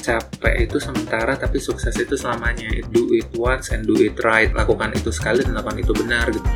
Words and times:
capek 0.00 0.66
itu 0.66 0.80
sementara 0.80 1.36
tapi 1.36 1.60
sukses 1.60 1.92
itu 2.00 2.16
selamanya. 2.16 2.66
Do 2.90 3.12
it 3.12 3.28
once 3.36 3.70
and 3.70 3.84
do 3.84 3.94
it 4.00 4.16
right. 4.24 4.48
Lakukan 4.50 4.96
itu 4.96 5.12
sekali 5.12 5.44
dan 5.44 5.60
lakukan 5.60 5.78
itu 5.78 5.92
benar 5.92 6.26
gitu. 6.32 6.48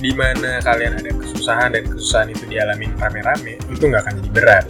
Di 0.00 0.16
mana 0.16 0.64
kalian 0.64 0.96
ada 0.96 1.12
kesusahan 1.12 1.76
dan 1.76 1.84
kesusahan 1.84 2.32
itu 2.32 2.48
dialami 2.48 2.88
rame-rame 2.96 3.60
itu 3.68 3.84
nggak 3.84 4.00
akan 4.08 4.14
jadi 4.24 4.30
berat. 4.32 4.66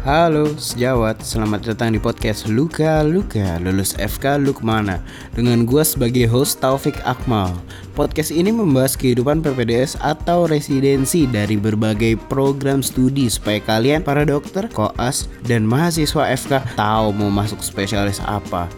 Halo 0.00 0.56
sejawat, 0.56 1.20
selamat 1.20 1.60
datang 1.60 1.92
di 1.92 2.00
podcast 2.00 2.48
Luka 2.48 3.04
Luka 3.04 3.60
Lulus 3.60 3.92
FK 4.00 4.40
Lukmana 4.40 5.04
Dengan 5.36 5.68
gue 5.68 5.84
sebagai 5.84 6.24
host 6.24 6.56
Taufik 6.56 6.96
Akmal 7.04 7.52
Podcast 7.92 8.30
ini 8.30 8.54
membahas 8.54 8.94
kehidupan 8.94 9.42
PPDS 9.42 9.98
atau 9.98 10.46
residensi 10.46 11.26
dari 11.26 11.58
berbagai 11.58 12.16
program 12.30 12.80
studi 12.80 13.26
Supaya 13.26 13.58
kalian 13.62 14.06
para 14.06 14.22
dokter, 14.22 14.70
koas, 14.70 15.26
dan 15.46 15.66
mahasiswa 15.66 16.30
FK 16.34 16.78
tahu 16.78 17.10
mau 17.14 17.30
masuk 17.30 17.58
spesialis 17.62 18.22
apa 18.26 18.70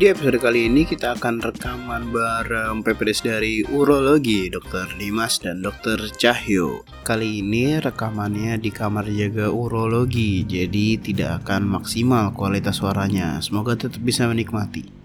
di 0.00 0.08
episode 0.08 0.40
kali 0.40 0.64
ini 0.64 0.88
kita 0.88 1.12
akan 1.20 1.44
rekaman 1.44 2.08
bareng 2.08 2.80
PPDS 2.80 3.20
dari 3.20 3.60
Urologi, 3.68 4.48
Dr. 4.48 4.96
Dimas 4.96 5.36
dan 5.44 5.60
Dr. 5.60 6.08
Cahyo. 6.16 6.88
Kali 7.04 7.44
ini 7.44 7.76
rekamannya 7.76 8.56
di 8.56 8.72
kamar 8.72 9.04
jaga 9.12 9.52
urologi, 9.52 10.40
jadi 10.48 10.96
tidak 10.96 11.44
akan 11.44 11.68
maksimal 11.68 12.32
kualitas 12.32 12.80
suaranya. 12.80 13.44
Semoga 13.44 13.76
tetap 13.76 14.00
bisa 14.00 14.24
menikmati. 14.24 14.99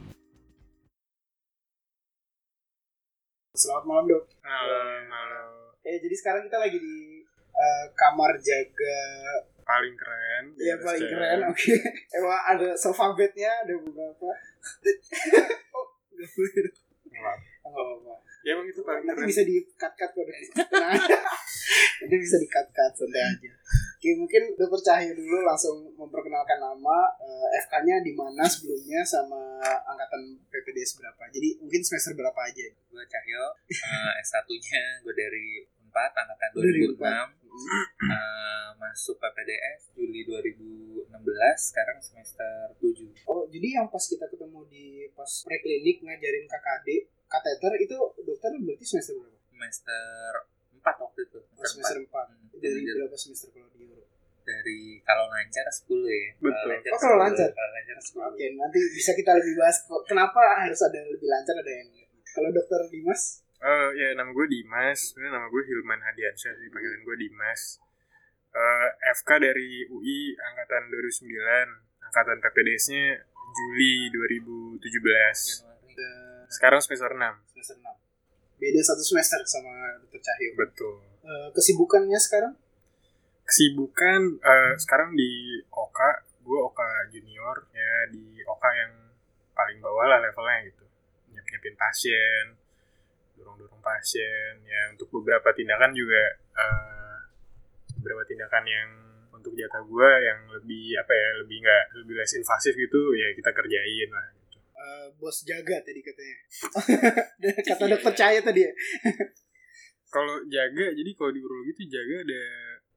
Selamat 3.55 3.87
malam 3.87 4.03
dok. 4.11 4.23
halo 4.43 4.75
halo 5.07 5.43
Eh 5.87 5.95
jadi 6.03 6.11
sekarang 6.11 6.51
kita 6.51 6.59
lagi 6.59 6.75
di 6.75 7.23
eh, 7.55 7.85
kamar 7.95 8.35
jaga 8.43 8.99
paling 9.63 9.95
keren 9.95 10.51
Iya 10.59 10.75
paling 10.83 11.07
keren. 11.07 11.39
Oke. 11.47 11.71
Emang 12.19 12.35
ada 12.35 12.75
sofa 12.75 13.15
bednya 13.15 13.47
ada 13.47 13.79
beberapa. 13.79 14.27
oh 15.71 15.87
nggak 16.11 16.29
boleh. 16.35 16.67
dok. 16.67 16.75
Maaf. 17.15 17.39
Oh, 17.63 17.71
nggak 17.71 17.85
apa-apa. 17.95 18.13
Ya 18.45 18.53
emang 18.53 18.69
itu 18.69 18.85
paling 18.85 19.01
Nanti 19.09 19.25
keren 19.25 19.29
bisa 19.33 19.41
di 19.41 19.57
cut 19.73 19.93
cut 19.97 20.11
kok. 20.13 20.21
Nanti 20.21 22.15
bisa 22.29 22.37
di 22.37 22.45
cut 22.45 22.67
cut 22.69 22.93
santai 22.93 23.23
aja. 23.25 23.51
Oke 23.97 24.09
mungkin 24.21 24.53
dokter 24.53 24.81
Cahyo 24.85 25.17
dulu 25.17 25.41
langsung 25.41 25.81
memperkenalkan 25.97 26.61
nama 26.61 27.09
eh, 27.17 27.57
FK-nya 27.65 28.05
di 28.05 28.13
mana 28.13 28.45
sebelumnya 28.45 29.01
sama 29.01 29.57
angkatan 29.89 30.37
PPDS 30.53 31.01
berapa. 31.01 31.25
Jadi 31.33 31.57
mungkin 31.57 31.81
semester 31.81 32.13
berapa 32.13 32.37
aja. 32.37 32.69
gue 32.69 33.03
Cahyo 33.09 33.43
eh, 33.65 34.11
S1 34.21 34.45
nya 34.45 34.83
gue 35.01 35.13
dari 35.17 35.65
4 35.89 36.21
angkatan 36.21 36.49
Dari 36.53 36.85
2006 36.85 37.45
Eh, 37.55 38.67
masuk 38.75 39.15
PPDS 39.15 39.95
Juli 39.95 40.27
2016 40.27 41.07
sekarang 41.55 41.97
semester 42.03 42.75
7 42.83 43.31
Oh, 43.31 43.47
jadi 43.47 43.79
yang 43.79 43.87
pas 43.87 44.03
kita 44.03 44.27
ketemu 44.27 44.59
di 44.67 45.07
pas 45.15 45.31
preklinik 45.47 46.03
ngajarin 46.03 46.45
KKD, 46.51 46.87
kateter 47.27 47.71
itu 47.77 47.95
dokter 48.21 48.51
berarti 48.55 48.85
semester 48.85 49.13
berapa? 49.15 49.37
semester 49.47 50.31
4 50.77 50.83
waktu 51.01 51.19
itu 51.23 51.39
Oh, 51.55 51.63
semester 51.63 51.97
4. 51.97 52.05
Hmm, 52.05 52.45
Dari 52.55 52.81
dari, 52.81 52.93
berapa 52.95 53.15
semester 53.15 53.49
kalau 53.49 53.69
di 53.69 53.79
Euro? 53.83 54.03
dari 54.41 54.79
kalau 55.01 55.25
lancar 55.25 55.65
10 55.65 55.89
ya 56.05 56.29
Betul. 56.37 56.69
Oh, 56.85 56.99
kalau 56.99 57.17
10, 57.17 57.23
lancar? 57.23 57.49
kalau 57.49 57.71
lancar 57.71 57.97
10 57.97 58.29
Oke, 58.29 58.45
nanti 58.53 58.77
bisa 58.91 59.11
kita 59.11 59.31
lebih 59.33 59.53
bahas 59.55 59.77
kok 59.81 60.01
kenapa 60.05 60.39
harus 60.59 60.79
ada 60.79 60.95
yang 60.95 61.09
lebih 61.09 61.25
lancar 61.25 61.55
ada 61.55 61.71
yang. 61.71 61.89
Kalau 62.27 62.49
dokter 62.51 62.79
Dimas, 62.87 63.41
Eh, 63.55 63.89
ya 63.95 64.07
nama 64.13 64.29
gue 64.29 64.45
Dimas, 64.45 64.99
sebenarnya 65.09 65.31
nama 65.33 65.47
gue 65.47 65.63
Hilman 65.63 65.97
Hadiansyah 65.97 66.53
sih 66.53 66.67
panggilan 66.69 67.01
gue 67.01 67.17
Dimas. 67.17 67.61
Eh, 68.51 68.87
FK 69.15 69.29
dari 69.41 69.87
UI 69.87 70.19
angkatan 70.37 70.91
2009, 70.91 71.25
angkatan 72.03 72.37
PPDS-nya 72.37 73.25
Juli 73.49 74.11
2017. 74.11 75.63
Januari 75.63 75.95
Sekarang 76.55 76.79
semester 76.79 77.11
6. 77.11 77.51
semester 77.51 77.75
6. 77.83 77.83
Beda 78.55 78.79
satu 78.79 79.03
semester 79.03 79.43
sama 79.43 79.99
dokter 79.99 80.23
Cahyo. 80.23 80.55
Betul. 80.55 81.03
Eh, 81.27 81.47
kesibukannya 81.51 82.15
sekarang? 82.15 82.55
Kesibukan 83.43 84.39
eh, 84.39 84.73
sekarang 84.79 85.11
di 85.19 85.59
OKA, 85.67 86.23
gue 86.47 86.59
OKA 86.71 87.11
junior 87.11 87.67
ya 87.75 88.07
di 88.07 88.39
OKA 88.47 88.71
yang 88.71 88.93
paling 89.51 89.83
bawah 89.83 90.07
lah 90.07 90.23
levelnya 90.23 90.71
gitu. 90.71 90.87
Nyiap-nyiapin 91.35 91.75
pasien, 91.75 92.45
dorong-dorong 93.35 93.83
pasien 93.83 94.63
ya 94.63 94.95
untuk 94.95 95.11
beberapa 95.11 95.51
tindakan 95.51 95.91
juga 95.91 96.23
eh, 96.39 97.17
beberapa 97.99 98.23
tindakan 98.23 98.63
yang 98.63 98.89
untuk 99.35 99.51
jatah 99.59 99.83
gue 99.83 100.09
yang 100.23 100.39
lebih 100.55 100.95
apa 101.03 101.13
ya 101.13 101.29
lebih 101.43 101.57
nggak 101.61 101.85
lebih 102.01 102.15
less 102.15 102.33
invasif 102.33 102.73
gitu 102.73 103.13
ya 103.13 103.29
kita 103.35 103.51
kerjain 103.51 104.09
lah 104.09 104.25
Eh, 104.85 105.07
bos 105.17 105.37
jaga 105.41 105.81
tadi 105.81 105.99
katanya. 106.05 106.37
Kata 107.73 107.83
dokter 107.89 108.13
Cahyo 108.13 108.41
tadi 108.45 108.61
ya. 108.61 108.71
Kalau 110.13 110.45
jaga 110.45 110.85
jadi 110.93 111.11
kalau 111.17 111.31
di 111.33 111.41
urologi 111.41 111.73
itu 111.73 111.83
jaga 111.89 112.21
ada 112.21 112.41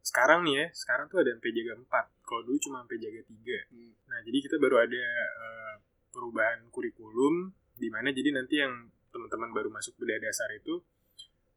sekarang 0.09 0.41
nih 0.49 0.55
ya 0.57 0.67
sekarang 0.73 1.05
tuh 1.13 1.21
ada 1.21 1.37
sampai 1.37 1.53
jaga 1.53 1.73
4 1.85 2.25
kalau 2.25 2.41
dulu 2.49 2.57
cuma 2.65 2.81
sampai 2.81 2.97
jaga 2.97 3.21
3 3.29 3.69
Hmm. 3.69 3.93
nah 4.09 4.19
jadi 4.25 4.39
kita 4.41 4.57
baru 4.57 4.77
ada 4.81 5.05
eh, 5.45 5.75
perubahan 6.09 6.65
kurikulum 6.73 7.53
di 7.77 7.89
mana 7.93 8.09
jadi 8.09 8.33
nanti 8.33 8.57
yang 8.57 8.89
teman-teman 9.13 9.53
baru 9.53 9.69
masuk 9.69 10.01
bedah 10.01 10.17
dasar 10.17 10.49
itu 10.57 10.81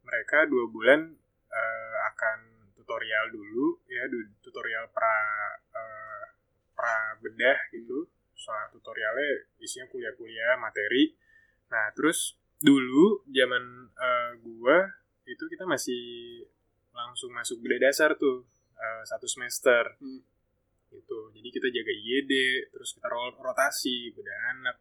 mereka 0.03 0.43
dua 0.51 0.67
bulan 0.67 1.15
eh, 1.47 1.95
akan 2.11 2.37
tutorial 2.75 3.31
dulu 3.31 3.79
ya 3.87 4.03
tutorial 4.43 4.91
pra 4.91 5.15
eh, 5.71 6.25
pra 6.75 7.15
bedah 7.23 7.59
gitu 7.71 8.03
soal 8.41 8.73
tutorialnya 8.73 9.45
isinya 9.61 9.85
kuliah-kuliah 9.93 10.57
materi. 10.57 11.13
Nah 11.69 11.93
terus 11.93 12.41
dulu 12.57 13.21
zaman 13.29 13.93
eh, 13.93 14.31
gua 14.41 14.89
itu 15.29 15.43
kita 15.45 15.69
masih 15.69 16.03
langsung 16.91 17.29
masuk 17.31 17.61
bedah 17.61 17.93
dasar 17.93 18.17
tuh 18.17 18.49
eh, 18.75 19.03
satu 19.05 19.29
semester. 19.29 20.01
Hmm. 20.01 20.25
gitu. 20.91 21.31
Jadi 21.31 21.49
kita 21.55 21.67
jaga 21.71 21.87
IGD 21.87 22.33
terus 22.67 22.91
kita 22.99 23.07
ro- 23.07 23.39
rotasi 23.39 24.11
bedah 24.11 24.39
anak 24.51 24.75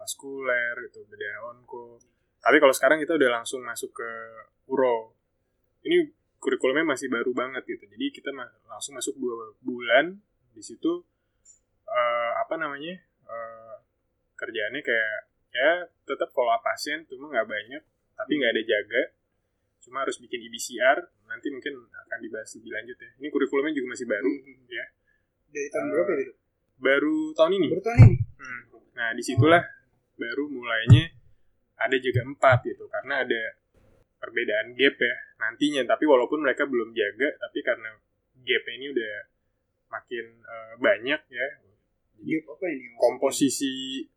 vaskuler 0.00 0.74
gitu 0.88 1.04
bedah 1.04 1.52
onko. 1.52 2.00
Tapi 2.40 2.56
kalau 2.56 2.72
sekarang 2.72 2.98
kita 3.04 3.14
udah 3.20 3.30
langsung 3.42 3.60
masuk 3.60 3.92
ke 3.92 4.10
uro. 4.72 5.12
Ini 5.84 6.08
kurikulumnya 6.42 6.88
masih 6.96 7.06
baru 7.12 7.30
banget 7.36 7.62
gitu. 7.68 7.84
Jadi 7.86 8.06
kita 8.10 8.34
langsung 8.66 8.98
masuk 8.98 9.14
dua 9.14 9.54
bulan 9.62 10.18
di 10.56 10.62
situ 10.64 11.06
eh, 11.92 12.32
apa 12.40 12.54
namanya 12.56 12.96
eh, 13.24 13.74
kerjaannya 14.34 14.80
kayak 14.80 15.18
ya 15.52 15.70
tetap 16.02 16.32
follow 16.32 16.50
up 16.50 16.64
pasien 16.64 17.04
cuma 17.06 17.28
nggak 17.28 17.44
banyak 17.44 17.82
tapi 18.12 18.32
nggak 18.34 18.52
ada 18.52 18.62
jaga 18.64 19.02
cuma 19.78 20.00
harus 20.00 20.16
bikin 20.16 20.40
IBCR 20.40 20.98
nanti 21.26 21.48
mungkin 21.48 21.74
akan 21.76 22.18
dibahas 22.20 22.48
lebih 22.56 22.70
lanjut 22.70 22.96
ya 22.96 23.10
ini 23.18 23.28
kurikulumnya 23.28 23.72
juga 23.72 23.88
masih 23.92 24.06
baru 24.06 24.30
Hmm. 24.32 24.64
ya 24.66 24.86
Dari 25.50 25.68
tahun 25.68 25.86
berapa 25.90 26.12
itu? 26.14 26.24
Dok? 26.24 26.36
baru 26.78 27.16
tahun 27.32 27.52
ini 27.54 27.66
Baru 27.70 27.82
tahun 27.82 27.98
ini. 28.00 28.16
Hmm. 28.40 28.62
Nah, 28.92 29.08
di 29.12 29.22
situlah 29.22 29.62
baru 30.14 30.44
mulainya 30.46 31.04
ada 31.76 31.96
jaga 31.96 32.22
empat 32.22 32.58
gitu, 32.64 32.84
karena 32.86 33.20
ada 33.20 33.42
perbedaan 34.16 34.72
gap 34.72 34.96
ya 34.96 35.14
nantinya. 35.38 35.82
Tapi 35.84 36.04
walaupun 36.04 36.40
mereka 36.40 36.64
belum 36.64 36.92
jaga, 36.92 37.28
tapi 37.38 37.58
karena 37.60 37.90
gap 38.38 38.64
ini 38.70 38.86
udah 38.90 39.14
makin 39.88 40.24
eh, 40.40 40.74
banyak 40.78 41.20
ya, 41.26 41.46
Gap 42.22 42.44
apa 42.48 42.66
ini? 42.66 42.86
komposisi 42.96 43.72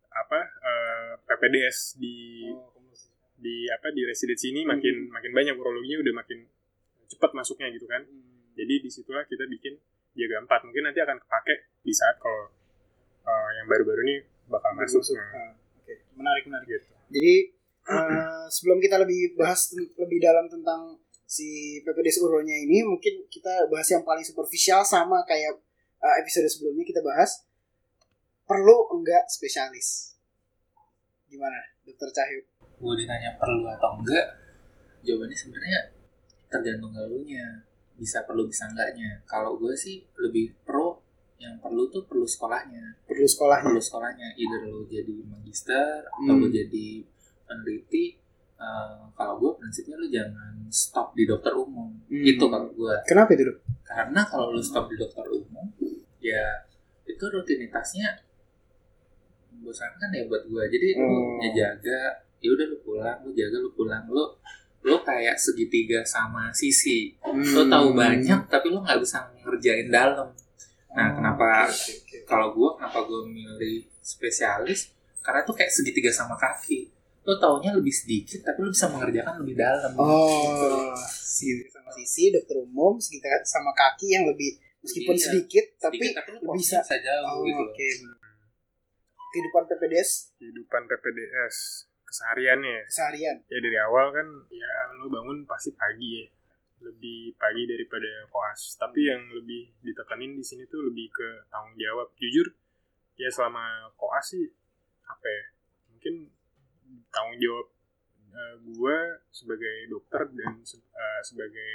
apa 0.08 0.40
eh, 0.42 1.12
PPDS 1.22 1.98
di 1.98 2.16
Oh, 2.48 2.70
komposisi. 2.72 3.10
di 3.36 3.68
apa 3.68 3.88
di 3.90 4.02
residensi 4.04 4.50
ini 4.50 4.62
makin 4.64 5.10
makin 5.10 5.32
banyak 5.32 5.56
urologinya 5.56 6.00
udah 6.02 6.14
makin 6.16 6.40
cepat 7.06 7.32
masuknya 7.34 7.70
gitu 7.70 7.86
kan. 7.86 8.02
Hmm. 8.02 8.54
Jadi 8.56 8.74
di 8.80 8.90
situlah 8.90 9.26
kita 9.26 9.44
bikin 9.46 9.76
jaga 10.16 10.40
empat. 10.40 10.64
Mungkin 10.64 10.84
nanti 10.84 11.00
akan 11.00 11.20
kepake 11.20 11.56
di 11.82 11.92
saat 11.92 12.16
kalau 12.18 12.48
eh, 13.22 13.50
yang 13.58 13.68
baru-baru 13.68 14.02
ini 14.04 14.16
bakal 14.48 14.72
masuk. 14.74 15.02
masuk. 15.02 15.18
Ah, 15.18 15.54
Oke, 15.78 15.94
menarik 16.16 16.44
menarik. 16.46 16.68
gitu. 16.72 16.88
Jadi 17.12 17.36
eh, 17.86 18.46
sebelum 18.48 18.80
kita 18.80 18.98
lebih 18.98 19.36
bahas 19.36 19.70
lebih 19.76 20.18
dalam 20.18 20.48
tentang 20.48 20.98
si 21.26 21.82
PPDS 21.82 22.22
Uronya 22.22 22.54
ini, 22.56 22.86
mungkin 22.86 23.26
kita 23.28 23.66
bahas 23.68 23.90
yang 23.90 24.02
paling 24.02 24.22
superficial 24.22 24.82
sama 24.82 25.22
kayak 25.26 25.58
eh, 26.00 26.16
episode 26.22 26.46
sebelumnya 26.48 26.82
kita 26.82 27.02
bahas 27.02 27.45
perlu 28.46 28.78
enggak 28.92 29.26
spesialis. 29.28 30.16
Gimana, 31.26 31.58
Dokter 31.82 32.10
Cahyo? 32.12 32.42
gue 32.76 32.94
ditanya 32.98 33.32
perlu 33.36 33.64
atau 33.66 33.96
enggak 33.96 34.36
jawabannya 35.02 35.32
sebenarnya 35.34 35.80
tergantung 36.46 36.92
galunya 36.92 37.64
bisa 37.96 38.20
perlu 38.22 38.44
bisa 38.44 38.68
enggaknya 38.68 39.24
kalau 39.24 39.56
gue 39.56 39.72
sih 39.72 40.04
lebih 40.18 40.52
pro 40.62 41.00
yang 41.38 41.56
perlu 41.58 41.88
tuh 41.88 42.04
perlu 42.04 42.28
sekolahnya 42.28 43.00
Perlu 43.02 43.24
sekolahnya. 43.24 43.64
perlu 43.66 43.80
sekolahnya 43.80 44.28
either 44.36 44.62
lo 44.66 44.84
jadi 44.84 45.24
magister 45.24 46.04
atau 46.04 46.20
Hmm. 46.28 46.42
lo 46.42 46.48
jadi 46.50 46.88
peneliti 47.42 48.20
Eh, 48.56 48.96
kalau 49.14 49.36
gue 49.38 49.52
prinsipnya 49.54 49.96
lo 49.96 50.08
jangan 50.10 50.56
stop 50.70 51.12
di 51.12 51.24
dokter 51.24 51.52
umum 51.52 51.92
Hmm. 52.06 52.24
itu 52.26 52.40
kalau 52.42 52.68
gue 52.70 52.96
Kenapa 53.04 53.32
itu, 53.32 53.44
Dok? 53.46 53.58
karena 53.84 54.22
kalau 54.26 54.52
lu 54.52 54.60
stop 54.60 54.88
di 54.88 54.96
dokter 54.96 55.24
umum 55.26 55.68
ya 56.18 56.44
itu 57.04 57.20
rutinitasnya 57.22 58.16
membosankan 59.66 60.10
ya 60.12 60.22
buat 60.24 60.46
gua 60.46 60.64
jadi 60.66 60.94
lu 60.94 61.02
Hmm. 61.02 61.42
ya 61.42 61.50
jaga 61.52 62.02
ya 62.38 62.48
udah 62.48 62.66
lu 62.68 62.78
pulang 62.80 63.18
lu 63.20 63.34
jaga 63.34 63.58
lu 63.58 63.70
pulang 63.72 64.06
lu 64.06 64.22
lu 64.82 64.96
kayak 65.02 65.34
segitiga 65.36 66.06
sama 66.06 66.54
sisi 66.54 67.18
lu 67.26 67.66
tahu 67.66 67.90
Hmm. 67.90 67.98
banyak 67.98 68.40
tapi 68.46 68.70
lu 68.70 68.78
nggak 68.80 69.02
bisa 69.02 69.26
ngerjain 69.40 69.90
dalam 69.90 70.30
nah 70.92 71.08
Oh, 71.08 71.12
kenapa 71.12 71.66
oke, 71.68 71.92
oke. 71.98 72.18
kalau 72.24 72.48
gua 72.52 72.70
kenapa 72.76 73.02
gua 73.04 73.26
milih 73.26 73.82
spesialis 74.00 74.94
karena 75.20 75.42
tuh 75.42 75.52
kayak 75.52 75.68
segitiga 75.70 76.08
sama 76.10 76.34
kaki 76.36 76.86
lu 77.20 77.34
taunya 77.36 77.74
lebih 77.74 77.90
sedikit 77.90 78.46
tapi 78.46 78.62
lu 78.62 78.70
bisa 78.70 78.86
mengerjakan 78.88 79.42
lebih 79.42 79.58
dalam 79.58 79.92
Oh, 79.98 80.94
sisi 80.96 81.66
sama 81.68 81.90
sisi 81.92 82.30
dokter 82.30 82.56
umum 82.56 82.96
sekitar 82.96 83.42
sama 83.42 83.74
kaki 83.74 84.14
yang 84.14 84.24
lebih 84.24 84.54
meskipun 84.80 85.12
Iya, 85.12 85.24
sedikit 85.26 85.66
tapi 85.82 85.98
Sedikit, 85.98 86.14
tapi 86.16 86.30
lu 86.30 86.40
lebih 86.46 86.62
bisa, 86.62 86.78
bisa. 86.80 86.96
jauh 86.96 87.26
Oh, 87.26 87.42
gitu 87.42 87.64
oke. 87.66 87.88
benar. 88.00 88.16
Kehidupan 89.36 89.68
PPDS 89.68 90.32
kehidupan 90.40 90.88
PPDS 90.88 91.56
kesehariannya 92.08 92.88
keseharian. 92.88 93.36
ya? 93.44 93.60
Dari 93.60 93.80
awal 93.84 94.16
kan 94.16 94.28
ya 94.48 94.72
lo 94.96 95.12
bangun 95.12 95.44
pasti 95.44 95.76
pagi 95.76 96.24
ya. 96.24 96.26
Lebih 96.88 97.36
pagi 97.36 97.68
daripada 97.68 98.32
koas. 98.32 98.80
Tapi 98.80 99.12
yang 99.12 99.20
lebih 99.36 99.76
ditekanin 99.84 100.40
di 100.40 100.44
sini 100.46 100.64
tuh 100.72 100.88
lebih 100.88 101.12
ke 101.12 101.28
tanggung 101.52 101.76
jawab. 101.76 102.16
Jujur 102.16 102.48
ya 103.20 103.28
selama 103.28 103.92
koas 104.00 104.32
sih 104.32 104.48
apa 105.08 105.28
ya 105.28 105.44
mungkin 105.92 106.32
tanggung 107.12 107.40
jawab 107.40 107.68
eh, 108.36 108.56
gue 108.64 108.98
sebagai 109.32 109.76
dokter 109.92 110.28
dan 110.32 110.64
eh, 110.64 111.22
sebagai 111.24 111.72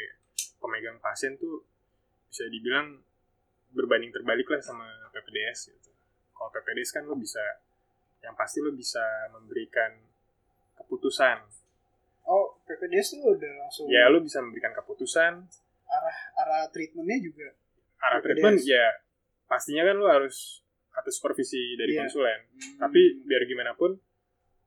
pemegang 0.61 1.01
pasien 1.01 1.37
tuh 1.41 1.65
bisa 2.29 2.47
dibilang 2.47 3.01
berbanding 3.73 4.13
terbalik 4.13 4.47
lah 4.47 4.61
sama 4.63 4.87
PPDS 5.11 5.75
gitu. 5.75 5.90
Kalau 6.41 6.49
PPDS 6.51 6.91
kan 6.91 7.05
lo 7.05 7.13
bisa 7.15 7.45
yang 8.21 8.33
pasti 8.33 8.59
lo 8.59 8.73
bisa 8.73 9.05
memberikan 9.31 9.93
keputusan 10.75 11.37
Oh, 12.23 12.63
PPDS 12.63 13.13
tuh 13.13 13.35
udah 13.35 13.53
langsung 13.59 13.85
ya 13.87 14.07
lu 14.07 14.23
bisa 14.23 14.39
memberikan 14.39 14.71
keputusan 14.73 15.45
arah 16.35 16.65
treatmentnya 16.69 17.19
juga. 17.21 17.49
arah 18.01 18.19
PPDS. 18.19 18.25
treatment 18.25 18.59
ya 18.63 18.87
pastinya 19.45 19.85
kan 19.85 19.95
lu 19.95 20.07
harus 20.07 20.63
atas 20.93 21.13
supervisi 21.13 21.77
dari 21.77 21.93
Iya. 21.93 22.01
konsulen 22.01 22.41
Hmm. 22.47 22.79
tapi 22.81 23.21
biar 23.21 23.45
gimana 23.45 23.75
pun 23.75 23.99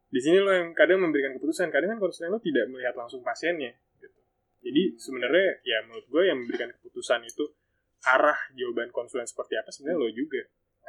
di 0.05 0.19
sini 0.19 0.37
lo 0.37 0.51
yang 0.51 0.71
kadang 0.71 1.01
memberikan 1.01 1.33
keputusan 1.33 1.67
kadang 1.67 1.89
kan 1.89 1.99
konsulen 1.99 2.29
lo 2.29 2.37
tidak 2.37 2.67
melihat 2.67 2.93
langsung 2.93 3.19
pasiennya 3.19 3.73
gitu. 3.95 4.19
jadi 4.61 4.93
sebenarnya 4.95 5.47
ya 5.63 5.77
menurut 5.83 6.05
gue 6.05 6.23
yang 6.23 6.37
memberikan 6.37 6.69
keputusan 6.71 7.23
itu 7.23 7.47
arah 8.03 8.37
jawaban 8.51 8.91
konsulen 8.91 9.25
seperti 9.25 9.55
apa 9.55 9.71
sebenarnya 9.71 9.99
lo 9.99 10.09
juga 10.11 10.41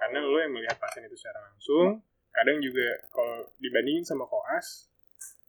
karena 0.04 0.18
lo 0.20 0.36
yang 0.36 0.52
melihat 0.52 0.76
pasien 0.76 1.02
itu 1.02 1.16
secara 1.16 1.40
langsung 1.42 1.98
kadang 2.30 2.58
juga 2.58 2.84
kalau 3.08 3.40
dibandingin 3.56 4.02
sama 4.02 4.24
koas 4.24 4.92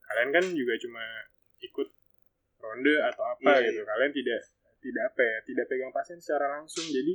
kalian 0.05 0.29
kan 0.31 0.45
juga 0.47 0.73
cuma 0.77 1.03
ikut 1.59 1.87
ronde 2.57 2.95
atau 3.03 3.23
apa 3.27 3.51
Iya, 3.57 3.67
gitu 3.67 3.81
kalian 3.83 4.11
tidak 4.11 4.39
tidak 4.79 5.03
apa 5.07 5.21
ya 5.21 5.37
tidak 5.43 5.65
pegang 5.65 5.91
pasien 5.91 6.17
secara 6.17 6.55
langsung 6.55 6.85
jadi 6.85 7.13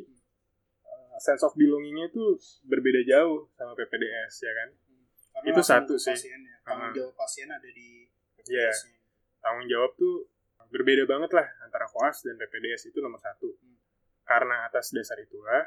uh, 0.84 1.16
sense 1.16 1.40
of 1.40 1.54
belongingnya 1.54 2.08
itu 2.08 2.34
berbeda 2.62 3.00
jauh 3.04 3.48
sama 3.52 3.72
PPDS 3.74 4.34
ya 4.40 4.52
kan 4.54 4.70
Karena 5.32 5.46
Itu 5.48 5.62
satu 5.62 5.94
sih. 5.94 6.12
pasiennya. 6.12 6.58
Tanggung 6.60 6.90
Uh-huh. 6.90 6.96
jawab 7.00 7.14
pasien 7.16 7.48
ada 7.48 7.64
di 7.64 8.04
Iya. 8.42 8.68
PPDS-nya. 8.68 8.98
tanggung 9.38 9.66
jawab 9.66 9.94
tuh 9.94 10.26
berbeda 10.66 11.02
banget 11.04 11.30
lah 11.30 11.46
antara 11.60 11.86
koas 11.86 12.20
dan 12.20 12.34
PPDS 12.36 12.86
itu 12.86 12.98
nomor 12.98 13.16
satu 13.16 13.48
karena 14.22 14.66
atas 14.66 14.90
dasar 14.90 15.16
itulah 15.16 15.62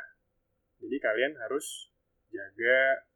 jadi 0.84 0.98
kalian 1.00 1.34
harus 1.40 1.88
jaga 2.28 3.08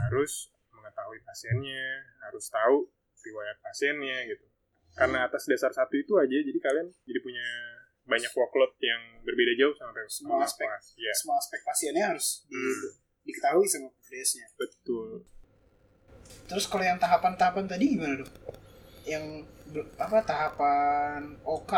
harus 0.00 0.48
mengetahui 0.70 1.20
pasiennya 1.20 1.86
harus 2.20 2.48
tahu 2.48 2.88
riwayat 3.20 3.58
pasiennya 3.60 4.24
gitu 4.26 4.46
karena 4.92 5.24
atas 5.24 5.44
dasar 5.44 5.70
satu 5.70 5.94
itu 5.94 6.16
aja 6.16 6.32
jadi 6.32 6.56
kalian 6.56 6.88
jadi 7.04 7.20
punya 7.20 7.46
banyak 8.02 8.32
workload 8.32 8.74
yang 8.80 9.22
berbeda 9.22 9.52
jauh 9.54 9.74
sama 9.76 9.92
Semua 10.08 10.42
aspek. 10.42 10.66
ya 10.96 11.14
Semua 11.14 11.36
aspek 11.36 11.60
pasiennya 11.62 12.04
harus 12.10 12.42
di- 12.44 12.56
Hmm. 12.56 12.90
diketahui 13.22 13.66
sama 13.68 13.86
PPDS-nya. 13.92 14.46
betul 14.56 15.22
Terus 16.46 16.66
kalau 16.66 16.82
yang 16.82 16.98
tahapan-tahapan 16.98 17.66
tadi 17.66 17.94
gimana 17.94 18.18
dok? 18.18 18.30
Yang 19.02 19.46
apa 19.94 20.18
tahapan 20.20 21.38
OK, 21.42 21.70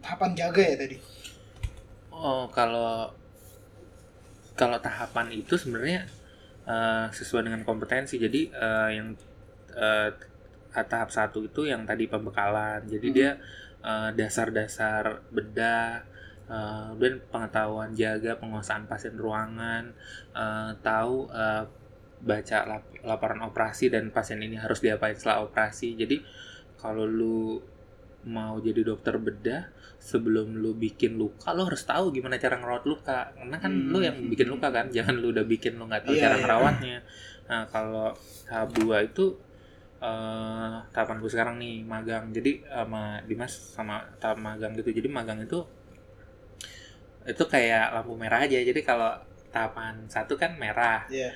tahapan 0.00 0.30
jaga 0.34 0.62
ya 0.64 0.76
tadi? 0.76 0.96
Oh, 2.10 2.50
kalau 2.50 3.14
kalau 4.58 4.78
tahapan 4.80 5.32
itu 5.34 5.54
sebenarnya 5.56 6.06
eh, 6.68 7.06
sesuai 7.12 7.46
dengan 7.48 7.62
kompetensi. 7.66 8.16
Jadi 8.20 8.50
eh, 8.52 8.90
yang 8.96 9.08
eh, 9.74 10.10
tahap 10.70 11.10
satu 11.10 11.44
itu 11.46 11.66
yang 11.66 11.82
tadi 11.88 12.06
pembekalan. 12.10 12.86
Jadi 12.86 13.08
Hmm. 13.10 13.16
dia 13.16 13.30
eh, 13.84 14.10
dasar-dasar 14.16 15.24
bedah 15.32 16.04
eh, 16.50 16.90
dan 17.00 17.14
pengetahuan 17.32 17.90
jaga 17.96 18.36
penguasaan 18.40 18.84
pasien 18.90 19.16
ruangan, 19.16 19.84
eh, 20.36 20.70
tahu 20.82 21.28
eh, 21.32 21.64
baca 22.20 22.58
lap- 22.68 23.00
laporan 23.00 23.40
operasi 23.48 23.88
dan 23.88 24.12
pasien 24.12 24.40
ini 24.44 24.56
harus 24.60 24.80
diapain 24.84 25.16
setelah 25.16 25.46
operasi. 25.48 25.96
Jadi 25.96 26.20
kalau 26.80 27.04
lu 27.08 27.60
mau 28.24 28.60
jadi 28.60 28.84
dokter 28.84 29.16
bedah 29.16 29.62
sebelum 30.00 30.56
lu 30.56 30.72
bikin 30.72 31.16
luka 31.16 31.52
lu 31.52 31.64
harus 31.64 31.84
tahu 31.84 32.08
gimana 32.10 32.36
cara 32.36 32.56
ngerawat 32.56 32.84
luka 32.84 33.32
karena 33.32 33.56
kan 33.56 33.72
Hmm. 33.72 33.92
lu 33.92 33.98
yang 34.00 34.16
bikin 34.28 34.48
luka 34.48 34.68
kan 34.68 34.88
jangan 34.88 35.16
lu 35.16 35.32
udah 35.32 35.44
bikin 35.44 35.76
lu 35.76 35.84
nggak 35.84 36.04
tahu 36.08 36.14
Iya, 36.16 36.22
cara 36.24 36.34
iya. 36.36 36.42
ngerawatnya 36.44 36.96
nah 37.48 37.62
kalau 37.66 38.08
tahap 38.46 38.68
dua 38.72 39.02
itu 39.02 39.34
eh 40.00 40.74
tahapan 40.92 41.20
gue 41.20 41.28
sekarang 41.28 41.56
nih 41.60 41.84
magang 41.84 42.32
jadi 42.32 42.64
sama 42.64 43.20
Dimas 43.28 43.52
sama 43.52 44.00
tahap 44.16 44.40
magang 44.40 44.72
gitu 44.72 44.88
jadi 44.90 45.08
magang 45.12 45.40
itu 45.40 45.60
itu 47.28 47.44
kayak 47.44 47.92
lampu 47.92 48.16
merah 48.16 48.40
aja 48.40 48.56
jadi 48.56 48.80
kalau 48.80 49.12
tahapan 49.52 50.08
satu 50.08 50.40
kan 50.40 50.56
merah 50.56 51.04
Iya. 51.12 51.28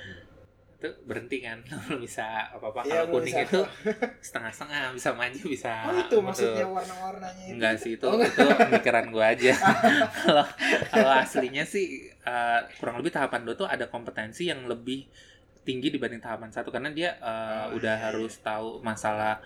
Itu 0.84 0.90
berhenti 1.08 1.40
kan 1.40 1.64
bisa 2.04 2.52
apa 2.52 2.66
apa 2.68 2.80
Iya, 2.84 3.00
kalau 3.00 3.04
lu 3.08 3.12
kuning 3.16 3.32
bisa 3.32 3.40
itu 3.48 3.60
setengah-setengah 4.20 4.92
bisa 4.92 5.10
maju 5.16 5.42
bisa 5.48 5.72
Oh 5.88 5.96
itu 5.96 6.16
maksudnya 6.20 6.64
warna-warnanya 6.68 7.44
itu. 7.44 7.52
Enggak 7.56 7.74
sih 7.80 7.90
itu 7.96 8.04
Oh, 8.08 8.20
itu 8.20 8.44
pemikiran 8.60 9.04
gue 9.08 9.24
aja. 9.24 9.52
Kalau 10.24 10.46
kalau 10.92 11.10
aslinya 11.12 11.64
sih 11.64 11.86
eh, 12.24 12.60
kurang 12.80 12.96
lebih 13.00 13.12
tahapan 13.16 13.40
dua 13.48 13.54
tuh 13.56 13.68
ada 13.68 13.86
kompetensi 13.88 14.48
yang 14.52 14.64
lebih 14.68 15.08
tinggi 15.64 15.88
dibanding 15.88 16.20
tahapan 16.20 16.50
satu 16.52 16.68
karena 16.68 16.92
dia 16.92 17.16
eh, 17.20 17.64
Oh, 17.64 17.76
udah 17.76 17.96
iya, 17.96 18.04
harus 18.12 18.32
tahu 18.44 18.80
masalah 18.84 19.40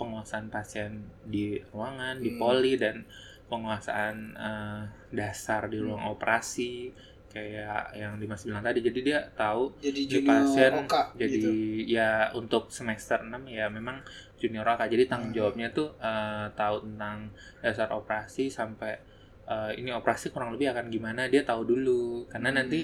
penguasaan 0.00 0.48
pasien 0.48 1.04
di 1.24 1.60
ruangan, 1.72 2.20
di 2.24 2.30
Hmm. 2.32 2.40
poli 2.40 2.74
dan 2.80 3.04
penguasaan 3.52 4.16
eh, 4.38 4.82
dasar 5.12 5.68
di 5.72 5.78
ruang 5.82 6.00
Hmm. 6.06 6.12
operasi 6.16 6.94
kayak 7.30 7.94
yang 7.94 8.18
Dimas 8.18 8.42
bilang 8.42 8.60
tadi. 8.60 8.82
Jadi 8.82 9.00
dia 9.00 9.22
tahu 9.32 9.70
Jadi 9.78 10.00
di 10.02 10.04
junior 10.10 10.42
pasien 10.42 10.72
OK 10.74 10.94
jadi 11.14 11.38
gitu. 11.38 11.50
ya 11.86 12.10
untuk 12.34 12.68
semester 12.68 13.22
6 13.22 13.46
ya 13.46 13.70
memang 13.70 14.02
junior 14.36 14.66
AK 14.66 14.90
jadi 14.90 15.06
tanggung 15.06 15.30
Hmm. 15.30 15.38
jawabnya 15.38 15.70
tuh 15.70 15.94
eh, 15.96 16.46
tahu 16.52 16.76
tentang 16.82 17.30
dasar 17.62 17.88
operasi 17.90 18.50
sampai 18.50 18.98
eh, 19.46 19.70
ini 19.78 19.94
operasi 19.94 20.30
kurang 20.30 20.54
lebih 20.54 20.74
akan 20.74 20.90
gimana 20.90 21.30
dia 21.30 21.46
tahu 21.46 21.62
dulu 21.64 22.26
karena 22.26 22.50
Hmm. 22.50 22.58
nanti 22.58 22.80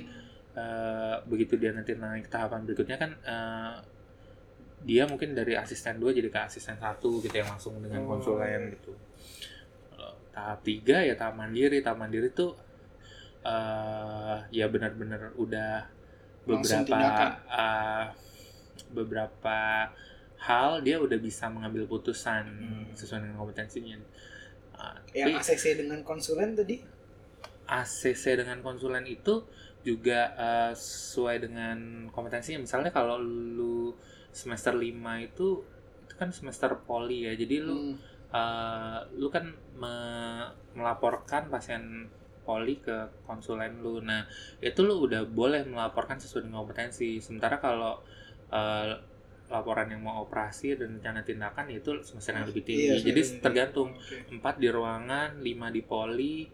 eh, 0.55 1.17
begitu 1.27 1.59
dia 1.59 1.75
nanti 1.75 1.93
naik 1.93 2.31
tahapan 2.31 2.63
berikutnya 2.63 2.97
kan 2.97 3.11
eh, 3.19 3.75
dia 4.87 5.03
mungkin 5.05 5.35
dari 5.35 5.59
asisten 5.59 5.99
2 5.99 6.15
jadi 6.15 6.31
ke 6.31 6.39
asisten 6.39 6.79
satu 6.79 7.19
gitu 7.19 7.35
yang 7.35 7.51
langsung 7.51 7.83
dengan 7.83 8.07
Oh. 8.07 8.15
konsulen 8.15 8.71
gitu 8.79 8.95
tahap 10.31 10.61
3 10.63 11.03
ya 11.03 11.17
tahap 11.17 11.35
mandiri 11.35 11.81
tahap 11.81 11.97
mandiri 11.97 12.29
tuh 12.31 12.53
eh 13.47 14.39
ya 14.59 14.67
benar-benar 14.75 15.21
udah 15.45 15.75
beberapa 16.51 16.99
eh, 17.63 18.05
beberapa 18.97 19.59
hal 20.47 20.71
dia 20.87 20.97
udah 21.07 21.19
bisa 21.19 21.45
mengambil 21.55 21.85
putusan 21.93 22.45
Hmm. 22.47 22.85
sesuai 22.99 23.21
dengan 23.25 23.39
kompetensinya. 23.41 23.97
Eh, 24.77 24.97
Yang 25.25 25.29
tapi 25.33 25.41
ACC 25.43 25.65
dengan 25.81 26.01
konsulen 26.05 26.51
tadi? 26.61 26.77
ACC 27.67 28.25
dengan 28.41 28.59
konsulen 28.63 29.05
itu 29.09 29.35
juga 29.83 30.21
eh, 30.37 30.73
sesuai 30.77 31.37
dengan 31.45 31.79
kompetensinya. 32.15 32.61
Misalnya 32.63 32.91
kalau 32.91 33.17
lu 33.23 33.95
semester 34.31 34.75
5 34.77 35.19
itu 35.23 35.49
itu 36.07 36.15
kan 36.15 36.31
semester 36.31 36.71
poli 36.87 37.27
ya. 37.27 37.33
Jadi 37.35 37.57
lu 37.67 37.75
Hmm. 37.75 37.97
eh, 38.31 38.99
lu 39.19 39.29
kan 39.31 39.45
me- 39.81 40.51
melaporkan 40.79 41.43
pasien 41.49 41.83
poli 42.47 42.79
ke 42.79 42.97
konsulen 43.29 43.83
lu. 43.85 43.99
Nah, 44.01 44.23
itu 44.63 44.81
lu 44.87 44.95
udah 45.07 45.23
boleh 45.27 45.67
melaporkan 45.67 46.17
sesuai 46.23 46.47
dengan 46.47 46.63
kompetensi. 46.63 47.19
Sementara 47.19 47.59
kalau 47.59 47.99
eh, 48.55 48.95
laporan 49.47 49.87
yang 49.95 50.03
mau 50.03 50.27
operasi 50.27 50.75
dan 50.75 50.99
rencana 50.99 51.23
tindakan 51.23 51.71
itu 51.71 52.03
semester 52.03 52.35
yang 52.35 52.47
lebih 52.51 52.63
tinggi. 52.67 52.99
Iya, 52.99 53.03
Jadi 53.03 53.21
tergantung 53.45 53.95
empat 54.35 54.59
di 54.59 54.69
ruangan, 54.71 55.39
lima 55.39 55.71
di 55.71 55.83
poli, 55.87 56.47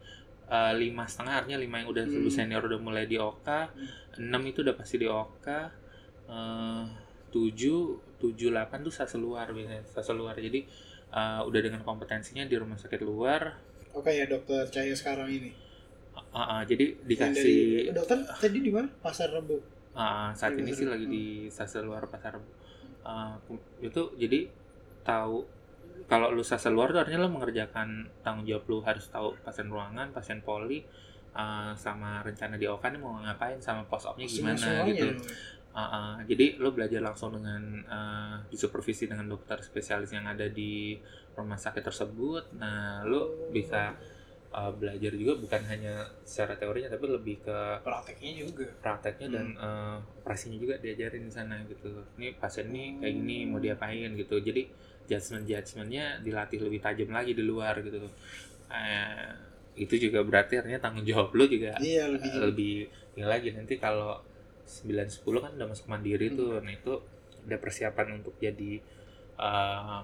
eh, 0.48 0.72
lima 0.76 1.04
setengah 1.08 1.34
artinya 1.44 1.58
lima 1.60 1.76
yang 1.80 1.88
udah 1.92 2.04
lebih 2.08 2.32
Hmm. 2.32 2.38
senior 2.38 2.62
udah 2.68 2.80
mulai 2.80 3.04
di 3.08 3.16
Oka 3.20 3.72
enam 4.20 4.42
itu 4.44 4.60
udah 4.64 4.74
pasti 4.76 4.96
di 5.00 5.08
Oka 5.08 5.60
eh, 6.28 6.84
tujuh 7.32 7.80
tujuh 8.20 8.48
delapan 8.52 8.78
tuh 8.86 8.92
sase 8.94 9.16
luar 9.16 9.50
biasanya 9.56 9.82
sase 9.88 10.12
luar 10.12 10.36
jadi 10.36 10.60
eh, 11.12 11.40
udah 11.48 11.60
dengan 11.64 11.82
kompetensinya 11.88 12.44
di 12.44 12.56
rumah 12.60 12.76
sakit 12.76 13.00
luar 13.00 13.42
Oke 13.98 14.10
ya 14.18 14.24
dokter 14.32 14.64
Cahyo 14.74 14.94
sekarang 15.00 15.28
ini. 15.38 15.50
Ah, 16.32 16.58
ah, 16.58 16.62
jadi 16.64 16.96
dikasih 17.04 17.60
dari- 17.86 17.92
dokter 17.92 18.18
tadi 18.24 18.58
di 18.58 18.72
mana? 18.72 18.88
Pasar 19.00 19.28
Rebo. 19.28 19.60
ah, 19.92 20.32
saat 20.32 20.56
ini 20.56 20.72
sih 20.72 20.88
lagi 20.88 21.04
di 21.04 21.24
sase 21.48 21.84
luar 21.84 22.08
pasar 22.08 22.40
Ah, 23.04 23.36
itu 23.78 24.02
jadi 24.16 24.48
tahu 25.04 25.44
kalau 26.06 26.32
lu 26.32 26.40
sase 26.40 26.72
luar 26.72 26.88
tuh 26.90 27.04
artinya 27.04 27.26
lu 27.26 27.34
mengerjakan 27.34 28.08
tanggung 28.22 28.46
jawab 28.46 28.64
lu 28.66 28.78
harus 28.80 29.04
tahu 29.08 29.36
pasien 29.44 29.68
ruangan 29.68 30.08
pasien 30.10 30.40
poli 30.40 30.80
ah, 31.34 31.76
sama 31.76 32.22
rencana 32.22 32.56
di 32.56 32.64
Oka 32.64 32.88
mau 32.96 33.20
ngapain 33.20 33.60
sama 33.60 33.84
post 33.84 34.08
opnya 34.08 34.24
gimana 34.24 34.56
Semuanya 34.56 34.92
gitu. 34.94 35.06
Ah, 35.72 35.80
ah. 35.80 36.12
jadi 36.24 36.56
lo 36.56 36.72
belajar 36.72 37.00
langsung 37.00 37.36
dengan 37.36 37.60
ah, 37.88 38.40
disupervisi 38.48 39.08
dengan 39.08 39.28
dokter 39.28 39.60
spesialis 39.60 40.12
yang 40.12 40.24
ada 40.24 40.48
di 40.48 40.96
rumah 41.32 41.56
sakit 41.56 41.80
tersebut. 41.80 42.56
Nah, 42.56 43.04
lo 43.04 43.48
bisa 43.48 43.96
ah, 44.52 44.70
belajar 44.70 45.12
juga 45.12 45.32
bukan 45.36 45.62
hanya 45.66 45.94
secara 46.22 46.54
teorinya 46.54 46.92
tapi 46.92 47.08
lebih 47.08 47.36
ke 47.40 47.58
Prakteknya 47.80 48.32
juga. 48.38 48.66
prakteknya 48.80 49.28
dan 49.32 49.46
eh, 49.56 49.96
operasinya 50.20 50.58
juga 50.60 50.74
diajarin 50.78 51.24
di 51.26 51.32
sana 51.32 51.56
gitu. 51.64 51.88
Ini 52.16 52.36
pasien 52.36 52.68
nih 52.68 53.00
kayak 53.00 53.14
gini 53.16 53.36
mau 53.48 53.58
diapain 53.58 54.12
gitu. 54.12 54.36
Jadi 54.38 54.62
judgement 55.02 55.42
judgementnya 55.42 56.20
dilatih 56.22 56.58
lebih 56.62 56.78
tajam 56.78 57.10
lagi 57.10 57.32
di 57.32 57.42
luar 57.42 57.74
gitu. 57.80 57.98
Eh, 58.72 59.28
itu 59.72 59.94
juga 60.08 60.20
berarti 60.20 60.60
artinya 60.60 60.76
tanggung 60.78 61.04
jawab 61.04 61.32
lo 61.32 61.48
juga 61.48 61.72
Iya 61.80 62.08
lebih. 62.12 62.28
Eh, 62.30 62.40
lebih 62.44 62.74
ini 63.16 63.24
lagi 63.24 63.48
nanti 63.52 63.74
kalau 63.76 64.20
9 64.62 65.08
10 65.08 65.40
kan 65.40 65.52
udah 65.56 65.68
masuk 65.68 65.88
mandiri 65.88 66.28
Hmm. 66.32 66.36
tuh. 66.38 66.52
Nah, 66.60 66.72
itu 66.72 66.92
udah 67.42 67.58
persiapan 67.58 68.20
untuk 68.20 68.36
jadi 68.38 68.78
eh 69.36 70.00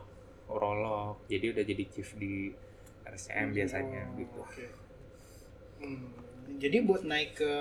urolog. 0.48 1.20
Jadi 1.28 1.46
udah 1.52 1.64
jadi 1.64 1.84
chief 1.92 2.16
di 2.16 2.48
RSCM 3.08 3.48
biasanya 3.50 4.02
Oh, 4.06 4.16
gitu. 4.16 4.38
oke. 4.38 4.64
Hmm, 5.78 6.10
Jadi 6.56 6.76
buat 6.80 7.02
naik 7.02 7.36
ke 7.36 7.52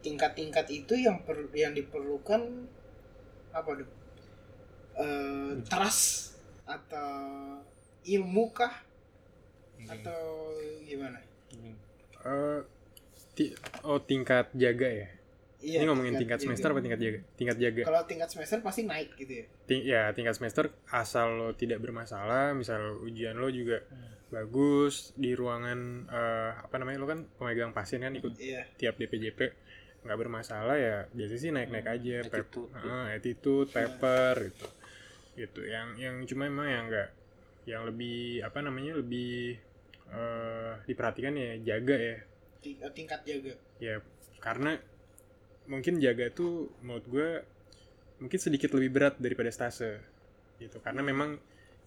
tingkat-tingkat 0.00 0.66
itu 0.70 0.94
yang 0.94 1.18
per, 1.20 1.50
yang 1.52 1.72
diperlukan 1.72 2.68
apa 3.50 3.70
dok? 3.74 3.90
Eh, 4.94 5.52
trust 5.62 6.36
atau 6.64 7.10
ilmu 8.02 8.48
kah 8.50 8.72
Hmm. 9.76 9.88
atau 9.90 10.52
gimana? 10.82 11.20
Hmm. 11.50 11.74
Eh, 12.22 12.60
ti- 13.32 13.52
oh 13.82 14.00
tingkat 14.00 14.48
jaga 14.52 14.88
ya 14.88 15.08
Iya, 15.58 15.78
ini 15.78 15.86
ngomongin 15.86 16.16
tingkat 16.16 16.38
jaga. 16.38 16.46
semester 16.46 16.68
apa 16.70 16.80
tingkat 16.80 16.96
jaga 16.98 17.18
tingkat 17.34 17.56
jaga 17.58 17.82
Kalau 17.82 18.02
tingkat 18.04 18.28
semester 18.28 18.58
pasti 18.60 18.82
naik 18.84 19.12
gitu 19.14 19.32
ya. 19.34 19.44
Ting- 19.64 19.84
ya 19.84 20.02
tingkat 20.10 20.34
semester 20.34 20.64
asal 20.86 21.28
lo 21.34 21.48
tidak 21.52 21.78
bermasalah 21.78 22.52
misal 22.52 22.78
ujian 23.00 23.34
lo 23.34 23.48
juga 23.48 23.84
bagus 24.36 24.94
di 25.14 25.32
ruangan 25.32 25.80
eh, 26.06 26.52
apa 26.60 26.76
namanya 26.76 26.98
lo 26.98 27.06
kan 27.06 27.24
pemegang 27.32 27.72
pasien 27.72 27.98
kan 27.98 28.12
ikut 28.12 28.36
Iya. 28.36 28.68
tiap 28.76 28.94
DPJP 28.94 29.40
nggak 30.04 30.18
bermasalah 30.18 30.76
ya 30.76 30.96
biasanya 31.10 31.40
sih 31.40 31.50
naik 31.50 31.68
naik 31.68 31.88
aja 31.88 32.16
pep 32.22 32.46
Attitude. 32.46 32.70
eh, 32.76 33.06
attitude 33.12 33.68
paper 33.70 34.34
gitu 34.46 34.66
gitu 35.34 35.60
yang 35.64 35.96
yang 35.96 36.14
cuma 36.22 36.44
emang 36.44 36.66
yang 36.66 36.84
nggak 36.86 37.08
yang 37.64 37.82
lebih 37.82 38.40
apa 38.40 38.58
namanya 38.60 38.92
lebih 38.94 39.56
eh, 40.08 40.72
diperhatikan 40.84 41.32
ya 41.34 41.50
jaga 41.66 41.96
ya 41.96 42.16
Ting- 42.58 42.78
eh, 42.78 42.92
tingkat 42.92 43.20
jaga. 43.24 43.52
ya 43.78 43.98
karena 44.38 44.76
mungkin 45.66 45.98
jaga 45.98 46.30
tuh 46.30 46.70
menurut 46.78 47.06
gue 47.06 47.28
mungkin 48.18 48.38
sedikit 48.38 48.70
lebih 48.72 48.90
berat 48.92 49.14
daripada 49.16 49.50
stase 49.50 49.98
gitu 50.56 50.78
karena 50.78 51.02
memang 51.02 51.36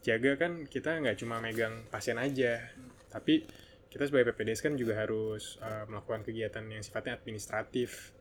jaga 0.02 0.36
kan 0.36 0.64
kita 0.66 0.96
nggak 0.98 1.18
cuma 1.18 1.38
megang 1.38 1.84
pasien 1.88 2.16
aja 2.16 2.64
tapi 3.08 3.44
kita 3.90 4.06
sebagai 4.06 4.32
PPDS 4.32 4.62
kan 4.62 4.74
juga 4.74 4.96
harus 4.96 5.58
uh, 5.60 5.84
melakukan 5.86 6.22
kegiatan 6.22 6.62
yang 6.64 6.80
sifatnya 6.80 7.16
administratif 7.16 8.14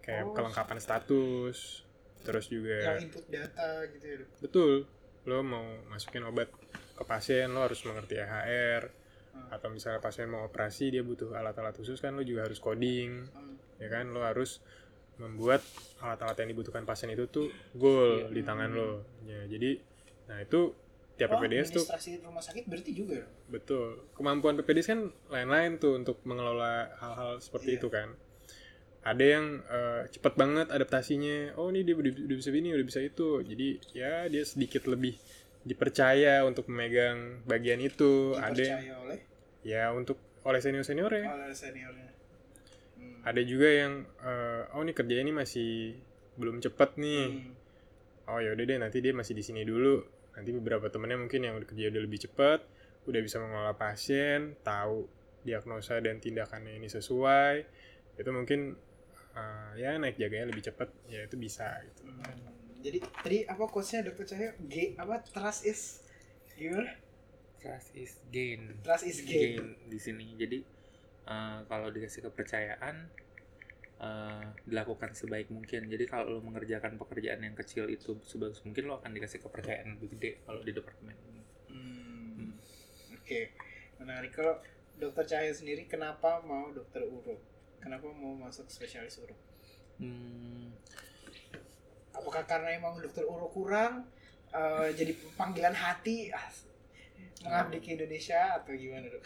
kayak 0.00 0.24
Oh. 0.24 0.34
kelengkapan 0.34 0.78
status 0.78 1.84
terus 2.22 2.46
juga 2.46 2.94
Yang 2.94 3.06
input 3.06 3.24
data 3.28 3.68
gitu 3.88 4.04
ya. 4.04 4.16
Betul 4.40 4.72
lo 5.22 5.38
mau 5.40 5.62
masukin 5.86 6.24
obat 6.24 6.50
ke 6.92 7.04
pasien 7.04 7.46
lo 7.48 7.62
harus 7.62 7.78
mengerti 7.82 8.16
EHR 8.16 8.90
Hmm. 9.32 9.48
atau 9.48 9.72
misalnya 9.72 9.96
pasien 9.96 10.28
mau 10.28 10.44
operasi 10.44 10.90
dia 10.90 11.00
butuh 11.00 11.32
alat-alat 11.32 11.72
khusus 11.72 11.96
kan 11.98 12.12
lo 12.12 12.20
juga 12.20 12.44
harus 12.44 12.58
coding 12.58 13.24
Hmm. 13.26 13.56
ya 13.78 13.88
kan 13.88 14.10
lo 14.10 14.20
harus 14.20 14.60
membuat 15.14 15.64
alat-alat 15.98 16.36
yang 16.36 16.50
dibutuhkan 16.50 16.82
pasien 16.82 17.08
itu 17.08 17.24
tuh 17.26 17.48
goal 17.72 18.26
Iya. 18.26 18.28
di 18.28 18.42
tangan 18.42 18.70
lo 18.70 18.90
ya 19.22 19.46
jadi 19.46 19.70
nah 20.26 20.36
itu 20.36 20.72
tiap 21.22 21.30
Oh, 21.30 21.38
PPDS 21.38 21.70
tuh 21.70 21.86
administrasi 21.86 22.10
rumah 22.20 22.42
sakit 22.42 22.64
berarti 22.66 22.90
juga. 22.92 23.22
dong? 23.22 23.30
betul 23.48 23.86
kemampuan 24.12 24.54
PPDS 24.56 24.88
kan 24.88 25.00
lain-lain 25.28 25.78
tuh 25.78 25.94
untuk 25.94 26.18
mengelola 26.22 26.74
hal-hal 26.96 27.38
seperti 27.38 27.70
Iya. 27.70 27.78
itu 27.78 27.88
kan 27.88 28.08
ada 29.02 29.24
yang 29.24 29.46
eh, 29.64 30.02
cepat 30.08 30.34
banget 30.34 30.66
adaptasinya 30.68 31.54
oh 31.56 31.68
ini 31.68 31.82
dia 31.82 31.92
udah, 31.92 32.10
udah 32.12 32.36
bisa 32.36 32.50
ini 32.50 32.70
udah 32.70 32.84
bisa 32.84 33.00
itu 33.00 33.28
jadi 33.40 33.68
ya 33.92 34.12
dia 34.26 34.42
sedikit 34.42 34.86
lebih 34.86 35.14
dipercaya 35.62 36.42
untuk 36.42 36.66
memegang 36.66 37.42
bagian 37.44 37.78
itu 37.78 38.34
ada 38.36 38.50
yang- 38.52 38.78
Dipercaya 38.80 38.94
oleh 39.00 39.18
ya 39.62 39.84
untuk 39.90 40.18
oleh 40.42 40.58
senior 40.58 40.82
seniornya 40.82 41.22
oleh 41.24 41.50
seniornya. 41.52 42.10
Hmm. 42.94 43.22
ada 43.22 43.42
juga 43.42 43.68
yang 43.68 43.92
eh, 44.20 44.62
oh 44.70 44.80
ini 44.80 44.90
kerja 44.92 45.14
ini 45.16 45.30
masih 45.30 45.94
belum 46.32 46.58
cepet 46.58 46.90
nih 46.96 47.22
Hmm. 47.28 47.54
oh 48.24 48.38
ya 48.38 48.50
udah 48.52 48.64
deh 48.64 48.78
nanti 48.80 48.98
dia 48.98 49.10
masih 49.12 49.34
di 49.34 49.42
sini 49.42 49.62
dulu 49.62 50.02
nanti 50.32 50.50
beberapa 50.56 50.88
temennya 50.88 51.18
mungkin 51.20 51.40
yang 51.44 51.54
udah 51.60 51.68
kerja 51.68 51.92
udah 51.92 52.02
lebih 52.02 52.20
cepet 52.28 52.60
udah 53.04 53.20
bisa 53.20 53.36
mengelola 53.42 53.74
pasien 53.74 54.56
tahu 54.62 55.04
diagnosa 55.42 55.98
dan 55.98 56.22
tindakannya 56.22 56.78
ini 56.78 56.88
sesuai 56.88 57.54
itu 58.16 58.30
mungkin 58.30 58.78
eh, 59.34 59.70
ya 59.76 59.98
naik 59.98 60.16
jaganya 60.16 60.54
lebih 60.54 60.64
cepet 60.64 60.88
ya 61.10 61.26
itu 61.26 61.36
bisa 61.36 61.68
gitu 61.88 62.02
Hmm. 62.08 62.62
Jadi 62.82 62.98
tadi 62.98 63.38
apa 63.46 63.70
quotesnya 63.70 64.10
dokter 64.10 64.26
Cahyo? 64.34 64.50
G 64.66 64.98
apa 64.98 65.22
trust 65.22 65.62
is 65.62 66.02
gimana? 66.58 66.90
Trust 67.62 67.94
is 67.94 68.18
gain. 68.34 68.74
Trust 68.82 69.06
is 69.06 69.22
gain. 69.22 69.62
gain 69.62 69.66
di 69.86 69.98
sini. 70.02 70.34
Jadi 70.34 70.58
eh, 71.30 71.58
kalau 71.70 71.94
dikasih 71.94 72.26
kepercayaan 72.26 73.06
eh, 74.02 74.44
dilakukan 74.66 75.14
sebaik 75.14 75.48
mungkin. 75.54 75.86
Jadi 75.86 76.04
kalau 76.10 76.38
lo 76.38 76.40
mengerjakan 76.42 76.98
pekerjaan 76.98 77.40
yang 77.46 77.54
kecil 77.54 77.86
itu 77.86 78.18
sebagus 78.26 78.60
mungkin 78.66 78.90
lo 78.90 78.98
akan 78.98 79.14
dikasih 79.14 79.38
kepercayaan 79.40 79.96
lebih 79.98 80.18
gede 80.18 80.30
kalau 80.42 80.60
di 80.66 80.72
departemen 80.74 81.14
ini. 81.14 81.42
Hmm. 81.70 82.50
Oke, 83.16 83.54
menarik. 84.02 84.34
Kalau 84.34 84.58
dokter 84.98 85.24
Cahyo 85.24 85.52
sendiri 85.54 85.86
kenapa 85.86 86.42
mau 86.42 86.74
dokter 86.74 87.06
uro? 87.06 87.38
Kenapa 87.78 88.10
mau 88.10 88.34
masuk 88.34 88.66
spesialis 88.66 89.18
uro? 89.22 89.34
Hmm, 90.02 90.74
Apakah 92.12 92.44
karena 92.44 92.74
emang 92.76 92.98
dokter 93.00 93.24
uro 93.24 93.48
kurang? 93.48 94.04
eh, 94.52 94.88
jadi 94.92 95.12
panggilan 95.32 95.72
hati 95.72 96.28
ah, 96.28 96.44
mengabdi 97.40 97.80
ke 97.80 97.96
Indonesia 97.96 98.60
atau 98.60 98.76
gimana 98.76 99.08
dok? 99.08 99.24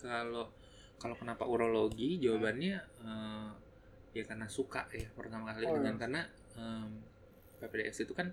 kalau 0.00 0.48
kalau 0.96 1.16
kenapa 1.20 1.44
urologi 1.44 2.16
jawabannya 2.16 2.80
eh, 2.80 3.50
ya 4.14 4.22
karena 4.22 4.46
suka 4.46 4.86
ya 4.90 5.04
pertama 5.12 5.50
kali 5.50 5.66
Oh, 5.66 5.74
dengan 5.74 5.98
karena 5.98 6.22
em, 6.54 7.02
PPDS 7.58 8.06
itu 8.06 8.14
kan 8.14 8.30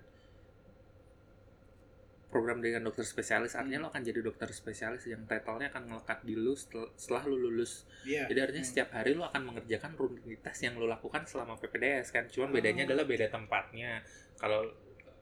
program 2.32 2.64
dengan 2.64 2.80
dokter 2.82 3.04
spesialis 3.04 3.60
artinya 3.60 3.76
Hmm. 3.78 3.86
lo 3.86 3.92
akan 3.92 4.04
jadi 4.06 4.20
dokter 4.24 4.48
spesialis 4.52 5.04
yang 5.04 5.28
title-nya 5.28 5.68
akan 5.68 5.84
melekat 5.90 6.24
di 6.24 6.32
lu 6.34 6.56
setel- 6.56 6.94
setelah 6.96 7.28
lu 7.28 7.36
lulus 7.36 7.84
Iya. 8.06 8.24
jadi 8.26 8.40
artinya 8.46 8.64
Hmm. 8.64 8.72
setiap 8.72 8.90
hari 8.94 9.12
lo 9.12 9.28
akan 9.28 9.42
mengerjakan 9.44 9.92
rutinitas 9.94 10.58
yang 10.58 10.80
lo 10.80 10.88
lakukan 10.88 11.28
selama 11.28 11.60
PPDS 11.60 12.08
kan 12.10 12.26
cuman 12.26 12.56
bedanya 12.56 12.86
Oh. 12.86 12.88
adalah 12.88 13.04
beda 13.04 13.28
tempatnya 13.28 14.00
kalau 14.38 14.64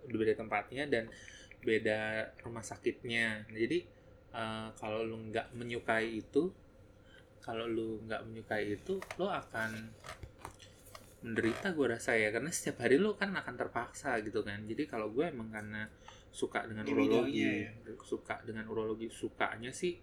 beda 0.06 0.38
tempatnya 0.38 0.86
dan 0.86 1.10
beda 1.60 2.00
rumah 2.40 2.62
sakitnya 2.62 3.42
Nah, 3.44 3.58
jadi 3.58 3.80
eh, 4.30 4.68
kalau 4.76 5.02
lu 5.02 5.18
nggak 5.26 5.50
menyukai 5.52 6.14
itu 6.16 6.54
kalau 7.40 7.66
lu 7.66 8.06
nggak 8.06 8.22
menyukai 8.22 8.70
itu 8.70 9.02
lo 9.18 9.26
akan 9.28 9.90
menderita 11.20 11.76
gue 11.76 11.88
rasa 11.92 12.16
ya 12.16 12.32
karena 12.32 12.48
setiap 12.48 12.88
hari 12.88 12.96
lo 12.96 13.20
kan 13.20 13.36
akan 13.36 13.56
terpaksa 13.60 14.16
gitu 14.24 14.40
kan. 14.44 14.64
Jadi 14.64 14.88
kalau 14.88 15.12
gue 15.12 15.28
emang 15.28 15.52
karena 15.52 15.88
suka 16.32 16.64
dengan 16.64 16.86
Di 16.86 16.94
urologi 16.94 17.42
bidangnya 17.44 17.52
suka 18.06 18.36
dengan 18.46 18.66
urologi 18.70 19.08
sukanya 19.12 19.74
sih 19.74 19.98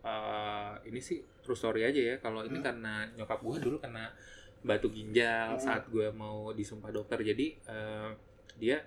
eh, 0.00 0.74
ini 0.88 1.00
sih 1.02 1.20
true 1.42 1.58
story 1.58 1.84
aja 1.84 2.00
ya. 2.00 2.16
Kalau 2.22 2.46
ini 2.46 2.62
Hmm. 2.62 2.66
karena 2.70 2.94
nyokap 3.18 3.40
gue 3.42 3.56
dulu 3.66 3.76
kena 3.82 4.14
batu 4.62 4.88
ginjal 4.92 5.56
Hmm. 5.56 5.62
saat 5.62 5.90
gue 5.90 6.08
mau 6.14 6.54
disumpah 6.54 6.94
dokter. 6.94 7.18
Jadi 7.20 7.46
eh, 7.66 8.10
dia 8.56 8.78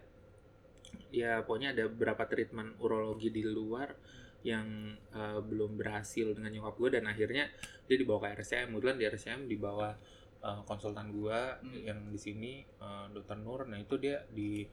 ya 1.14 1.42
pokoknya 1.46 1.74
ada 1.78 1.86
beberapa 1.90 2.26
treatment 2.26 2.78
urologi 2.82 3.30
di 3.30 3.44
luar 3.46 3.94
yang 4.44 4.94
eh, 5.14 5.40
belum 5.40 5.80
berhasil 5.80 6.36
dengan 6.36 6.52
nyokap 6.52 6.76
gue 6.80 6.90
dan 7.00 7.06
akhirnya 7.08 7.48
dia 7.88 7.98
dibawa 8.00 8.28
ke 8.28 8.44
RSCM 8.44 8.72
kemudian 8.74 8.98
di 9.00 9.06
RSCM 9.08 9.42
di 9.48 9.56
eh, 10.44 10.62
konsultan 10.64 11.08
gue 11.10 11.40
Hmm. 11.58 11.74
yang 11.82 12.00
di 12.06 12.18
sini 12.18 12.54
eh, 12.62 13.06
dokter 13.10 13.38
Nur 13.38 13.64
nah 13.64 13.78
itu 13.78 13.96
dia 13.96 14.22
di 14.30 14.68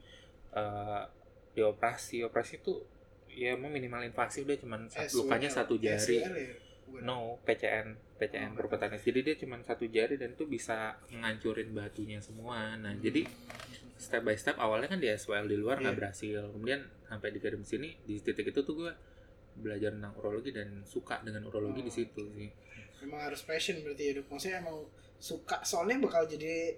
eh, 0.51 1.01
di 1.49 1.61
operasi 1.61 2.21
operasi 2.21 2.59
itu 2.59 2.73
ya 3.27 3.55
emang 3.55 3.71
minimal 3.71 4.03
invasif 4.03 4.43
dia 4.43 4.55
cuman 4.55 4.85
sat- 4.85 5.07
SWL. 5.07 5.17
lukanya 5.21 5.49
satu 5.49 5.75
jari 5.75 5.95
SWL 5.97 6.35
ya? 6.37 6.53
No 7.01 7.39
PCN 7.41 7.87
PCN 8.17 8.51
Oh, 8.53 8.67
jadi 8.91 9.19
dia 9.23 9.35
cuma 9.35 9.55
satu 9.61 9.87
jari 9.87 10.15
dan 10.15 10.31
itu 10.31 10.43
bisa 10.45 10.99
ngancurin 11.09 11.71
batunya 11.71 12.19
semua 12.19 12.75
nah 12.75 12.91
jadi 12.93 13.23
step 13.95 14.21
by 14.21 14.35
step 14.35 14.57
awalnya 14.57 14.87
kan 14.87 14.99
di 14.99 15.07
SWL 15.07 15.45
di 15.45 15.55
luar 15.55 15.79
nggak 15.79 15.87
Iya. 15.89 15.99
berhasil 16.01 16.39
kemudian 16.51 16.81
sampai 17.01 17.31
dikirim 17.31 17.63
sini 17.63 17.95
di 18.01 18.19
titik 18.19 18.49
itu 18.49 18.59
tuh 18.59 18.75
gue 18.77 18.91
belajar 19.53 19.91
tentang 19.91 20.11
urologi 20.15 20.51
dan 20.51 20.83
suka 20.83 21.19
dengan 21.21 21.43
urologi 21.45 21.79
Oh. 21.79 21.85
di 21.85 21.93
situ 21.93 22.23
sih 22.33 22.51
Memang 23.01 23.23
harus 23.23 23.41
passion 23.41 23.81
berarti 23.81 24.03
ya 24.03 24.11
dok. 24.13 24.29
Maksudnya 24.29 24.61
emang 24.61 24.77
suka 25.21 25.61
soalnya 25.61 26.01
bakal 26.01 26.25
jadi 26.25 26.73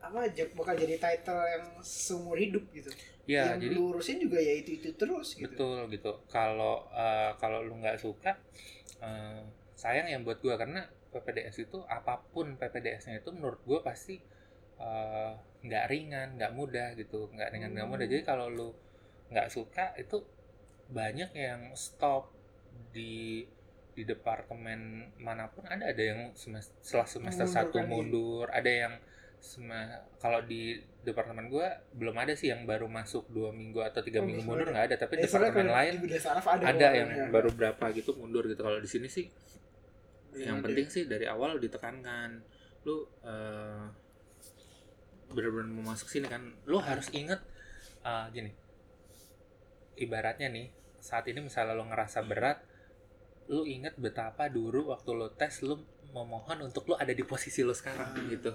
apa 0.00 0.28
bakal 0.56 0.74
jadi 0.76 0.96
title 0.96 1.40
yang 1.44 1.64
seumur 1.84 2.36
hidup 2.36 2.64
gitu. 2.72 2.88
ya 3.28 3.52
yang 3.52 3.60
jadi 3.60 3.76
lu 3.76 3.92
urusin 3.92 4.20
juga 4.20 4.40
ya 4.40 4.52
itu 4.56 4.80
itu 4.80 4.92
terus 4.96 5.36
gitu. 5.36 5.48
betul 5.48 5.88
gitu 5.92 6.12
kalau 6.28 6.88
eh, 6.92 7.32
kalau 7.40 7.64
lu 7.64 7.80
nggak 7.80 8.00
suka 8.00 8.36
eh, 9.00 9.44
sayang 9.76 10.08
yang 10.08 10.24
buat 10.24 10.40
gue 10.40 10.52
karena 10.56 10.84
PPDS 11.10 11.66
itu 11.68 11.78
apa 11.88 12.20
pun 12.32 12.54
PPDS-nya 12.56 13.20
itu 13.24 13.30
menurut 13.32 13.60
gue 13.64 13.80
pasti 13.80 14.20
eh, 14.80 15.32
nggak 15.64 15.84
ringan 15.88 16.36
nggak 16.40 16.52
mudah 16.56 16.96
gitu 16.96 17.28
nggak 17.32 17.48
ringan 17.52 17.76
nggak 17.76 17.88
mudah 17.88 18.06
jadi 18.08 18.24
kalau 18.24 18.48
lu 18.48 18.72
nggak 19.30 19.52
suka 19.52 19.92
itu 20.00 20.24
banyak 20.90 21.30
yang 21.36 21.70
stop 21.76 22.32
di 22.90 23.46
di 23.90 24.02
departemen 24.02 24.80
mana 25.18 25.46
pun 25.46 25.64
ada 25.64 25.82
ada 25.84 25.98
yang 26.00 26.30
semester, 26.32 26.72
setelah 26.80 27.06
semester 27.06 27.44
Mundur 27.44 27.56
satu 27.56 27.78
mundur 27.82 28.46
ada 28.48 28.70
yang 28.70 28.94
sema- 29.40 30.04
kalau 30.16 30.40
di 30.42 30.76
departemen 31.00 31.48
gue 31.48 31.64
belum 31.92 32.12
ada 32.14 32.32
sih 32.32 32.48
yang 32.48 32.64
baru 32.64 32.84
masuk 32.86 33.24
dua 33.26 33.50
minggu 33.50 33.80
atau 33.80 34.00
tiga 34.00 34.20
Oh, 34.20 34.26
minggu 34.26 34.44
mundur 34.44 34.68
nggak 34.68 34.86
ada 34.86 34.96
tapi 34.98 35.16
Eh, 35.16 35.24
departemen 35.24 35.66
lain 35.66 35.94
ada, 35.96 36.68
ada 36.68 36.86
yang 36.92 37.08
ya. 37.10 37.26
baru 37.28 37.48
berapa 37.50 37.84
gitu 37.90 38.12
mundur 38.14 38.44
gitu 38.44 38.60
kalau 38.60 38.76
di 38.76 38.86
sini 38.86 39.08
sih 39.08 39.26
Belum 40.30 40.44
yang 40.44 40.56
ada. 40.60 40.66
penting 40.68 40.86
sih 40.86 41.04
dari 41.04 41.24
awal 41.24 41.56
ditekankan 41.56 42.44
lu 42.84 43.02
eh, 43.24 43.84
bener-bener 45.30 45.70
mau 45.72 45.90
masuk 45.90 46.06
sini 46.06 46.26
kan 46.26 46.42
lu 46.64 46.78
harus 46.78 47.08
inget 47.10 47.40
eh, 48.02 48.26
gini 48.30 48.52
ibaratnya 49.96 50.48
nih 50.48 50.68
saat 50.98 51.24
ini 51.26 51.40
misalnya 51.40 51.72
lu 51.72 51.84
ngerasa 51.86 52.20
berat 52.22 52.60
lu 53.50 53.66
inget 53.66 53.94
betapa 53.96 54.46
dulu 54.46 54.88
waktu 54.88 55.10
lu 55.10 55.26
tes 55.32 55.60
lu 55.60 55.74
memohon 56.10 56.58
untuk 56.62 56.86
lu 56.86 56.94
ada 56.94 57.10
di 57.10 57.22
posisi 57.22 57.60
lu 57.60 57.70
sekarang 57.72 58.08
Ah. 58.08 58.26
gitu 58.26 58.52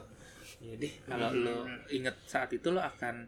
jadi 0.57 0.87
kalau 1.03 1.29
Hmm, 1.29 1.43
lu 1.43 1.55
inget 1.89 2.15
saat 2.25 2.47
itu 2.49 2.67
lu 2.67 2.79
akan 2.79 3.27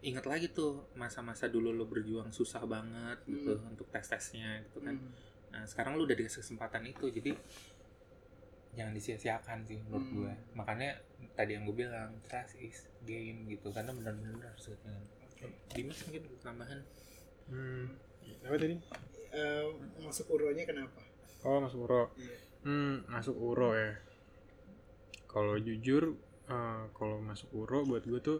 inget 0.00 0.22
lagi 0.22 0.46
tuh 0.48 0.86
masa-masa 0.94 1.46
dulu 1.46 1.70
lu 1.70 1.84
berjuang 1.84 2.30
susah 2.30 2.62
banget 2.64 3.18
gitu 3.24 3.58
untuk 3.64 3.86
tes-tesnya 3.88 4.62
gitu 4.62 4.78
kan 4.80 4.94
Hmm. 4.94 5.10
Nah 5.52 5.62
sekarang 5.62 5.94
lu 5.94 6.06
udah 6.06 6.16
dikasih 6.16 6.40
kesempatan 6.40 6.86
itu 6.86 7.06
jadi 7.08 7.36
jangan 8.72 8.92
disia-siakan 8.92 9.58
sih 9.62 9.76
menurut 9.82 10.00
Hmm. 10.02 10.16
gue. 10.16 10.32
Makanya 10.54 10.90
tadi 11.34 11.50
yang 11.52 11.68
gue 11.68 11.76
bilang 11.76 12.08
trust 12.22 12.56
is 12.56 12.88
game 13.02 13.44
gitu 13.46 13.68
karena 13.68 13.92
benar-benar 13.92 14.48
harus 14.48 14.72
dengan 14.72 15.02
Dimas 15.68 15.98
mungkin 16.06 16.22
tambahan. 16.40 16.80
Hmm. 17.46 17.84
Apa 18.40 18.56
tadi? 18.56 18.78
Eh, 19.32 19.64
masuk 19.98 20.26
uronya 20.36 20.64
kenapa? 20.68 21.00
Oh, 21.42 21.58
masuk 21.58 21.88
uro. 21.88 22.12
Iya. 22.14 22.36
Hmm, 22.62 23.02
masuk 23.08 23.34
uro 23.34 23.72
ya. 23.74 23.96
Kalau 25.26 25.56
jujur, 25.56 26.14
eh, 26.46 26.82
kalau 26.92 27.18
masuk 27.18 27.48
uro 27.56 27.82
buat 27.82 28.04
gue 28.04 28.20
tuh, 28.20 28.38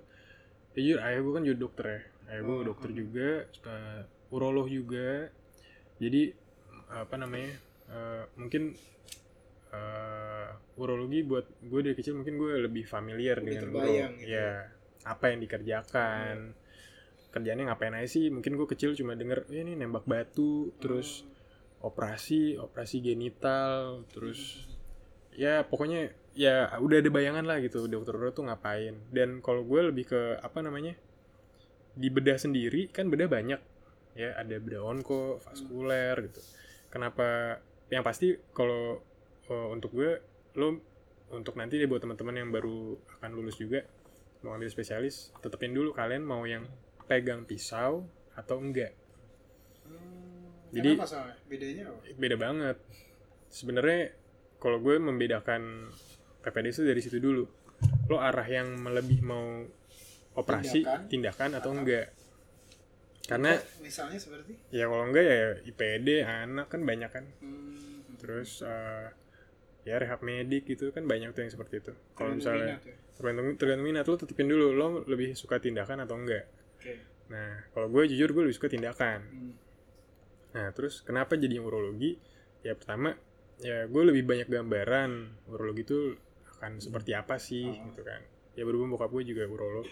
jujur 0.77 1.01
ayah 1.01 1.21
gue 1.25 1.33
kan 1.33 1.43
juga 1.43 1.59
dokter 1.59 1.85
ya. 1.89 2.01
Ayah 2.29 2.41
gue 2.45 2.55
Oh, 2.55 2.63
dokter 2.63 2.91
hmm. 2.93 2.99
juga, 2.99 3.29
eh, 3.49 4.01
urolog 4.31 4.69
juga. 4.69 5.33
Jadi 5.99 6.23
apa 6.93 7.15
namanya? 7.17 7.53
eh, 7.89 8.25
mungkin 8.37 8.73
eh, 9.73 10.49
urologi 10.77 11.21
buat 11.25 11.45
gue 11.65 11.81
dari 11.81 11.97
kecil 11.97 12.21
mungkin 12.21 12.37
gue 12.37 12.69
lebih 12.69 12.85
familiar 12.85 13.41
Udah 13.41 13.49
dengan 13.49 13.65
uro. 13.73 13.81
gitu 14.21 14.29
Ya, 14.29 14.69
apa 15.03 15.25
yang 15.33 15.41
dikerjakan. 15.41 16.53
Kerjaannya 17.33 17.73
ngapain 17.73 17.97
aja 17.97 18.09
sih? 18.09 18.29
Mungkin 18.29 18.61
gue 18.61 18.69
kecil 18.69 18.93
cuma 18.93 19.17
denger, 19.17 19.49
"Eh, 19.49 19.65
ini 19.65 19.73
nembak 19.75 20.05
batu, 20.05 20.77
terus 20.79 21.25
operasi 21.83 22.55
operasi 22.63 23.03
genital 23.03 24.07
terus 24.15 24.71
ya 25.35 25.67
pokoknya 25.67 26.15
ya 26.39 26.71
udah 26.79 27.03
ada 27.03 27.11
bayangan 27.11 27.43
lah 27.43 27.59
gitu 27.59 27.91
dokter 27.91 28.15
Uro 28.15 28.31
tuh 28.31 28.47
ngapain? 28.47 28.95
Dan 29.11 29.43
kalau 29.43 29.67
gue 29.67 29.91
lebih 29.91 30.13
ke 30.15 30.39
apa 30.39 30.63
namanya 30.63 30.95
di 31.93 32.09
bedah 32.09 32.39
sendiri 32.39 32.89
kan 32.89 33.11
bedah 33.11 33.29
banyak. 33.29 33.61
Ya 34.13 34.37
ada 34.37 34.57
bedah 34.61 34.85
onko 34.85 35.41
vaskuler 35.41 36.15
gitu. 36.29 36.41
Kenapa? 36.93 37.59
Yang 37.89 38.05
pasti 38.05 38.29
kalau 38.53 39.01
eh, 39.51 39.69
untuk 39.73 39.91
gue 39.97 40.21
lo 40.57 40.79
untuk 41.33 41.57
nanti 41.57 41.81
deh 41.81 41.89
buat 41.89 42.05
teman-teman 42.05 42.45
yang 42.45 42.51
baru 42.53 43.01
akan 43.19 43.31
lulus 43.33 43.57
juga 43.57 43.89
mau 44.45 44.53
ambil 44.53 44.69
spesialis 44.69 45.33
tetepin 45.41 45.73
dulu 45.73 45.97
kalian 45.97 46.27
mau 46.27 46.45
yang 46.45 46.67
pegang 47.05 47.43
pisau 47.43 48.07
atau 48.33 48.57
enggak 48.59 48.93
Hmm, 49.83 50.71
Jadi-? 50.71 50.97
Bedanya 51.45 51.83
apa? 51.87 52.01
beda 52.15 52.37
banget. 52.39 52.77
Sebenarnya 53.49 54.15
kalau 54.57 54.79
gue 54.79 54.97
membedakan 54.97 55.91
PPDS 56.41 56.81
itu 56.81 56.87
dari 56.87 57.01
situ 57.01 57.19
dulu. 57.19 57.45
Lo 58.07 58.17
arah 58.17 58.47
yang 58.47 58.81
lebih 58.87 59.21
mau 59.21 59.67
operasi, 60.33 60.81
Tindakan. 60.81 61.09
tindakan, 61.09 61.51
atau 61.53 61.61
Atau- 61.69 61.77
enggak. 61.77 62.07
Karena 63.23 63.53
misalnya 63.79 64.19
seperti 64.19 64.59
ya 64.69 64.87
kalau 64.87 65.05
enggak 65.05 65.23
ya 65.23 65.39
IPD 65.63 66.09
anak 66.23 66.67
kan 66.69 66.81
banyak 66.83 67.11
kan. 67.11 67.25
hmm, 67.39 68.17
Terus 68.17 68.63
eh, 68.63 69.07
ya 69.83 69.99
rehab 69.99 70.23
medik 70.23 70.65
gitu 70.65 70.89
kan 70.89 71.05
banyak 71.05 71.31
tuh 71.31 71.43
yang 71.43 71.51
seperti 71.51 71.83
itu. 71.83 71.93
Kalau 72.13 72.33
misalnya 72.33 72.79
minat 72.79 72.85
ya. 72.85 72.95
tergantung 73.13 73.47
tergantung 73.57 73.85
minat 73.85 74.05
lo 74.05 74.15
tetepin 74.17 74.47
dulu 74.47 74.67
lo 74.71 74.87
lebih 75.05 75.35
suka 75.35 75.59
tindakan 75.59 76.01
atau 76.01 76.17
enggak. 76.17 76.47
Oke. 76.83 76.99
Nah, 77.31 77.63
kalau 77.71 77.87
gue 77.95 78.11
jujur 78.11 78.35
gue 78.35 78.43
lebih 78.51 78.57
suka 78.59 78.67
tindakan. 78.67 79.23
Hmm. 79.23 79.55
Nah, 80.53 80.69
terus 80.75 80.99
kenapa 81.07 81.39
jadi 81.39 81.63
urologi? 81.63 82.19
Ya 82.67 82.75
pertama, 82.75 83.15
ya 83.63 83.87
gue 83.87 84.03
lebih 84.03 84.27
banyak 84.27 84.51
gambaran 84.51 85.11
urologi 85.47 85.87
itu 85.87 86.01
akan 86.59 86.83
seperti 86.83 87.15
apa 87.15 87.39
sih 87.39 87.71
Oh. 87.71 87.87
gitu 87.87 88.03
kan. 88.03 88.19
Ya 88.59 88.67
berhubung 88.67 88.91
bokap 88.99 89.15
gue 89.15 89.31
juga 89.31 89.47
urolog. 89.47 89.87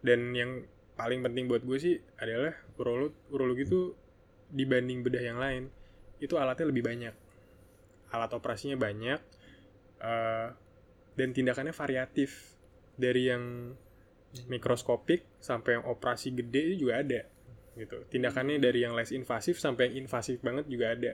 Dan 0.00 0.32
yang 0.32 0.64
paling 0.96 1.20
penting 1.20 1.44
buat 1.44 1.60
gue 1.60 1.76
sih 1.76 2.00
adalah 2.16 2.56
urolog 2.80 3.12
urologi 3.28 3.68
itu 3.68 3.92
dibanding 4.50 5.04
bedah 5.04 5.22
yang 5.22 5.38
lain 5.38 5.68
itu 6.20 6.36
alatnya 6.40 6.68
lebih 6.68 6.84
banyak. 6.84 7.14
Alat 8.10 8.32
operasinya 8.32 8.76
banyak 8.80 9.20
eh, 10.00 10.48
dan 11.14 11.28
tindakannya 11.36 11.72
variatif 11.76 12.56
dari 12.96 13.28
yang 13.28 13.72
mikroskopik 14.46 15.26
sampai 15.42 15.78
yang 15.80 15.84
operasi 15.90 16.30
gede 16.30 16.60
itu 16.74 16.86
juga 16.86 17.02
ada 17.02 17.20
gitu. 17.74 17.96
Tindakannya 18.10 18.60
dari 18.60 18.82
yang 18.84 18.94
less 18.94 19.10
invasif 19.10 19.58
sampai 19.58 19.90
yang 19.90 20.06
invasif 20.06 20.38
banget 20.42 20.66
juga 20.66 20.92
ada. 20.94 21.12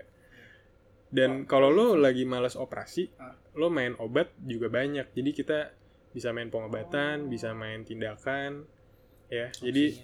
Dan 1.06 1.46
kalau 1.46 1.70
lo 1.70 1.94
lagi 1.94 2.26
males 2.26 2.58
operasi, 2.58 3.06
Ah. 3.16 3.32
lo 3.54 3.70
main 3.70 3.94
obat 4.02 4.34
juga 4.42 4.66
banyak. 4.66 5.14
Jadi 5.14 5.30
kita 5.32 5.70
bisa 6.10 6.32
main 6.34 6.50
pengobatan, 6.50 7.30
bisa 7.30 7.54
main 7.54 7.86
tindakan, 7.86 8.66
ya. 9.30 9.52
Jadi 9.54 9.96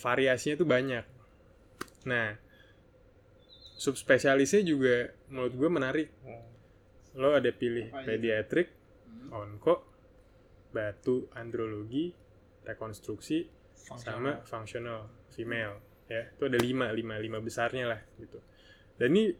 variasinya 0.00 0.56
tuh 0.56 0.68
banyak. 0.68 1.04
Nah, 2.08 2.38
subspesialisnya 3.76 4.62
juga 4.64 5.12
menurut 5.28 5.52
gue 5.52 5.70
menarik. 5.70 6.08
Lo 7.12 7.36
ada 7.36 7.50
pilih 7.52 7.92
pediatrik, 7.92 8.68
Hmm. 9.28 9.32
onko, 9.60 9.84
batu, 10.76 11.32
andrologi, 11.32 12.12
rekonstruksi, 12.62 13.48
sama 13.72 14.42
functional 14.44 15.08
female 15.32 15.80
ya. 16.06 16.28
Itu 16.36 16.46
ada 16.46 16.58
lima 16.58 16.92
lima 16.92 17.16
lima 17.16 17.38
besarnya 17.40 17.88
lah 17.88 18.00
gitu. 18.20 18.36
Dan 18.96 19.16
ini 19.16 19.32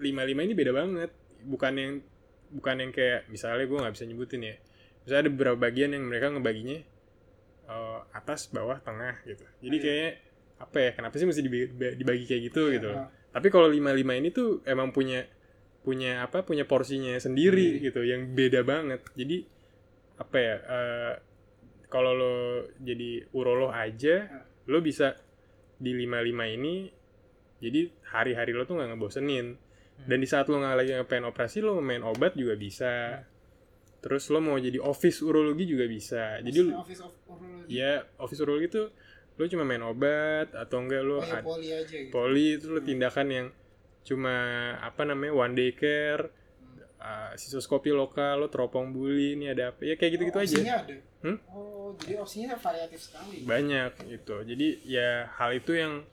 lima 0.00 0.26
lima 0.26 0.40
ini 0.42 0.52
beda 0.52 0.72
banget. 0.74 1.10
Bukan 1.46 1.72
yang 1.76 1.92
bukan 2.50 2.76
yang 2.82 2.90
kayak 2.90 3.30
misalnya 3.30 3.64
gue 3.64 3.78
nggak 3.78 3.94
bisa 3.94 4.04
nyebutin 4.04 4.42
ya. 4.42 4.56
Misalnya 5.04 5.22
ada 5.22 5.30
beberapa 5.30 5.58
bagian 5.60 5.94
yang 5.94 6.04
mereka 6.04 6.28
ngebaginya 6.28 6.78
eh, 7.70 8.00
atas 8.10 8.50
bawah 8.50 8.82
tengah 8.82 9.22
gitu. 9.22 9.46
Jadi 9.62 9.76
Iya. 9.78 9.84
kayak 9.86 10.12
apa 10.60 10.76
ya 10.76 10.90
kenapa 10.92 11.14
sih 11.16 11.24
mesti 11.24 11.40
dibagi, 11.40 11.66
dibagi 11.96 12.24
kayak 12.26 12.42
gitu 12.50 12.68
gitu 12.68 12.86
loh. 12.90 13.06
Ah, 13.06 13.08
tapi 13.32 13.48
kalau 13.48 13.70
lima 13.70 13.94
lima 13.94 14.12
ini 14.12 14.28
tuh 14.28 14.60
emang 14.66 14.90
punya 14.90 15.24
punya 15.80 16.20
apa 16.20 16.44
punya 16.44 16.68
porsinya 16.68 17.16
sendiri 17.16 17.78
Hmm. 17.78 17.80
gitu 17.80 18.00
yang 18.04 18.36
beda 18.36 18.60
banget. 18.60 19.00
Jadi 19.16 19.48
apa 20.20 20.36
ya 20.36 20.54
eh, 20.60 21.14
kalau 21.88 22.12
lo 22.12 22.34
jadi 22.78 23.24
urolog 23.32 23.72
aja 23.72 24.28
lo 24.68 24.78
bisa 24.78 25.16
di 25.74 25.96
lima 25.96 26.20
lima 26.20 26.44
ini 26.44 26.86
jadi 27.58 27.88
hari-hari 28.06 28.52
lo 28.52 28.62
tuh 28.62 28.78
nggak 28.78 28.90
ngebosenin 28.92 29.48
Hmm. 30.00 30.08
dan 30.08 30.16
di 30.16 30.24
saat 30.24 30.48
lo 30.48 30.56
nggak 30.56 30.76
lagi 30.80 30.90
ngapain 30.96 31.24
operasi 31.28 31.60
lo 31.60 31.76
main 31.76 32.00
obat 32.00 32.32
juga 32.32 32.56
bisa 32.56 33.20
terus 34.00 34.32
lo 34.32 34.40
mau 34.40 34.56
jadi 34.56 34.80
office 34.80 35.20
urologi 35.20 35.68
juga 35.68 35.84
bisa 35.84 36.40
jadi 36.40 36.72
lo 36.72 36.80
office 36.80 37.04
of 37.04 37.12
urology. 37.28 37.68
ya 37.68 38.00
office 38.16 38.40
urologi 38.40 38.68
tuh 38.72 38.86
lo 39.36 39.44
cuma 39.44 39.68
main 39.68 39.84
obat 39.84 40.56
atau 40.56 40.80
enggak 40.80 41.04
lo 41.04 41.20
Oh, 41.20 41.24
ya, 41.28 41.44
poli 41.44 41.68
aja 41.68 41.84
gitu. 41.84 42.08
poli 42.08 42.56
itu 42.56 42.66
lo 42.72 42.80
tindakan 42.80 43.26
yang 43.28 43.46
cuma 44.00 44.34
apa 44.80 45.04
namanya 45.04 45.36
one 45.36 45.52
day 45.52 45.76
care 45.76 46.32
uh, 47.00 47.32
sisoskopi 47.34 47.90
lokal 47.90 48.38
lo 48.38 48.48
teropong 48.48 48.92
buli 48.92 49.34
ini 49.34 49.48
ada 49.48 49.72
apa? 49.72 49.80
Ya 49.82 49.96
kayak 49.96 50.12
gitu-gitu 50.14 50.38
oh, 50.38 50.44
aja. 50.44 50.56
opsinya 50.56 50.76
ada. 50.78 50.94
Hmm? 51.20 51.38
Oh, 51.52 51.88
jadi 51.98 52.14
opsinya 52.16 52.56
variatif 52.56 53.00
sekali. 53.02 53.44
banyak 53.44 53.92
gitu. 54.08 54.36
Jadi 54.40 54.66
ya 54.84 55.28
hal 55.34 55.50
itu 55.52 55.72
yang 55.74 56.04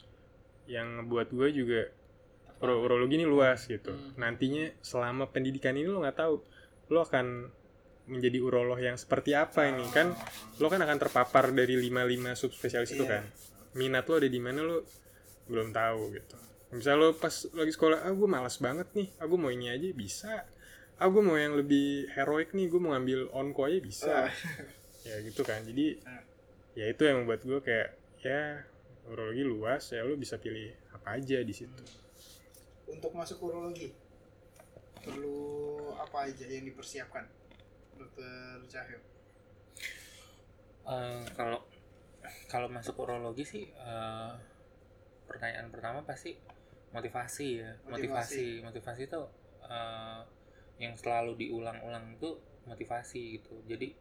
yang 0.67 1.07
buat 1.07 1.31
gue 1.31 1.47
juga 1.51 1.87
uro- 2.59 2.83
urologi 2.83 3.15
ini 3.15 3.23
luas 3.23 3.63
gitu. 3.65 3.91
Hmm. 3.91 4.19
nantinya 4.19 4.67
selama 4.81 5.27
pendidikan 5.27 5.75
ini 5.75 5.87
lo 5.87 6.03
nggak 6.03 6.17
tahu 6.17 6.35
lo 6.89 6.99
akan 7.03 7.47
menjadi 8.07 8.39
urolog 8.39 8.79
yang 8.79 8.95
seperti 8.95 9.31
apa 9.31 9.67
ini. 9.67 9.83
Kan 9.91 10.11
lo 10.57 10.67
kan 10.67 10.79
akan 10.79 10.97
terpapar 10.97 11.51
dari 11.51 11.75
lima 11.75 12.03
lima 12.03 12.31
subspesialis 12.33 12.91
itu 12.91 13.03
Iya. 13.03 13.19
kan. 13.19 13.23
Minat 13.75 14.07
lo 14.07 14.15
ada 14.19 14.27
di 14.27 14.39
mana 14.39 14.63
lo 14.63 14.83
belum 15.47 15.71
tahu 15.71 16.11
gitu. 16.15 16.35
Misal 16.67 16.99
lo 16.99 17.15
pas 17.15 17.31
lagi 17.55 17.71
sekolah 17.71 18.03
ah 18.03 18.11
gue 18.11 18.27
malas 18.27 18.59
banget 18.59 18.91
nih. 18.91 19.07
Ah 19.15 19.23
gue 19.23 19.39
mau 19.39 19.47
ini 19.47 19.67
aja. 19.67 19.87
Bisa 19.91 20.43
ah 20.97 21.07
gue 21.07 21.21
mau 21.21 21.37
yang 21.37 21.53
lebih 21.53 22.09
heroik 22.11 22.51
nih 22.51 22.67
gue 22.67 22.79
mau 22.81 22.91
ngambil 22.91 23.29
onko 23.29 23.69
aja 23.69 23.79
bisa 23.79 24.09
Ah. 24.25 24.33
ya 25.03 25.21
gitu 25.21 25.41
kan 25.41 25.61
jadi 25.61 26.01
Ah. 26.03 26.23
ya 26.73 26.85
itu 26.89 27.01
yang 27.05 27.21
membuat 27.21 27.41
gue 27.41 27.59
kayak 27.61 27.93
ya 28.19 28.65
urologi 29.05 29.43
luas 29.45 29.83
ya 29.87 30.01
lo 30.01 30.17
bisa 30.17 30.35
pilih 30.35 30.73
apa 30.91 31.15
aja 31.15 31.37
di 31.39 31.53
situ 31.53 31.83
Untuk 32.87 33.11
masuk 33.11 33.43
urologi 33.43 33.91
perlu 34.97 35.37
apa 35.93 36.27
aja 36.27 36.43
yang 36.43 36.63
dipersiapkan, 36.63 37.23
Dokter 37.95 38.63
Cahyo? 38.65 38.99
Eh, 40.87 41.23
kalau 41.35 41.63
kalau 42.47 42.67
masuk 42.67 42.95
urologi 42.97 43.43
sih 43.43 43.65
eh, 43.69 44.31
pertanyaan 45.23 45.67
pertama 45.67 45.99
pasti 46.03 46.35
motivasi 46.89 47.47
ya 47.59 47.71
motivasi 47.85 48.63
motivasi 48.63 49.01
itu 49.05 49.21
eh, 49.63 50.19
yang 50.77 50.93
selalu 50.97 51.37
diulang-ulang 51.37 52.17
itu 52.17 52.37
motivasi 52.69 53.41
gitu. 53.41 53.61
Jadi 53.65 53.93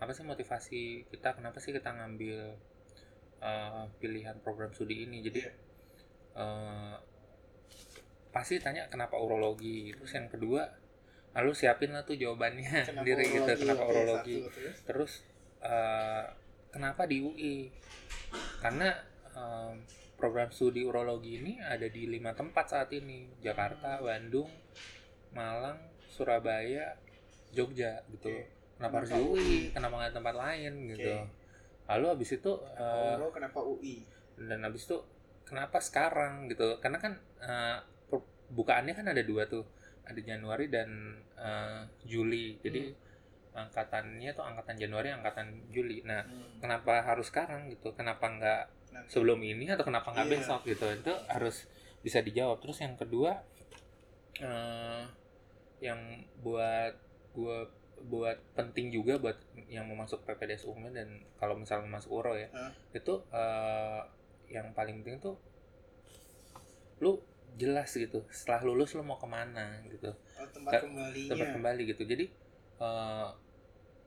apa 0.00 0.10
sih 0.16 0.24
motivasi 0.24 0.80
kita? 1.12 1.36
Kenapa 1.36 1.58
sih 1.60 1.70
kita 1.70 1.92
ngambil 1.92 2.38
eh, 3.42 3.84
pilihan 4.00 4.36
program 4.40 4.72
studi 4.72 5.04
ini? 5.04 5.20
Jadi 5.20 5.40
eh, 6.36 6.94
pasti 8.32 8.56
tanya 8.58 8.88
kenapa 8.88 9.20
urologi? 9.20 9.92
Terus 9.92 10.12
yang 10.16 10.28
kedua 10.32 10.64
lalu 11.32 11.52
siapin 11.56 11.96
lah 11.96 12.04
tuh 12.04 12.16
jawabannya 12.16 12.84
sendiri 12.92 13.24
gitu 13.24 13.48
kenapa 13.64 13.88
Oke, 13.88 13.92
urologi? 13.96 14.36
satu, 14.44 14.52
terus? 14.52 14.76
terus 14.84 15.12
eh, 15.64 16.24
kenapa 16.72 17.04
di 17.04 17.20
UI 17.20 17.56
karena 18.64 18.96
em, 19.36 19.84
program 20.16 20.48
studi 20.54 20.86
urologi 20.86 21.42
ini 21.42 21.58
ada 21.60 21.84
di 21.90 22.06
lima 22.08 22.32
tempat 22.32 22.70
saat 22.70 22.90
ini. 22.94 23.28
Jakarta 23.42 23.98
Bandung 24.00 24.48
Malang 25.34 25.91
Surabaya 26.12 26.92
Jogja 27.50 28.04
gitu. 28.08 28.28
Oke. 28.28 28.52
kenapa 28.76 28.94
harus 28.98 29.08
di 29.08 29.14
Kenapa 29.14 29.30
UI? 29.30 29.40
UI? 29.40 29.58
kenapa 29.70 29.94
nggak 29.96 30.14
tempat 30.14 30.34
lain 30.34 30.72
gitu. 30.88 31.12
Lalu 31.82 32.06
habis 32.08 32.30
itu 32.30 32.52
eh, 32.74 33.14
Uro 33.16 33.28
kenapa 33.30 33.58
UI? 33.60 33.96
dan 34.34 34.58
habis 34.60 34.84
itu 34.84 34.96
kenapa 35.42 35.78
sekarang 35.78 36.46
gitu. 36.46 36.76
Karena 36.78 36.98
kan 36.98 37.12
eh, 37.38 37.78
per- 38.06 38.28
bukaannya 38.50 38.92
kan 38.92 39.06
ada 39.06 39.22
dua 39.22 39.46
tuh. 39.46 39.64
Ada 40.02 40.18
Januari 40.20 40.66
dan 40.66 40.88
eh, 41.34 41.80
Juli. 42.02 42.58
Jadi 42.58 42.90
angkatannya 43.52 44.32
tuh 44.32 44.42
angkatan 44.42 44.76
Januari 44.76 45.08
angkatan 45.10 45.46
Juli. 45.68 46.00
Nah 46.02 46.24
kenapa 46.58 47.04
harus 47.04 47.28
sekarang 47.28 47.68
gitu? 47.68 47.92
Kenapa 47.92 48.24
nggak 48.26 48.62
sebelum 49.06 49.38
ini 49.40 49.68
atau 49.68 49.84
kenapa 49.84 50.10
nggak 50.10 50.26
Iya. 50.26 50.34
besok 50.34 50.60
gitu? 50.64 50.86
Itu 50.88 51.12
harus 51.28 51.68
bisa 52.00 52.18
dijawab. 52.18 52.58
Terus 52.58 52.80
yang 52.80 52.96
kedua 52.96 53.36
eh 54.40 55.04
yang 55.82 55.98
buat 56.40 56.94
gua 57.34 57.66
buat 58.02 58.38
penting 58.54 58.90
juga 58.90 59.18
buat 59.18 59.38
yang 59.66 59.86
mau 59.86 59.98
masuk 59.98 60.22
PPDS 60.22 60.66
umum 60.66 60.90
dan 60.90 61.06
kalau 61.38 61.54
misalnya 61.54 61.86
masuk 61.88 62.10
Uro 62.18 62.34
ya 62.34 62.50
Hah? 62.50 62.70
itu 62.90 63.14
eh, 63.30 64.00
yang 64.50 64.70
paling 64.72 65.02
penting 65.02 65.18
tuh 65.18 65.36
lu 66.98 67.18
jelas 67.54 67.90
gitu 67.92 68.24
setelah 68.30 68.62
lulus 68.64 68.94
lu 68.94 69.02
mau 69.02 69.18
ke 69.18 69.26
mana 69.26 69.82
gitu 69.86 70.10
Oh, 70.34 70.48
tempat 70.48 70.72
Te- 70.72 70.82
kembalinya. 70.82 71.30
tempat 71.30 71.48
kembali 71.52 71.82
gitu 71.90 72.02
jadi 72.02 72.24
eh, 72.80 73.26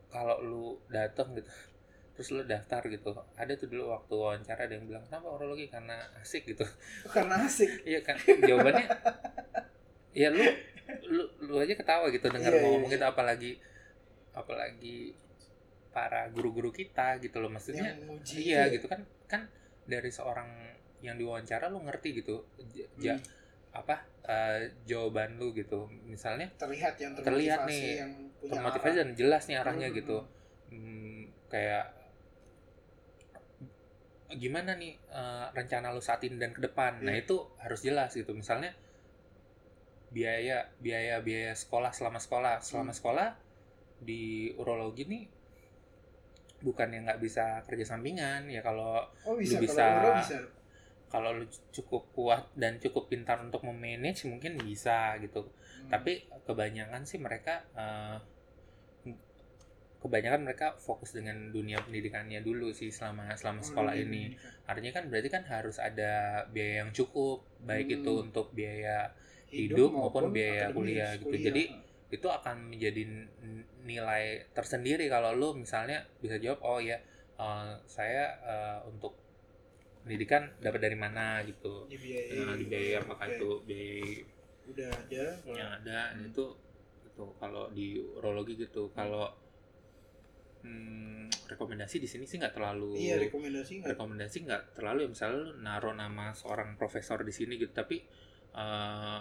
kalau 0.10 0.36
lu 0.42 0.66
datang 0.88 1.32
gitu 1.36 1.52
terus 2.16 2.32
lu 2.32 2.42
daftar 2.44 2.80
gitu 2.88 3.12
ada 3.36 3.52
tuh 3.54 3.68
dulu 3.68 3.92
waktu 3.92 4.14
wawancara 4.16 4.68
ada 4.68 4.74
yang 4.76 4.88
bilang 4.88 5.04
kenapa 5.04 5.28
urologi 5.30 5.68
karena 5.68 6.00
asik 6.20 6.48
gitu 6.48 6.64
Karena 7.08 7.44
asik. 7.44 7.84
iya 7.84 8.00
kan 8.00 8.16
jawabannya 8.20 8.88
ya 10.12 10.32
lu 10.32 10.44
lu 11.08 11.24
lu 11.42 11.56
aja 11.58 11.74
ketawa 11.74 12.10
gitu 12.10 12.26
dengar 12.28 12.52
mau 12.52 12.60
iya, 12.60 12.66
ngomong 12.68 12.90
gitu 12.90 13.06
apalagi 13.06 13.52
apalagi 14.32 14.98
para 15.90 16.28
guru-guru 16.28 16.70
kita 16.70 17.18
gitu 17.20 17.40
loh 17.40 17.48
maksudnya 17.48 17.96
iya 18.36 18.68
ya? 18.68 18.74
gitu 18.74 18.86
kan 18.86 19.00
kan 19.26 19.48
dari 19.86 20.10
seorang 20.10 20.50
yang 21.00 21.16
diwawancara 21.16 21.70
lu 21.70 21.80
ngerti 21.82 22.20
gitu 22.20 22.44
ja- 22.98 23.16
Hmm. 23.16 23.44
apa 23.76 23.96
eh, 24.26 24.72
jawaban 24.84 25.36
lu 25.36 25.52
gitu 25.52 25.86
misalnya 26.04 26.48
terlihat 26.56 26.96
yang 26.96 27.12
Terlihat 27.14 27.68
nih, 27.68 28.02
yang 28.02 28.12
punya 28.40 28.52
termotivasi 28.56 28.88
arah. 28.90 29.00
dan 29.04 29.10
jelas 29.14 29.44
nih 29.46 29.58
arahnya 29.60 29.88
Hmm. 29.92 29.98
gitu 29.98 30.18
Hmm, 30.66 31.22
kayak 31.46 31.86
gimana 34.36 34.74
nih 34.76 34.98
eh, 35.08 35.46
rencana 35.54 35.94
lu 35.94 36.02
saat 36.02 36.20
ini 36.24 36.36
dan 36.36 36.52
ke 36.52 36.60
depan 36.60 37.00
nah 37.00 37.14
Iya. 37.14 37.24
itu 37.24 37.36
harus 37.56 37.80
jelas 37.80 38.12
gitu 38.12 38.34
misalnya 38.34 38.74
biaya 40.16 40.72
biaya 40.80 41.20
biaya 41.20 41.52
sekolah 41.54 41.92
selama 41.92 42.18
sekolah 42.18 42.64
selama 42.64 42.90
Hmm. 42.90 42.98
sekolah 42.98 43.28
di 44.00 44.24
urologi 44.56 45.04
nih 45.04 45.24
bukan 46.62 46.88
yang 46.90 47.04
nggak 47.04 47.20
bisa 47.20 47.60
kerja 47.68 47.86
sampingan 47.86 48.48
ya 48.48 48.64
kalau 48.64 49.04
Oh 49.28 49.36
bisa, 49.36 49.60
lu 49.60 49.68
bisa- 50.16 50.48
kalau 51.06 51.30
lu 51.34 51.46
cukup 51.70 52.10
kuat 52.12 52.48
dan 52.56 52.80
cukup 52.80 53.08
pintar 53.08 53.38
untuk 53.38 53.62
memanage 53.62 54.24
mungkin 54.26 54.56
bisa 54.58 55.20
gitu 55.20 55.46
Hmm. 55.46 55.92
tapi 55.92 56.12
kebanyakan 56.44 57.04
sih 57.04 57.20
mereka 57.20 57.68
eh, 57.76 58.18
kebanyakan 60.02 60.46
mereka 60.46 60.78
fokus 60.78 61.12
dengan 61.12 61.50
dunia 61.50 61.82
pendidikannya 61.82 62.38
dulu 62.40 62.70
sih 62.70 62.90
selama 62.90 63.34
selama 63.34 63.60
Oh, 63.60 63.66
sekolah 63.66 63.94
dunia 63.94 64.06
ini 64.06 64.24
pendidikan. 64.30 64.70
artinya 64.70 64.92
kan 64.94 65.04
berarti 65.10 65.30
kan 65.30 65.44
harus 65.46 65.78
ada 65.80 66.14
biaya 66.48 66.74
yang 66.82 66.92
cukup 66.92 67.42
baik 67.60 67.90
Hmm. 67.90 67.98
itu 68.00 68.12
untuk 68.22 68.48
biaya 68.54 69.10
hidup 69.56 69.90
maupun 69.96 70.36
biaya 70.36 70.68
akademis, 70.68 70.76
kuliah 70.76 71.12
gitu. 71.16 71.36
Jadi, 71.40 71.64
itu 72.12 72.28
akan 72.30 72.56
menjadi 72.70 73.02
nilai 73.86 74.50
tersendiri 74.54 75.10
kalau 75.10 75.34
lu 75.34 75.58
misalnya 75.58 76.06
bisa 76.22 76.38
jawab 76.38 76.62
oh 76.62 76.80
ya 76.80 76.98
eh, 77.38 77.74
saya 77.86 78.26
eh, 78.46 78.80
untuk 78.88 79.26
pendidikan 80.06 80.54
dapat 80.62 80.80
dari 80.86 80.98
mana? 80.98 81.42
gitu. 81.42 81.90
Dibiayai. 81.90 82.46
nah, 82.46 82.54
dibiayai 82.54 82.94
apakah 83.02 83.26
Oke. 83.26 83.36
itu 83.42 83.50
biaya 83.66 84.06
udah 84.66 84.90
ada 84.90 85.26
yang 85.50 85.72
ada. 85.82 86.00
Itu 86.22 86.46
itu 87.06 87.26
kalau 87.42 87.74
di 87.74 87.98
urologi 87.98 88.54
gitu 88.54 88.94
kalau 88.94 89.34
hmm, 90.62 91.50
rekomendasi 91.50 91.98
di 91.98 92.10
sini 92.10 92.26
sih 92.30 92.38
nggak 92.38 92.54
terlalu 92.54 92.98
iya 92.98 93.18
rekomendasi 93.18 93.82
nggak. 93.82 93.90
rekomendasi 93.98 94.38
nggak 94.46 94.64
terlalu 94.78 95.00
ya. 95.06 95.10
Misalnya 95.10 95.38
lu 95.42 95.52
naruh 95.58 95.96
nama 95.98 96.26
seorang 96.38 96.78
profesor 96.78 97.26
di 97.26 97.34
sini 97.34 97.58
gitu. 97.58 97.74
Tapi 97.74 97.98
eh, 98.54 99.20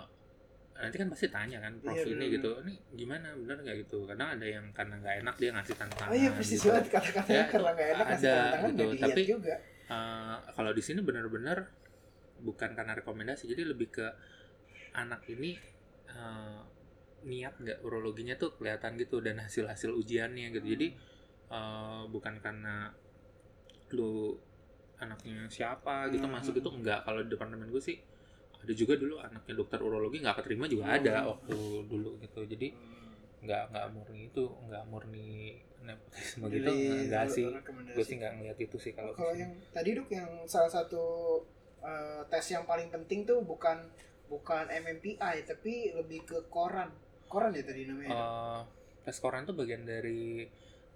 nanti 0.75 0.97
kan 0.97 1.07
pasti 1.07 1.27
tanya 1.29 1.59
kan 1.59 1.73
prof 1.79 1.95
Iya, 1.95 2.03
ini 2.05 2.15
bener. 2.21 2.35
gitu 2.35 2.51
ini 2.61 2.75
gimana? 2.93 3.27
Bener 3.33 3.57
nggak? 3.59 3.77
Gitu. 3.81 3.99
Kadang 4.05 4.29
ada 4.33 4.43
yang 4.45 4.67
karena 4.71 4.95
nggak 4.97 5.17
enak 5.23 5.35
dia 5.37 5.51
ngasih 5.53 5.75
tantangan 5.77 6.11
oh 6.11 6.17
iya 6.17 6.31
persis 6.31 6.59
gitu. 6.59 6.67
banget 6.69 6.87
kata-katanya 6.91 7.37
Ya, 7.37 7.45
karena 7.47 7.71
nggak 7.71 7.89
enak 7.91 8.07
ada 8.09 8.19
tantangan 8.19 8.71
gitu, 8.71 8.85
tapi- 8.99 9.27
juga. 9.29 9.55
Eh, 9.85 10.37
kalau 10.51 10.71
di 10.71 10.83
sini 10.83 11.01
benar-benar 11.01 11.59
bukan 12.41 12.71
karena 12.73 12.93
rekomendasi 12.95 13.45
jadi 13.47 13.63
lebih 13.65 13.89
ke 13.91 14.07
anak 14.93 15.23
ini 15.27 15.55
eh, 16.07 16.61
niat 17.25 17.55
nggak 17.57 17.79
urologinya 17.81 18.35
tuh 18.35 18.53
kelihatan 18.53 18.95
gitu 18.97 19.19
dan 19.19 19.39
hasil-hasil 19.39 19.95
ujiannya 19.95 20.51
gitu. 20.53 20.67
Jadi 20.69 20.89
eh, 21.47 22.03
bukan 22.07 22.35
karena 22.39 22.91
lu 23.91 24.35
anaknya 24.97 25.47
siapa 25.47 26.09
gitu 26.09 26.25
Hmm. 26.25 26.35
masuk 26.35 26.55
itu 26.57 26.67
enggak 26.69 27.03
kalau 27.03 27.21
di 27.21 27.29
departemen 27.29 27.69
gue 27.69 27.79
sih 27.81 27.99
ada 28.65 28.73
juga 28.73 28.95
dulu 28.97 29.15
anaknya 29.19 29.55
dokter 29.55 29.79
urologi 29.79 30.19
nggak 30.19 30.37
keterima 30.41 30.65
juga 30.67 30.85
ada 30.91 31.15
Hmm. 31.21 31.29
waktu 31.31 31.57
dulu 31.85 32.11
gitu 32.19 32.41
jadi 32.47 32.69
nggak 33.41 33.63
nggak 33.71 33.87
murni 33.93 34.21
itu 34.27 34.45
nggak 34.65 34.85
murni 34.87 35.29
nepotisme 35.79 36.49
gitu 36.49 36.65
Jadi, 36.65 36.75
enggak 37.05 37.27
sih 37.29 37.45
rekomendasi. 37.47 37.93
gue 37.93 38.05
sih 38.05 38.17
nggak 38.17 38.33
ngeliat 38.35 38.59
itu 38.59 38.77
sih 38.79 38.93
kalau 38.93 39.13
kalau 39.13 39.37
yang 39.37 39.53
tadi 39.69 39.93
dok 39.93 40.09
yang 40.09 40.31
salah 40.47 40.73
satu 40.73 41.05
eh, 41.79 42.25
tes 42.27 42.47
yang 42.49 42.65
paling 42.65 42.89
penting 42.89 43.23
tuh 43.23 43.45
bukan 43.45 43.85
bukan 44.25 44.65
MMPI 44.67 45.45
tapi 45.45 45.93
lebih 45.93 46.25
ke 46.25 46.49
koran 46.49 46.89
koran 47.27 47.53
ya 47.53 47.61
tadi 47.63 47.85
namanya 47.85 48.09
Eh, 48.11 48.61
tes 49.05 49.21
koran 49.21 49.45
itu 49.45 49.53
bagian 49.53 49.85
dari 49.85 50.49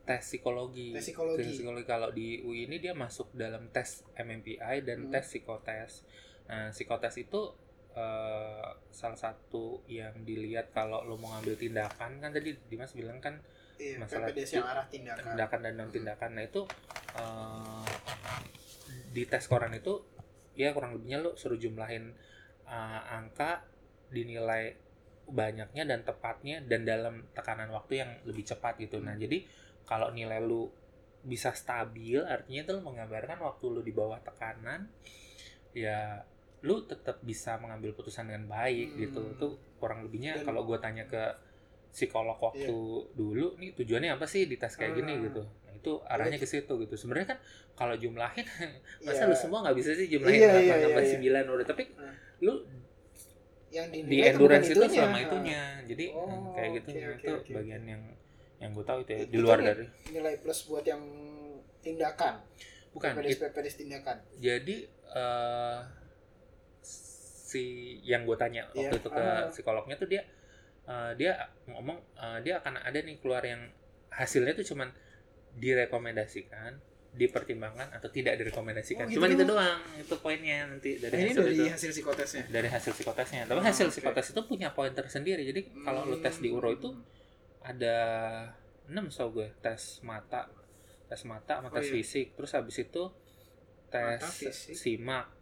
tes 0.03 0.25
psikologi. 0.25 0.97
Tes 0.97 1.05
psikologi. 1.05 1.45
Tes 1.45 1.53
psikologi 1.53 1.85
kalau 1.85 2.09
di 2.09 2.41
UI 2.41 2.65
ini 2.65 2.81
dia 2.81 2.97
masuk 2.97 3.29
dalam 3.31 3.69
tes 3.69 4.09
MMPI 4.17 4.81
dan 4.81 5.05
Hmm. 5.05 5.13
tes 5.13 5.29
psikotes. 5.29 6.01
Nah, 6.49 6.73
psikotes 6.73 7.15
itu 7.21 7.53
eh, 7.99 8.69
salah 8.93 9.19
satu 9.19 9.85
yang 9.91 10.23
dilihat 10.23 10.73
kalau 10.73 11.05
lo 11.05 11.19
mau 11.19 11.35
ngambil 11.39 11.57
tindakan 11.59 12.23
kan 12.23 12.31
tadi 12.31 12.55
Dimas 12.69 12.95
bilang 12.95 13.19
kan 13.19 13.41
iya, 13.77 13.99
masalah 13.99 14.31
PPDS 14.31 14.51
yang 14.59 14.67
arah 14.67 14.87
tindakan 14.87 15.23
tindakan 15.35 15.61
dan 15.65 15.73
non 15.77 15.91
tindakan. 15.91 16.31
Nah 16.39 16.45
itu 16.47 16.63
eh, 17.19 17.87
di 19.13 19.23
tes 19.27 19.45
koran 19.51 19.75
itu 19.75 20.01
ya 20.59 20.75
kurang 20.75 20.99
lebihnya 20.99 21.23
lo 21.23 21.35
suruh 21.35 21.59
jumlahin 21.59 22.13
eh, 22.67 23.01
angka 23.15 23.67
dinilai 24.09 24.75
banyaknya 25.29 25.85
dan 25.85 26.01
tepatnya 26.09 26.65
dan 26.65 26.89
dalam 26.89 27.29
tekanan 27.37 27.69
waktu 27.69 28.01
yang 28.01 28.11
lebih 28.25 28.49
cepat 28.49 28.81
gitu. 28.81 29.03
Nah 29.05 29.13
jadi 29.21 29.45
kalau 29.85 30.13
nilai 30.13 30.41
lu 30.41 30.69
bisa 31.19 31.53
stabil 31.53 32.23
artinya 32.25 32.65
itu 32.65 32.73
lu 32.73 32.83
menggambarkan 32.87 33.43
waktu 33.43 33.65
lu 33.69 33.81
di 33.85 33.93
bawah 33.93 34.17
tekanan 34.23 34.89
ya 35.77 36.25
lu 36.61 36.83
tetap 36.83 37.21
bisa 37.21 37.55
mengambil 37.57 37.93
putusan 37.93 38.27
dengan 38.27 38.49
baik 38.49 38.89
Hmm. 38.91 39.01
gitu. 39.01 39.21
Itu 39.31 39.47
kurang 39.77 40.03
lebihnya 40.03 40.43
kalau 40.43 40.63
gue 40.63 40.77
tanya 40.77 41.05
ke 41.05 41.23
psikolog 41.89 42.37
waktu 42.37 42.75
dulu 43.11 43.57
nih 43.57 43.73
tujuannya 43.75 44.11
apa 44.13 44.25
sih 44.25 44.45
di 44.45 44.55
tes 44.55 44.73
kayak 44.73 44.95
gini 44.95 45.13
Hmm. 45.13 45.25
gitu. 45.25 45.43
Nah, 45.45 45.73
itu 45.73 45.93
arahnya 46.05 46.37
ke 46.37 46.45
situ 46.45 46.73
gitu. 46.79 46.95
Sebenarnya 46.95 47.33
kan 47.33 47.39
kalau 47.75 47.95
jumlahin 47.95 48.43
masa 49.07 49.23
Iya. 49.23 49.31
lu 49.31 49.37
semua 49.37 49.59
nggak 49.63 49.77
bisa 49.77 49.91
sih 49.93 50.07
jumlahin 50.07 50.35
Iya, 50.37 50.49
8 50.49 50.59
iya, 50.61 50.75
tambah 50.85 51.03
iya, 51.03 51.13
9 51.15 51.55
udah 51.55 51.67
tapi 51.67 51.85
Hmm. 51.91 52.15
lu 52.41 52.55
yang 53.69 53.87
di 53.89 54.01
endurance 54.19 54.67
itu 54.67 54.81
itunya. 54.81 54.97
selama 54.97 55.19
itunya. 55.21 55.63
Jadi 55.85 56.05
Oh, 56.11 56.25
hmm, 56.25 56.53
kayak 56.53 56.71
gitu 56.75 56.89
oke, 56.89 57.01
itu 57.19 57.33
oke, 57.35 57.51
bagian 57.55 57.83
yang 57.85 58.03
yang 58.59 58.71
gue 58.73 58.83
tahu 58.83 58.99
itu 59.01 59.11
ya 59.13 59.19
Itu 59.21 59.31
di 59.31 59.39
luar 59.39 59.59
dari 59.61 59.85
nilai 60.09 60.35
plus 60.37 60.61
buat 60.65 60.83
yang 60.83 60.99
tindakan 61.79 62.43
bukan 62.91 63.11
PPDS 63.15 63.31
it- 63.31 63.41
PPDS 63.47 63.77
tindakan 63.79 64.17
jadi 64.37 64.77
eh, 65.09 65.79
si 67.49 67.63
yang 68.05 68.29
gue 68.29 68.37
tanya 68.37 68.69
waktu 68.69 68.93
Iya. 68.93 69.01
itu 69.01 69.09
ke 69.09 69.17
Ah. 69.19 69.49
psikolognya 69.49 69.97
tuh 69.97 70.05
dia 70.07 70.21
eh, 70.85 71.13
dia 71.17 71.33
ngomong 71.67 71.97
eh, 72.15 72.39
dia 72.43 72.61
akan 72.61 72.77
ada 72.79 72.99
nih 72.99 73.17
keluar 73.17 73.41
yang 73.43 73.61
hasilnya 74.11 74.53
tuh 74.53 74.67
cuman 74.67 74.89
direkomendasikan 75.55 76.77
dipertimbangkan 77.09 77.89
atau 77.91 78.09
tidak 78.09 78.37
direkomendasikan 78.37 79.05
Oh, 79.05 79.09
gitu 79.09 79.17
cuman 79.19 79.31
itu 79.33 79.45
doang? 79.45 79.81
itu 79.97 80.15
poinnya 80.19 80.69
nanti 80.69 81.01
dari 81.01 81.09
Nah, 81.11 81.21
ini 81.21 81.31
hasil 81.31 81.43
dari 81.43 81.57
itu 81.57 81.65
hasil 81.73 81.91
psikotesnya 81.91 82.45
dari 82.47 82.69
hasil 82.69 82.93
psikotesnya 82.93 83.41
tapi 83.45 83.59
Ah, 83.59 83.67
hasil 83.67 83.87
oke. 83.89 83.95
psikotes 83.97 84.27
itu 84.31 84.41
punya 84.45 84.69
poin 84.71 84.93
tersendiri 84.93 85.41
jadi 85.43 85.61
kalau 85.83 86.05
lu 86.05 86.21
tes 86.21 86.37
di 86.37 86.49
uro 86.49 86.69
itu 86.69 86.93
Hmm. 86.93 87.03
ada 87.65 87.97
6 88.87 89.09
tau 89.09 89.29
gue 89.31 89.49
tes 89.59 90.01
mata 90.01 90.53
tes 91.07 91.23
mata 91.25 91.59
sama 91.59 91.69
Oh, 91.69 91.75
tes 91.75 91.89
iya. 91.89 91.95
fisik 91.97 92.37
terus 92.37 92.53
habis 92.53 92.77
itu 92.77 93.03
tes 93.89 94.21
Mata, 94.21 94.29
fisik. 94.29 94.77
simak 94.77 95.33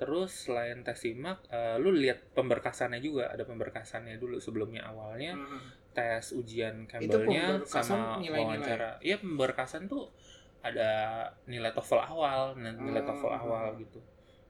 terus 0.00 0.48
selain 0.48 0.80
tes 0.80 0.96
simak 0.96 1.44
eh, 1.52 1.76
lu 1.76 1.92
lihat 1.92 2.32
pemberkasannya 2.32 2.98
juga 2.98 3.28
ada 3.28 3.44
pemberkasannya 3.44 4.16
dulu 4.16 4.40
sebelumnya 4.40 4.88
awalnya 4.88 5.36
Hmm. 5.36 5.60
tes 5.92 6.32
ujian 6.32 6.88
Campbellnya 6.88 7.60
sama 7.68 8.16
nilai-nilai? 8.16 8.64
wawancara 8.64 8.90
iya 9.04 9.20
pemberkasan 9.20 9.84
tuh 9.86 10.08
ada 10.60 10.90
nilai 11.44 11.68
TOEFL 11.70 12.00
awal 12.00 12.40
nilai 12.56 12.72
Hmm. 13.02 13.06
TOEFL 13.06 13.32
awal 13.36 13.66
gitu 13.76 14.00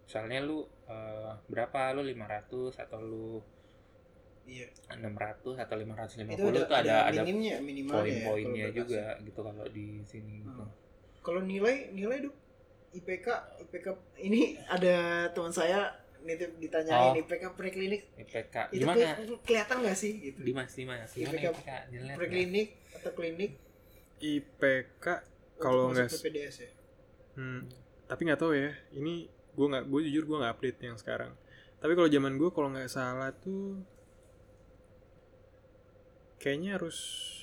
misalnya 0.06 0.38
lu 0.40 0.62
eh, 0.86 1.32
berapa 1.46 1.94
lu 1.94 2.02
500 2.06 2.78
atau 2.78 2.98
lu 3.00 3.42
iya 4.46 4.66
600 4.90 5.54
atau 5.58 5.74
550 5.78 6.34
itu 6.34 6.46
ada, 6.46 6.60
tuh 6.66 6.76
ada 6.76 6.94
ada 7.10 7.20
minimnya 7.22 7.56
minimalnya 7.62 8.10
ya, 8.10 8.26
poin-poinnya 8.26 8.66
kalau 8.66 8.78
juga 8.82 9.02
gitu 9.22 9.40
kalau 9.42 9.66
di 9.70 9.86
sini 10.04 10.34
gitu. 10.42 10.62
Hmm. 10.62 10.70
kalau 11.22 11.40
nilai 11.42 11.90
nilai 11.90 12.22
dok 12.22 12.34
IPK 12.92 13.26
IPK 13.60 13.86
ini 14.18 14.40
ada 14.64 14.96
teman 15.28 15.50
saya 15.50 15.94
nitip 16.20 16.52
ditanyain 16.56 17.12
Oh. 17.12 17.16
IPK 17.16 17.54
preklinik 17.54 18.02
IPK 18.14 18.56
itu 18.70 18.82
gimana? 18.82 19.16
ke- 19.16 19.40
kelihatan 19.42 19.76
nggak 19.80 19.96
sih 19.96 20.12
gitu 20.20 20.38
Dimas 20.42 20.68
Dimas 20.70 21.08
gimana 21.08 21.38
IPK 21.38 21.46
IPK? 21.48 21.70
Preklinik 22.14 22.68
atau 22.92 23.10
klinik 23.10 23.52
IPK 24.18 25.04
Kalau 25.56 25.88
nggak- 25.88 26.10
PPDS 26.10 26.56
ya 26.58 26.70
Hmm, 27.30 27.62
tapi 28.04 28.26
nggak 28.26 28.36
tahu 28.38 28.52
ya. 28.52 28.68
Ini 28.90 29.24
gue 29.30 29.66
nggak, 29.66 29.84
gue 29.86 30.00
jujur 30.02 30.24
gue 30.26 30.36
nggak 30.36 30.52
update 30.52 30.80
yang 30.82 30.96
sekarang. 30.96 31.32
Tapi 31.78 31.92
kalau 31.94 32.04
zaman 32.06 32.34
gue 32.34 32.50
kalau 32.50 32.68
nggak 32.68 32.90
salah 32.90 33.30
tuh 33.30 33.80
kayaknya 36.38 36.74
harus 36.74 36.98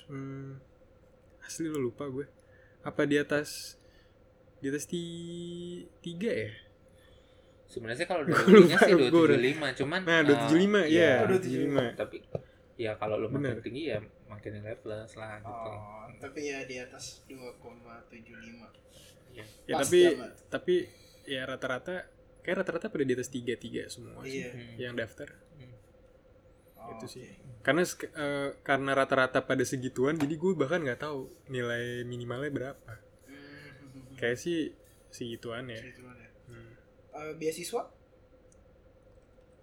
hmm, 0.05 0.59
asli 1.41 1.65
lo 1.65 1.79
lupa 1.79 2.05
gue. 2.05 2.27
Apa 2.81 3.05
di 3.05 3.15
atas 3.15 3.76
di 4.57 4.67
atas 4.67 4.85
ti, 4.85 5.01
tiga 5.99 6.29
ya? 6.29 6.51
Sebenarnya 7.65 7.99
sih 7.99 8.07
kalau 8.07 8.23
tingginya 8.23 8.77
lupa, 8.79 8.79
sih 8.79 8.93
gua 8.93 9.07
udah- 9.27 9.37
275 9.37 9.77
cuman 9.77 9.99
Nah, 10.01 10.17
eh, 10.17 10.23
275 10.23 10.81
ya, 10.83 10.87
ya, 10.87 11.11
Oh, 11.19 11.27
275. 11.27 11.85
tapi 11.95 12.17
ya 12.77 12.91
kalau 12.93 13.15
lu 13.17 13.27
makin 13.27 13.41
Bener. 13.43 13.57
tinggi 13.59 13.83
ya 13.87 13.97
makin 14.27 14.51
nilai 14.53 14.77
plus 14.77 15.11
lah 15.13 15.39
gitu. 15.39 15.49
oh 15.49 16.05
tapi 16.15 16.39
ya 16.45 16.61
di 16.63 16.77
atas 16.77 17.25
2,75 17.25 18.69
Iya. 19.29 19.45
Ya 19.65 19.73
Pas 19.73 19.81
tapi 19.83 19.99
zaman. 20.07 20.29
tapi 20.47 20.75
ya 21.25 21.41
rata-rata 21.43 21.95
kayak 22.39 22.57
rata-rata 22.61 22.87
pada 22.87 23.03
di 23.03 23.13
atas 23.13 23.27
tiga 23.27 23.53
tiga 23.53 23.85
semua 23.87 24.21
sih 24.21 24.39
iya 24.39 24.49
Hmm. 24.49 24.75
yang 24.79 24.93
daftar. 24.95 25.27
Oh, 26.77 26.93
Itu 26.93 27.05
sih. 27.09 27.27
oke. 27.27 27.59
Karena 27.61 27.83
eh, 27.83 28.49
karena 28.61 28.91
rata-rata 28.93 29.43
pada 29.43 29.59
segituan, 29.61 30.15
jadi 30.15 30.31
gue 30.31 30.55
bahkan 30.55 30.79
nggak 30.79 31.01
tahu 31.01 31.27
nilai 31.47 32.01
minimalnya 32.03 32.47
berapa. 32.47 32.93
Kayak 34.17 34.37
sih 34.37 34.73
segituan 35.07 35.69
ya. 35.69 35.77
Segituan 35.77 36.17
ya. 36.17 36.29
Hmm. 36.47 36.71
Eh, 37.13 37.33
beasiswa 37.35 37.81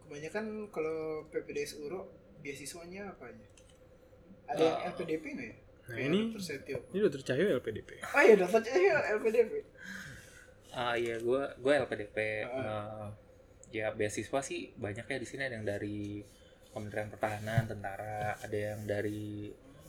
kebanyakan 0.05 0.45
kalau 0.69 0.99
PPDS 1.29 1.81
Uro 1.81 2.13
beasiswanya 2.39 3.09
apa 3.09 3.25
aja 3.27 3.47
ada 4.45 4.61
yang 4.61 4.77
Eh, 4.77 4.89
LPDP 4.93 5.25
nggak 5.33 5.49
ya 5.49 5.57
Nah 5.85 5.99
ini 5.99 6.21
ini 6.33 6.99
dokter 6.99 7.23
Cahyo 7.23 7.57
LPDP. 7.57 7.91
oh 8.01 8.23
iya 8.23 8.35
daftar 8.37 8.61
aja 8.63 9.01
LPDP 9.17 9.53
Ah 10.71 10.93
iya 10.93 11.17
gua 11.19 11.57
gua 11.57 11.81
LPDP 11.83 12.17
Ah. 12.43 12.53
eh, 12.53 13.09
ya 13.73 13.91
beasiswa 13.91 14.41
sih 14.41 14.77
banyak 14.77 15.05
ya 15.05 15.17
di 15.17 15.25
sini 15.25 15.43
ada 15.43 15.57
yang 15.57 15.65
dari 15.65 16.21
Kementerian 16.69 17.07
Pertahanan, 17.07 17.65
tentara, 17.65 18.35
ada 18.35 18.51
yang 18.59 18.83
dari 18.83 19.47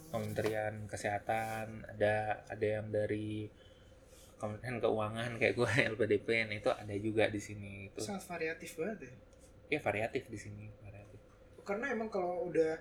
Kementerian 0.08 0.86
Kesehatan, 0.86 1.82
ada 1.89 2.45
ada 2.45 2.62
yang 2.62 2.88
dari 2.88 3.49
Kementerian 4.36 4.78
Keuangan 4.84 5.32
kayak 5.39 5.54
gue 5.56 5.71
LPDP 5.95 6.28
itu 6.60 6.69
ada 6.71 6.95
juga 7.00 7.24
di 7.32 7.39
sini 7.39 7.91
itu. 7.91 8.00
Sangat 8.04 8.28
variatif 8.28 8.76
banget 8.76 9.08
ya? 9.08 9.13
Ya 9.76 9.80
variatif 9.82 10.24
di 10.28 10.38
sini 10.38 10.65
variatif. 10.84 11.19
Karena 11.63 11.95
emang 11.95 12.12
kalau 12.12 12.52
udah 12.52 12.74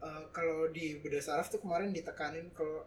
eh, 0.00 0.24
kalau 0.30 0.70
di 0.70 0.96
beda 1.02 1.18
saraf 1.20 1.50
tuh 1.50 1.60
kemarin 1.60 1.92
ditekanin 1.92 2.48
kalau 2.54 2.86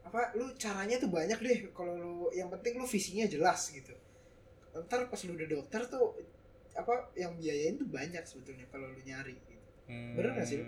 apa 0.00 0.32
lu 0.32 0.48
caranya 0.56 0.96
tuh 0.96 1.12
banyak 1.12 1.36
deh 1.44 1.58
kalau 1.76 1.92
lu 1.92 2.16
yang 2.32 2.48
penting 2.48 2.80
lu 2.80 2.88
visinya 2.88 3.28
jelas 3.28 3.68
gitu. 3.68 3.92
Ntar 4.72 5.12
pas 5.12 5.20
lu 5.28 5.36
udah 5.36 5.48
dokter 5.48 5.84
tuh 5.86 6.16
apa 6.72 7.12
yang 7.18 7.36
biayain 7.36 7.76
tuh 7.76 7.86
banyak 7.86 8.24
sebetulnya 8.24 8.64
kalau 8.72 8.88
lu 8.88 9.00
nyari 9.04 9.36
gitu. 9.36 9.68
Hmm, 9.90 10.14
Bener 10.14 10.38
nggak 10.38 10.46
sih, 10.46 10.62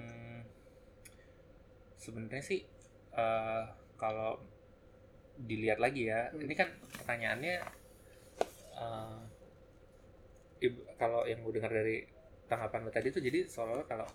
sebenarnya 2.03 2.43
sih 2.43 2.61
eh, 3.15 3.65
kalau 3.95 4.43
dilihat 5.35 5.79
lagi 5.79 6.07
ya 6.07 6.29
Hmm. 6.29 6.41
ini 6.41 6.53
kan 6.53 6.69
pertanyaannya 6.93 7.57
eh, 8.75 9.21
ibu- 10.63 10.87
kalau 10.95 11.25
yang 11.25 11.41
gue 11.41 11.53
dengar 11.55 11.71
dari 11.71 12.05
tanggapan 12.47 12.81
lo 12.81 12.91
tadi 12.91 13.09
tuh 13.09 13.21
jadi 13.21 13.45
seolah-olah 13.45 13.87
kalau 13.87 14.07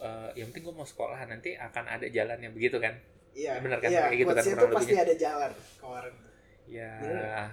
eh, 0.00 0.28
yang 0.34 0.50
penting 0.50 0.64
gue 0.64 0.74
mau 0.74 0.84
sekolah 0.84 1.18
nanti 1.24 1.54
akan 1.54 1.84
ada 1.88 2.06
jalannya 2.06 2.50
begitu 2.50 2.76
kan 2.76 2.94
Iya, 3.32 3.64
Bener 3.64 3.80
kan? 3.80 3.88
Iya, 3.88 4.00
Kayak 4.04 4.18
gitu 4.18 4.28
kan 4.30 4.44
tuh 4.44 4.68
pasti 4.76 4.92
ada 4.92 5.14
jalan 5.16 5.50
kemarin. 5.80 6.14
ya 6.68 6.92
Bener. 7.00 7.48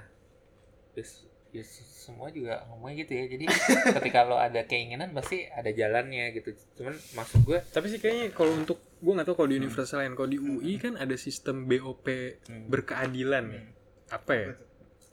terus 0.92 1.29
ya 1.50 1.66
semua 1.66 2.30
juga 2.30 2.62
ngomongnya 2.70 3.04
gitu 3.04 3.14
ya 3.18 3.26
jadi 3.26 3.46
ketika 3.98 4.22
lo 4.22 4.38
ada 4.38 4.62
keinginan 4.70 5.10
pasti 5.12 5.50
ada 5.50 5.74
jalannya 5.74 6.30
gitu 6.32 6.54
cuman 6.78 6.94
maksud 7.18 7.42
gue 7.42 7.58
Tapi 7.74 7.86
sih 7.90 7.98
kayaknya 7.98 8.30
kalau 8.32 8.54
untuk 8.54 8.78
gue 9.02 9.14
nggak 9.16 9.26
tahu 9.26 9.36
kalau 9.36 9.50
di 9.50 9.58
universitas 9.58 9.96
lain, 9.96 10.14
kalau 10.14 10.30
di 10.30 10.38
UI 10.38 10.78
kan 10.78 10.94
ada 10.94 11.16
sistem 11.16 11.66
BOP 11.66 12.06
hmm, 12.06 12.68
berkeadilan 12.68 13.46
ya. 13.50 13.62
hmm, 13.64 13.72
Apa 14.12 14.32
ya? 14.36 14.48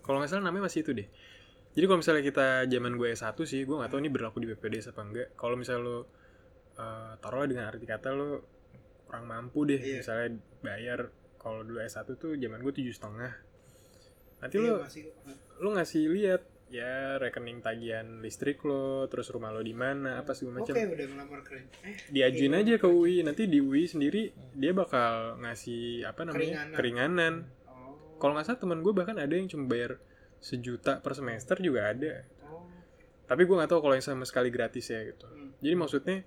Kalau 0.03 0.19
nggak 0.19 0.29
salah 0.29 0.45
namanya 0.45 0.67
masih 0.67 0.83
itu 0.83 0.91
deh. 0.93 1.09
Jadi 1.73 1.85
kalau 1.87 1.99
misalnya 2.03 2.23
kita 2.25 2.47
zaman 2.67 2.93
gue 2.97 3.09
S1 3.13 3.37
sih, 3.47 3.61
gue 3.63 3.77
nggak 3.77 3.91
tahu 3.93 4.01
ini 4.01 4.11
berlaku 4.11 4.37
di 4.43 4.49
BPDS 4.51 4.91
apa 4.91 5.01
enggak. 5.07 5.29
Kalau 5.39 5.55
misalnya 5.55 5.83
lo 5.87 5.99
eh, 6.75 7.13
taruhlah 7.17 7.47
dengan 7.47 7.65
arti 7.71 7.87
kata 7.87 8.11
lo 8.11 8.43
kurang 9.07 9.25
mampu 9.25 9.65
deh, 9.65 9.79
Iya. 9.79 10.03
misalnya 10.03 10.29
bayar 10.61 10.99
kalau 11.39 11.63
dulu 11.63 11.79
S1 11.79 12.11
tuh 12.19 12.35
zaman 12.35 12.59
gue 12.61 12.73
tujuh 12.75 12.91
setengah. 12.91 13.33
Nanti 14.43 14.55
Iya, 14.59 14.67
lo 14.67 14.83
masih 14.83 15.03
lo 15.59 15.73
ngasih 15.73 16.09
lihat 16.09 16.43
ya 16.67 17.15
rekening 17.17 17.61
tagihan 17.61 18.19
listrik 18.19 18.59
lo 18.61 19.07
terus 19.07 19.31
rumah 19.31 19.49
lo 19.49 19.61
di 19.61 19.71
mana 19.71 20.19
apa 20.19 20.35
segala 20.35 20.59
Oke 20.59 20.75
macam 20.75 20.75
udah 20.91 21.07
ngelamar 21.07 21.41
kerja. 21.41 21.63
Eh, 21.81 21.95
diajuin 22.11 22.53
Iya, 22.53 22.61
aja 22.61 22.75
ke 22.77 22.89
UI 22.89 23.23
nanti 23.23 23.47
di 23.47 23.59
UI 23.59 23.85
sendiri 23.85 24.23
dia 24.53 24.73
bakal 24.73 25.39
ngasih 25.39 26.03
apa 26.05 26.21
namanya 26.23 26.67
Keringanan. 26.67 26.75
keringanan, 26.75 27.35
oh. 27.65 28.19
kalau 28.19 28.35
nggak 28.35 28.47
salah 28.47 28.59
teman 28.59 28.81
gue 28.81 28.93
bahkan 28.93 29.15
ada 29.15 29.31
yang 29.31 29.47
cuma 29.47 29.65
bayar 29.65 30.03
sejuta 30.39 30.99
per 30.99 31.13
semester 31.13 31.57
juga 31.59 31.89
ada 31.89 32.27
Oh. 32.43 32.67
tapi 33.25 33.43
gue 33.43 33.55
nggak 33.55 33.67
tahu 33.69 33.81
kalau 33.81 33.95
yang 33.95 34.05
sama 34.05 34.23
sekali 34.23 34.49
gratis 34.49 34.87
ya 34.87 35.01
gitu 35.03 35.23
Hmm. 35.25 35.55
jadi 35.59 35.75
maksudnya 35.75 36.19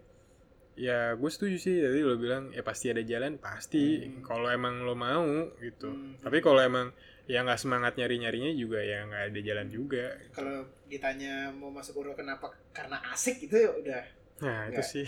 ya 0.73 1.11
gue 1.13 1.27
setuju 1.27 1.57
sih 1.57 1.75
jadi 1.77 1.99
lo 1.99 2.15
bilang 2.15 2.49
ya 2.49 2.61
pasti 2.61 2.87
ada 2.87 2.99
jalan 3.01 3.35
pasti 3.37 4.07
Hmm. 4.07 4.23
kalau 4.23 4.47
emang 4.47 4.81
lo 4.81 4.95
mau 4.95 5.27
gitu 5.57 5.91
Hmm. 5.91 6.15
tapi 6.17 6.39
kalau 6.39 6.59
emang 6.59 6.95
ya 7.29 7.45
nggak 7.45 7.61
semangat 7.61 7.93
nyari 7.95 8.15
nyarinya 8.17 8.51
juga 8.57 8.79
ya 8.81 9.05
nggak 9.05 9.23
ada 9.29 9.39
jalan 9.39 9.67
juga 9.69 10.05
Kalau 10.33 10.57
ditanya 10.89 11.53
mau 11.53 11.69
masuk 11.69 12.01
Uro 12.01 12.17
kenapa? 12.17 12.49
Karena 12.73 12.97
asik 13.13 13.45
itu 13.45 13.55
ya 13.55 13.71
udah. 13.71 14.03
nah 14.39 14.71
itu 14.71 14.79
Nggak. 14.79 14.87
sih 14.87 15.05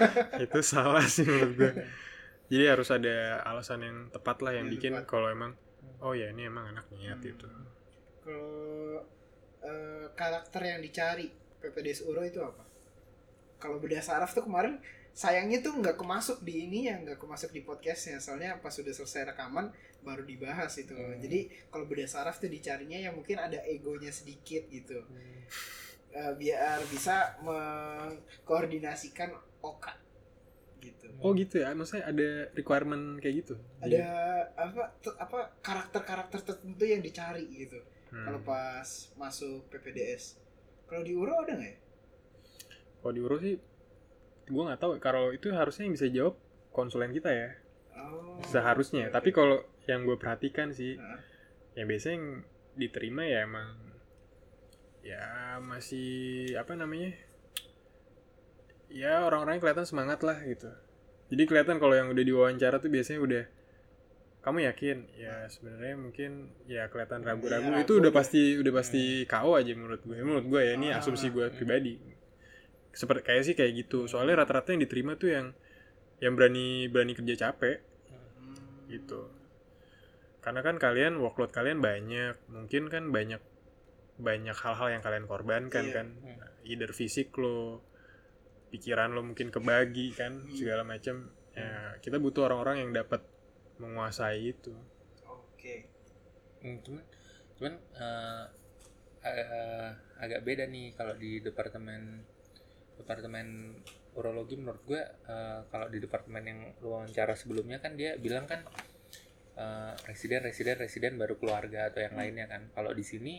itu 0.44 0.58
salah 0.60 1.04
sih 1.06 1.22
menurut 1.24 1.52
gue 1.54 1.72
jadi 2.52 2.64
harus 2.76 2.90
ada 2.92 3.40
alasan 3.46 3.80
yang 3.86 3.98
tepat 4.12 4.42
lah 4.44 4.52
yang 4.58 4.66
Yang 4.68 4.74
bikin 4.76 4.92
kalau 5.08 5.28
emang 5.30 5.52
oh 6.04 6.12
ya 6.12 6.28
ini 6.34 6.50
emang 6.50 6.66
anak 6.74 6.86
niat 6.92 7.16
Hmm. 7.16 7.24
gitu 7.24 7.46
Kalau 8.22 9.02
eh, 9.62 10.06
karakter 10.18 10.62
yang 10.66 10.80
dicari 10.82 11.30
PPDS 11.62 12.02
Uro 12.06 12.22
itu 12.26 12.42
apa? 12.42 12.62
Kalau 13.62 13.78
beda 13.78 14.02
saraf 14.02 14.34
tuh 14.34 14.44
kemarin 14.46 14.82
sayangnya 15.14 15.62
tuh 15.62 15.76
nggak 15.78 15.94
kemasuk 16.00 16.40
di 16.42 16.66
ini 16.66 16.88
ya 16.90 16.96
nggak 16.98 17.20
kemasuk 17.20 17.52
di 17.52 17.60
podcastnya 17.62 18.16
soalnya 18.18 18.58
pas 18.58 18.72
sudah 18.72 18.90
selesai 18.90 19.30
rekaman 19.30 19.68
baru 20.02 20.22
dibahas 20.26 20.74
itu. 20.78 20.94
Hmm. 20.94 21.18
jadi 21.22 21.48
kalau 21.70 21.86
beda 21.86 22.06
saraf 22.06 22.38
tuh 22.42 22.50
dicarinya 22.50 22.98
yang 22.98 23.14
mungkin 23.14 23.38
ada 23.38 23.62
egonya 23.66 24.10
sedikit 24.10 24.66
gitu. 24.68 25.02
Eh, 26.12 26.32
biar 26.36 26.84
bisa 26.92 27.40
mengkoordinasikan 27.40 29.32
Oka 29.62 29.96
gitu. 30.82 31.06
Oh 31.22 31.32
gitu 31.32 31.62
ya? 31.62 31.72
Maksudnya 31.72 32.10
ada 32.10 32.50
requirement 32.52 33.22
kayak 33.22 33.46
gitu? 33.46 33.54
Ada 33.78 34.04
apa 34.58 34.82
te- 34.98 35.16
apa 35.16 35.54
karakter-karakter 35.62 36.40
tertentu 36.42 36.84
yang 36.84 37.00
dicari 37.00 37.46
gitu. 37.48 37.80
Hmm. 38.12 38.28
kalau 38.28 38.44
pas 38.44 38.84
masuk 39.16 39.72
PPDS 39.72 40.36
kalau 40.84 41.00
di 41.08 41.16
Uro 41.16 41.32
ada 41.40 41.56
nggak 41.56 41.72
ya? 41.72 41.78
Kalau 43.00 43.12
diurus 43.16 43.40
sih 43.40 43.56
gue 44.44 44.62
nggak 44.62 44.76
tahu. 44.76 44.92
Kalau 45.00 45.32
itu 45.32 45.48
harusnya 45.48 45.88
yang 45.88 45.94
bisa 45.96 46.06
jawab 46.12 46.36
konsulen 46.68 47.16
kita 47.16 47.32
ya. 47.32 47.48
Oh, 47.96 48.36
seharusnya. 48.44 49.08
Oke, 49.08 49.14
tapi 49.16 49.30
kalau 49.32 49.64
yang 49.86 50.06
gue 50.06 50.16
perhatikan 50.18 50.70
sih. 50.70 50.98
Yang 51.74 51.86
biasanya 51.88 52.14
yang 52.14 52.28
diterima 52.72 53.22
ya 53.28 53.38
emang 53.44 53.68
ya 55.02 55.58
masih 55.58 56.54
apa 56.54 56.78
namanya 56.78 57.10
ya 58.86 59.26
orang-orang 59.26 59.58
yang 59.58 59.62
kelihatan 59.64 59.86
semangat 59.88 60.22
lah 60.22 60.38
gitu. 60.46 60.70
Jadi 61.32 61.42
kelihatan 61.48 61.80
kalau 61.80 61.96
yang 61.96 62.12
udah 62.12 62.22
diwawancara 62.22 62.76
tuh 62.78 62.92
biasanya 62.92 63.20
udah 63.24 63.44
kamu 64.42 64.68
yakin? 64.68 64.96
Ya 65.16 65.48
sebenarnya 65.48 65.96
mungkin 65.96 66.30
ya 66.68 66.86
kelihatan 66.92 67.24
ragu-ragu. 67.24 67.72
Iya, 67.72 67.88
itu 67.88 67.94
udah 67.98 68.12
ya. 68.12 68.16
pasti 68.16 68.42
udah 68.60 68.72
pasti 68.74 69.02
KO 69.24 69.56
aja 69.56 69.72
menurut 69.72 70.02
gue. 70.04 70.16
Menurut 70.20 70.46
gue 70.46 70.60
ya 70.60 70.72
ini 70.76 70.92
Ah, 70.92 71.00
asumsi 71.00 71.32
gue 71.32 71.48
hmm. 71.48 71.56
pribadi. 71.56 71.94
Seperti 72.92 73.22
kayak 73.24 73.42
sih 73.48 73.54
kayak 73.56 73.72
gitu. 73.86 74.04
Soalnya 74.04 74.44
rata-rata 74.44 74.76
yang 74.76 74.84
diterima 74.84 75.16
tuh 75.16 75.32
yang 75.32 75.46
yang 76.20 76.36
berani 76.36 76.86
berani 76.92 77.16
kerja 77.16 77.48
capek. 77.48 77.80
Hmm. 78.12 78.92
gitu 78.92 79.41
karena 80.42 80.60
kan 80.60 80.76
kalian 80.76 81.16
workload 81.16 81.50
kalian 81.50 81.78
banyak. 81.78 82.34
Mungkin 82.50 82.90
kan 82.90 83.08
banyak 83.08 83.40
banyak 84.18 84.54
hal-hal 84.54 84.88
yang 84.90 85.02
kalian 85.02 85.24
korbankan 85.24 85.84
Iya. 85.86 85.94
kan. 85.94 86.06
Either 86.62 86.90
fisik 86.90 87.32
lo 87.38 87.80
pikiran 88.68 89.12
lo 89.12 89.22
mungkin 89.22 89.48
kebagi 89.48 90.12
kan 90.12 90.32
Hmm. 90.44 90.52
segala 90.52 90.82
macam 90.82 91.28
ya 91.52 92.00
kita 92.00 92.16
butuh 92.16 92.48
orang-orang 92.48 92.82
yang 92.82 92.92
dapat 92.92 93.20
menguasai 93.76 94.40
itu. 94.48 94.72
Oke. 95.24 95.86
Hmm, 96.60 96.80
cuman 96.80 97.04
cuman 97.56 97.74
eh, 97.94 98.44
eh, 99.22 99.90
agak 100.18 100.40
beda 100.42 100.64
nih 100.66 100.90
kalau 100.92 101.14
di 101.14 101.38
departemen 101.38 102.24
departemen 102.96 103.76
urologi 104.12 104.56
menurut 104.56 104.82
gue 104.84 105.00
eh, 105.02 105.60
kalau 105.68 105.86
di 105.86 105.98
departemen 105.98 106.42
yang 106.42 106.60
lu 106.80 106.92
wawancara 106.92 107.34
sebelumnya 107.34 107.78
kan 107.78 107.94
dia 107.94 108.16
bilang 108.16 108.44
kan 108.46 108.64
eh, 109.62 109.92
residen 110.10 110.42
residen 110.42 110.76
residen 110.76 111.12
baru 111.14 111.38
keluarga 111.38 111.86
atau 111.86 112.02
yang 112.02 112.18
lainnya 112.18 112.50
kan. 112.50 112.62
Kalau 112.74 112.90
di 112.90 113.04
sini 113.06 113.34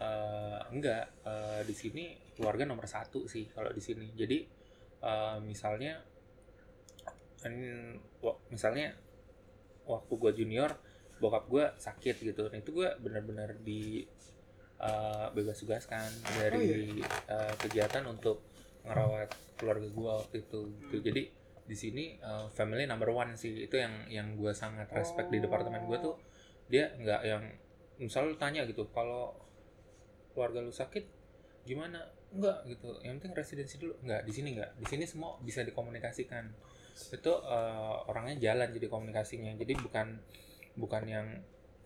eh, 0.00 0.58
enggak. 0.72 1.04
Eh, 1.28 1.60
di 1.68 1.74
sini 1.76 2.04
keluarga 2.32 2.64
nomor 2.64 2.88
satu 2.88 3.28
sih 3.28 3.52
kalau 3.52 3.68
di 3.70 3.82
sini. 3.84 4.08
Jadi 4.16 4.38
eh, 5.02 5.38
misalnya 5.44 6.00
wa- 8.20 8.40
misalnya 8.48 8.92
waktu 9.88 10.12
gue 10.12 10.32
junior 10.36 10.70
bokap 11.20 11.44
gue 11.48 11.64
sakit 11.76 12.16
gitu. 12.20 12.48
Nah 12.48 12.58
itu 12.58 12.70
gue 12.72 12.88
benar-benar 12.96 13.56
di 13.60 14.04
eh, 14.80 15.26
bebas 15.32 15.60
tugaskan 15.60 16.08
dari 16.40 17.00
eh, 17.04 17.54
kegiatan 17.60 18.04
untuk 18.08 18.40
ngerawat 18.80 19.28
keluarga 19.60 19.84
gue 19.84 20.08
waktu 20.08 20.36
itu 20.40 20.60
gitu. 20.72 20.96
Hmm. 20.96 21.04
jadi 21.04 21.22
di 21.70 21.76
sini 21.78 22.18
eh, 22.18 22.46
family 22.50 22.90
number 22.90 23.14
one 23.14 23.38
sih. 23.38 23.54
Itu 23.70 23.78
yang 23.78 24.10
yang 24.10 24.34
gue 24.34 24.50
sangat 24.50 24.90
respect 24.90 25.30
di 25.30 25.38
Oh. 25.38 25.46
departemen 25.46 25.86
gue 25.86 25.98
tuh. 26.02 26.18
Dia 26.66 26.90
nggak 26.98 27.22
yang 27.22 27.46
misal 28.02 28.26
lu 28.26 28.34
tanya 28.34 28.66
gitu 28.66 28.90
kalau 28.90 29.30
keluarga 30.34 30.58
lu 30.58 30.74
sakit 30.74 31.06
gimana? 31.62 32.02
Enggak 32.34 32.66
gitu. 32.66 32.90
Yang 33.06 33.22
penting 33.22 33.34
residensi 33.38 33.74
dulu. 33.78 33.94
Enggak 34.02 34.26
di 34.26 34.32
sini 34.34 34.48
enggak 34.58 34.70
di 34.74 34.86
sini 34.90 35.04
semua 35.06 35.38
bisa 35.46 35.62
dikomunikasikan. 35.62 36.50
Itu 37.14 37.32
eh, 37.46 37.96
orangnya 38.10 38.50
jalan 38.50 38.74
jadi 38.74 38.90
komunikasinya. 38.90 39.54
Jadi 39.54 39.72
bukan 39.78 40.18
bukan 40.74 41.02
yang 41.06 41.26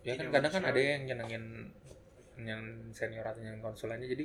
ya 0.04 0.16
kan 0.16 0.32
kadang 0.32 0.52
kan 0.52 0.64
ada 0.64 0.80
yang 0.80 1.04
nyenengin 1.08 1.44
yang 2.40 2.60
senior 2.96 3.24
atau 3.28 3.44
yang 3.44 3.60
konsulennya. 3.60 4.08
Jadi 4.08 4.24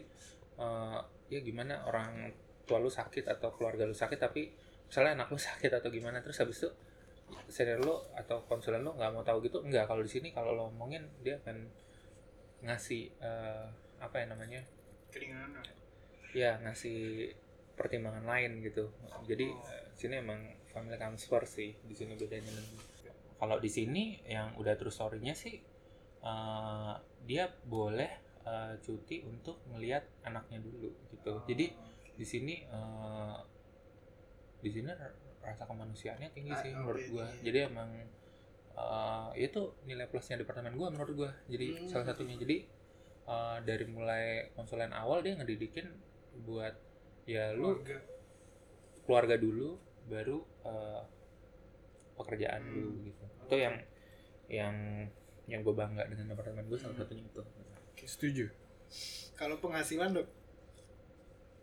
eh, 0.55 0.99
ya 1.35 1.39
gimana 1.43 1.83
orang 1.83 2.31
tua 2.63 2.79
lu 2.79 2.87
sakit 2.87 3.25
atau 3.25 3.49
keluarga 3.57 3.83
lu 3.83 3.97
sakit 3.97 4.19
tapi 4.21 4.53
misalnya 4.89 5.21
anak 5.21 5.28
lu 5.30 5.38
sakit 5.39 5.69
atau 5.69 5.89
gimana 5.93 6.17
terus 6.19 6.41
habis 6.41 6.65
itu 6.65 6.69
senior 7.45 7.78
lu 7.86 7.93
atau 8.17 8.41
konsulen 8.49 8.82
lu 8.82 8.97
nggak 8.97 9.13
mau 9.13 9.21
tahu 9.21 9.45
gitu 9.45 9.62
enggak 9.62 9.86
kalau 9.86 10.02
di 10.02 10.10
sini 10.10 10.34
kalau 10.34 10.58
lo 10.58 10.73
ngomongin 10.73 11.06
dia 11.21 11.38
akan 11.45 11.69
ngasih 12.65 13.08
eh, 13.21 13.65
apa 13.99 14.15
ya 14.19 14.25
namanya? 14.32 14.62
Keringanan 15.13 15.63
ya 16.36 16.58
ngasih 16.62 17.32
pertimbangan 17.73 18.25
lain 18.25 18.62
gitu. 18.65 18.91
Jadi 19.25 19.47
Oh. 19.49 19.71
eh, 19.71 19.86
sini 19.95 20.19
emang 20.19 20.41
family 20.69 20.97
comes 20.99 21.25
first 21.25 21.58
sih 21.58 21.71
di 21.86 21.95
sini 21.95 22.13
bedanya. 22.19 22.52
Kalau 23.39 23.58
di 23.58 23.71
sini 23.71 24.19
yang 24.28 24.52
udah 24.60 24.75
true 24.75 24.91
story-nya 24.91 25.34
sih 25.38 25.56
eh, 26.19 26.93
dia 27.23 27.45
boleh 27.65 28.12
eh, 28.43 28.73
cuti 28.84 29.23
untuk 29.23 29.62
ngelihat 29.71 30.04
anaknya 30.28 30.60
dulu 30.60 30.89
gitu. 31.13 31.34
Jadi 31.47 31.65
di 32.19 32.25
sini 32.28 32.65
eh, 32.67 33.38
di 34.59 34.69
sini 34.69 34.89
ra- 34.89 35.15
rasa 35.41 35.63
kemanusiaannya 35.63 36.29
tinggi 36.29 36.51
Ah, 36.51 36.59
sih 36.59 36.69
oke, 36.69 36.79
menurut 36.79 37.03
gua 37.09 37.25
iya. 37.29 37.41
jadi 37.41 37.59
emang 37.67 37.89
eh, 38.73 39.27
itu 39.37 39.61
nilai 39.83 40.05
plusnya 40.05 40.37
departemen 40.37 40.75
gua 40.75 40.87
menurut 40.89 41.13
gua 41.17 41.31
jadi 41.45 41.67
Hmm. 41.75 41.87
salah 41.87 42.05
satunya 42.05 42.35
jadi 42.35 42.57
eh, 43.25 43.57
dari 43.63 43.85
mulai 43.85 44.25
konsulen 44.53 44.91
awal 44.91 45.19
dia 45.19 45.35
ngedidikin 45.35 45.87
buat 46.41 46.75
ya 47.23 47.51
lu 47.51 47.77
Keluarga. 47.77 47.97
keluarga 49.03 49.35
dulu 49.35 49.69
baru 50.05 50.37
eh, 50.63 51.01
pekerjaan 52.15 52.61
Hmm. 52.61 52.73
dulu 52.73 52.89
gitu 53.05 53.23
itu 53.45 53.55
yang 53.57 53.75
yang 54.49 54.75
yang 55.45 55.61
gue 55.61 55.73
bangga 55.73 56.05
dengan 56.05 56.29
departemen 56.29 56.65
gue 56.65 56.77
salah 56.77 56.93
Hmm. 56.93 57.01
satunya 57.01 57.23
itu 57.23 57.41
setuju 58.03 58.45
kalau 59.33 59.57
penghasilan 59.57 60.11
dok 60.11 60.27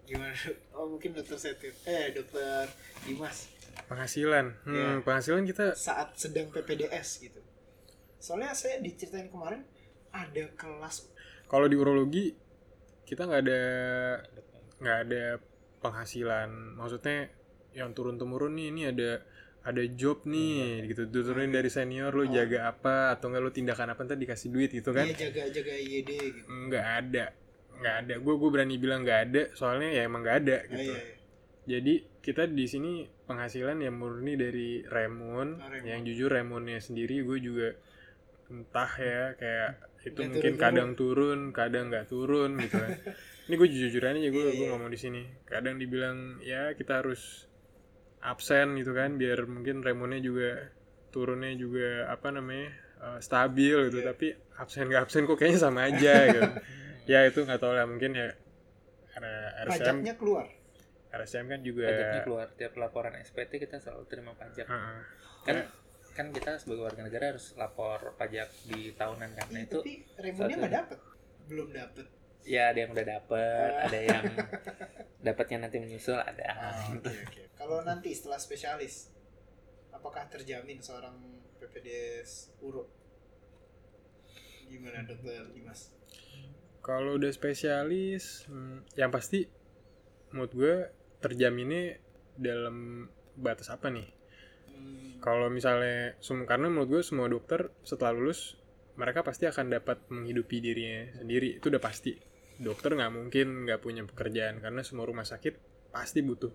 gimana 0.06 0.32
oh 0.72 0.86
mungkin 0.88 1.12
dokter 1.12 1.36
Setir. 1.36 1.74
Eh 1.82 2.10
dokter 2.10 2.70
Dimas. 3.02 3.50
Penghasilan. 3.84 4.46
Hmm, 4.62 4.72
Iya. 4.72 4.88
penghasilan 5.02 5.44
kita 5.44 5.74
saat 5.74 6.14
sedang 6.14 6.48
PPDS 6.48 7.20
gitu. 7.20 7.40
Soalnya 8.16 8.50
saya 8.52 8.78
diceritain 8.78 9.28
kemarin 9.28 9.66
ada 10.08 10.48
kelas 10.54 11.10
kalau 11.44 11.66
di 11.66 11.76
urologi 11.76 12.32
kita 13.04 13.22
nggak 13.22 13.42
ada 13.42 13.62
nggak 14.78 14.98
ada 15.04 15.24
penghasilan. 15.78 16.48
Maksudnya 16.74 17.28
yang 17.72 17.92
turun 17.92 18.16
temurun 18.16 18.56
nih 18.56 18.66
ini 18.70 18.82
ada 18.86 19.20
ada 19.62 19.82
job 19.92 20.22
nih 20.24 20.86
gitu. 20.86 21.06
Turunin 21.06 21.50
dari 21.50 21.68
senior 21.68 22.10
lu 22.10 22.24
Oh. 22.24 22.30
jaga 22.30 22.70
apa 22.70 23.12
atau 23.12 23.28
enggak 23.28 23.42
lu 23.42 23.50
tindakan 23.50 23.92
apa 23.92 24.00
ntar 24.02 24.16
dikasih 24.16 24.48
duit 24.48 24.70
gitu 24.70 24.90
kan? 24.90 25.04
dia 25.04 25.28
jaga 25.28 25.42
jaga 25.50 25.72
IED 25.74 26.10
gitu. 26.10 26.46
Nggak 26.48 26.86
ada 27.04 27.24
nggak 27.76 27.96
ada 28.02 28.14
gue 28.16 28.34
gue 28.34 28.50
berani 28.50 28.76
bilang 28.76 29.00
nggak 29.02 29.20
ada 29.24 29.42
soalnya 29.52 29.90
ya 29.90 30.02
emang 30.04 30.20
nggak 30.20 30.38
ada 30.40 30.56
Ah, 30.56 30.68
gitu 30.70 30.82
iya, 30.82 30.96
iya. 30.96 31.14
jadi 31.68 31.94
kita 32.20 32.42
di 32.48 32.64
sini 32.64 32.92
penghasilan 33.22 33.78
yang 33.78 33.94
murni 33.94 34.34
dari 34.34 34.80
Remun 34.82 35.48
Oh, 35.56 35.66
Remun. 35.66 35.84
yang 35.84 36.00
jujur 36.02 36.28
Remunnya 36.28 36.78
sendiri 36.78 37.20
gue 37.20 37.38
juga 37.38 37.68
entah 38.46 38.92
ya 38.94 39.34
kayak 39.34 39.70
itu 40.02 40.14
Nggak 40.14 40.30
mungkin 40.30 40.52
turun-turun. 40.52 40.62
kadang 40.62 40.90
turun 40.94 41.40
kadang 41.52 41.84
nggak 41.88 42.06
turun 42.06 42.50
gitu 42.56 42.76
kan 42.76 42.90
ini 43.46 43.54
gue 43.54 43.68
jujur 43.68 44.02
aja 44.02 44.18
gue 44.18 44.30
Iya, 44.40 44.52
gue 44.52 44.66
ngomong 44.68 44.88
di 44.88 44.96
sini 44.96 45.22
kadang 45.44 45.76
dibilang 45.76 46.16
ya 46.40 46.70
kita 46.72 47.00
harus 47.00 47.50
absen 48.20 48.74
gitu 48.74 48.90
kan 48.90 49.14
biar 49.14 49.44
mungkin 49.44 49.80
remonnya 49.80 50.18
juga 50.20 50.50
turunnya 51.10 51.52
juga 51.54 52.06
apa 52.06 52.30
namanya 52.30 52.70
eh, 52.98 53.18
stabil 53.20 53.76
gitu 53.86 53.98
Iya. 53.98 54.06
tapi 54.06 54.26
absen 54.56 54.86
nggak 54.86 55.02
absen 55.04 55.22
kok 55.24 55.36
kayaknya 55.36 55.60
sama 55.60 55.80
aja 55.84 56.14
gitu 56.28 56.42
ya 57.06 57.24
itu 57.24 57.38
nggak 57.40 57.56
tahu 57.56 57.72
lah 57.72 57.84
mungkin 57.84 58.12
ya 58.12 58.28
karena 59.08 59.32
RSM 59.62 59.72
pajaknya 59.72 60.14
keluar. 60.14 60.46
RSM 61.08 61.44
kan 61.46 61.60
juga 61.60 61.86
pajaknya 61.86 62.20
keluar. 62.22 62.46
Tiap 62.52 62.72
laporan 62.76 63.14
SPT 63.16 63.52
kita 63.58 63.78
selalu 63.78 64.04
terima 64.04 64.32
pajak. 64.32 64.66
Heeh. 64.66 64.98
kan 65.42 65.56
Ya. 65.56 65.64
kan 66.12 66.26
kita 66.30 66.56
sebagai 66.56 66.82
warga 66.82 67.02
negara 67.02 67.24
harus 67.30 67.52
lapor 67.54 68.12
pajak 68.14 68.48
di 68.66 68.92
tahunan 68.92 69.30
kan. 69.32 69.46
Nah 69.46 69.58
Iya, 69.58 69.64
itu 69.64 69.78
tapi 69.78 69.92
remunnya 70.18 70.48
satu. 70.50 70.60
nggak 70.60 70.74
dapet. 70.74 70.98
Belum 71.46 71.68
dapet. 71.70 72.06
Ya 72.42 72.62
ada 72.68 72.78
yang 72.78 72.90
udah 72.90 73.06
dapet 73.06 73.70
Ah. 73.70 73.84
ada 73.84 73.98
yang 74.00 74.22
dapatnya 75.26 75.58
nanti 75.62 75.76
menyusul 75.76 76.16
ada. 76.16 76.46
Ah, 76.48 76.88
oke 76.90 77.04
oke. 77.04 77.40
Kalau 77.52 77.78
nanti 77.82 78.10
setelah 78.10 78.36
spesialis 78.36 79.12
apakah 79.90 80.26
terjamin 80.26 80.78
seorang 80.78 81.16
PPDS 81.56 82.52
Uro 82.60 82.84
gimana 84.66 85.00
dokter 85.02 85.46
Dimas 85.50 85.94
Kalau 86.86 87.18
udah 87.18 87.34
spesialis, 87.34 88.46
hmm, 88.46 88.94
yang 88.94 89.10
pasti 89.10 89.42
menurut 90.30 90.52
gue 90.54 90.74
terjaminnya 91.18 91.98
dalam 92.38 93.10
batas 93.34 93.74
apa 93.74 93.90
nih? 93.90 94.06
Hmm, 94.70 95.18
Kalau 95.18 95.50
misalnya, 95.50 96.14
karena 96.46 96.70
menurut 96.70 96.86
gue 96.94 97.02
semua 97.02 97.26
dokter 97.26 97.74
setelah 97.82 98.14
lulus 98.14 98.54
mereka 98.94 99.26
pasti 99.26 99.50
akan 99.50 99.66
dapat 99.66 99.98
menghidupi 100.14 100.62
dirinya 100.62 101.10
sendiri, 101.18 101.58
itu 101.58 101.66
udah 101.66 101.82
pasti. 101.82 102.14
Dokter 102.56 102.94
nggak 102.94 103.12
mungkin 103.12 103.66
nggak 103.66 103.82
punya 103.82 104.06
pekerjaan 104.06 104.62
karena 104.62 104.86
semua 104.86 105.10
rumah 105.10 105.26
sakit 105.26 105.58
pasti 105.90 106.22
butuh. 106.22 106.54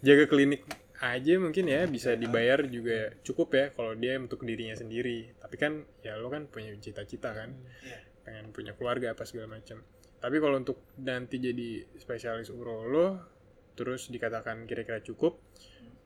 Jaga 0.00 0.26
klinik 0.32 0.64
aja 0.98 1.38
mungkin 1.38 1.70
ya 1.70 1.86
bisa 1.86 2.18
dibayar 2.18 2.66
juga 2.66 3.14
cukup 3.22 3.48
ya 3.54 3.64
kalau 3.70 3.94
dia 3.94 4.18
untuk 4.18 4.42
dirinya 4.42 4.74
sendiri. 4.74 5.36
Tapi 5.38 5.54
kan 5.60 5.86
ya 6.02 6.18
lo 6.18 6.32
kan 6.32 6.48
punya 6.48 6.74
cita-cita 6.80 7.36
kan 7.36 7.54
Iya. 7.86 8.11
Pengen 8.22 8.50
punya 8.54 8.72
keluarga 8.74 9.12
apa 9.14 9.26
segala 9.26 9.58
macam 9.58 9.82
tapi 10.22 10.36
kalau 10.38 10.62
untuk 10.62 10.78
nanti 11.02 11.42
jadi 11.42 11.82
spesialis 11.98 12.48
urolog 12.50 13.18
terus 13.74 14.06
dikatakan 14.08 14.68
kira-kira 14.68 15.02
cukup 15.02 15.40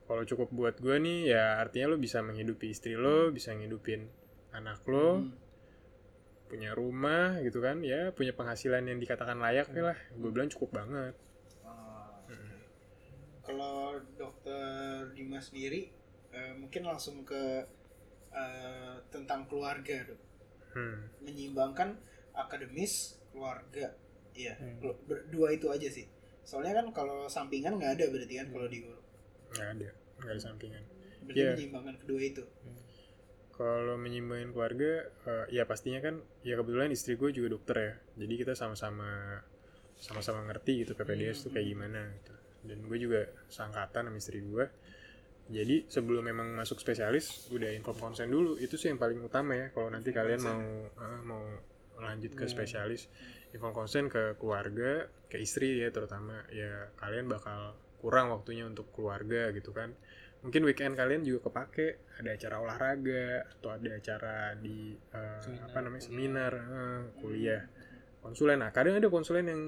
kalau 0.07 0.23
cukup 0.23 0.49
buat 0.55 0.75
gue 0.79 0.97
nih 0.97 1.35
ya 1.35 1.59
artinya 1.59 1.93
lo 1.93 1.97
bisa 1.99 2.23
menghidupi 2.23 2.71
istri 2.71 2.95
lo 2.95 3.29
bisa 3.29 3.53
ngidupin 3.53 4.07
anak 4.53 4.81
lo 4.87 5.21
Hmm. 5.21 5.35
punya 6.47 6.71
rumah 6.71 7.43
gitu 7.43 7.59
kan 7.59 7.83
ya 7.83 8.15
punya 8.15 8.31
penghasilan 8.31 8.87
yang 8.87 9.03
dikatakan 9.03 9.35
layak 9.35 9.67
lah 9.75 9.99
gue 10.15 10.29
bilang 10.31 10.47
cukup 10.47 10.79
banget 10.79 11.13
Ah. 11.61 12.15
Kalau 13.43 13.95
dokter 14.15 15.11
Dimas 15.11 15.51
sendiri 15.51 15.91
eh, 16.31 16.53
mungkin 16.55 16.87
langsung 16.87 17.23
ke 17.23 17.67
eh, 18.31 18.95
tentang 19.07 19.47
keluarga 19.47 20.03
dok. 20.07 20.19
Hmm. 20.77 21.25
Menyeimbangkan 21.25 21.97
akademis, 22.37 23.17
keluarga. 23.33 23.97
Iya, 24.37 24.53
Hmm. 24.61 24.77
Berdua 25.09 25.49
itu 25.49 25.73
aja 25.73 25.89
sih. 25.89 26.05
Soalnya 26.45 26.77
kan 26.77 26.93
kalau 26.93 27.25
sampingan 27.25 27.81
nggak 27.81 27.97
ada 27.97 28.05
berarti 28.13 28.37
kan 28.37 28.47
kalau 28.53 28.69
di 28.69 28.85
Uro. 28.85 29.01
nggak 29.47 29.69
ada 29.79 29.89
nggak 30.21 30.33
ada 30.35 30.41
sampingan 30.43 30.83
Berarti 31.23 31.39
Iya. 31.41 31.51
menyeimbangkan 31.57 31.95
kedua 32.03 32.19
itu. 32.21 32.43
Kalau 33.51 33.97
menyeimbangin 33.97 34.53
keluarga, 34.53 35.09
eh, 35.25 35.45
ya 35.49 35.65
pastinya 35.65 35.97
kan, 35.97 36.21
ya 36.45 36.53
kebetulan 36.53 36.93
istri 36.93 37.17
gue 37.17 37.33
juga 37.33 37.57
dokter 37.57 37.75
ya, 37.81 37.93
jadi 38.13 38.33
kita 38.45 38.53
sama-sama 38.53 39.41
sama-sama 39.97 40.45
ngerti 40.45 40.85
gitu 40.85 40.93
PPDS 40.93 41.49
tuh 41.49 41.51
kayak 41.57 41.65
gimana 41.73 42.13
gitu. 42.21 42.33
Dan 42.69 42.85
gue 42.85 42.97
juga 43.01 43.25
seangkatan 43.49 44.05
sama 44.13 44.17
istri 44.21 44.45
gue. 44.45 44.65
Jadi 45.47 45.87
sebelum 45.87 46.23
memang 46.23 46.53
masuk 46.53 46.77
spesialis, 46.77 47.47
udah 47.49 47.71
inform 47.71 48.11
konsen 48.11 48.27
dulu. 48.27 48.55
Itu 48.55 48.75
sih 48.75 48.91
yang 48.91 48.99
paling 48.99 49.19
utama 49.19 49.55
ya. 49.55 49.67
Kalau 49.71 49.87
nanti 49.87 50.11
kalian 50.11 50.39
mau 50.39 50.59
eh, 50.87 51.21
mau 51.23 51.43
lanjut 51.97 52.35
ke 52.35 52.45
Hmm. 52.45 52.51
spesialis, 52.51 53.07
inform 53.51 53.73
konsen 53.73 54.05
ke 54.07 54.35
keluarga, 54.35 55.07
ke 55.25 55.39
istri 55.39 55.79
ya 55.79 55.89
terutama. 55.89 56.43
Ya 56.51 56.91
kalian 56.95 57.27
bakal 57.27 57.73
kurang 57.97 58.29
waktunya 58.29 58.63
untuk 58.63 58.93
keluarga 58.93 59.49
gitu 59.51 59.73
kan 59.73 59.89
mungkin 60.37 60.61
weekend 60.69 60.93
kalian 60.93 61.25
juga 61.25 61.49
kepake 61.49 61.97
ada 62.21 62.29
acara 62.29 62.61
olahraga 62.61 63.41
atau 63.57 63.73
ada 63.73 63.89
acara 63.89 64.53
di 64.53 64.93
eh, 64.93 65.41
Seminar, 65.41 65.65
apa 65.65 65.77
namanya 65.81 66.03
kuliah. 66.05 66.13
seminar 66.13 66.53
eh, 66.53 67.01
kuliah 67.17 67.61
konsulen 68.21 68.57
nah 68.61 68.69
kadang 68.69 69.01
ada 69.01 69.09
konsulen 69.09 69.49
yang 69.49 69.61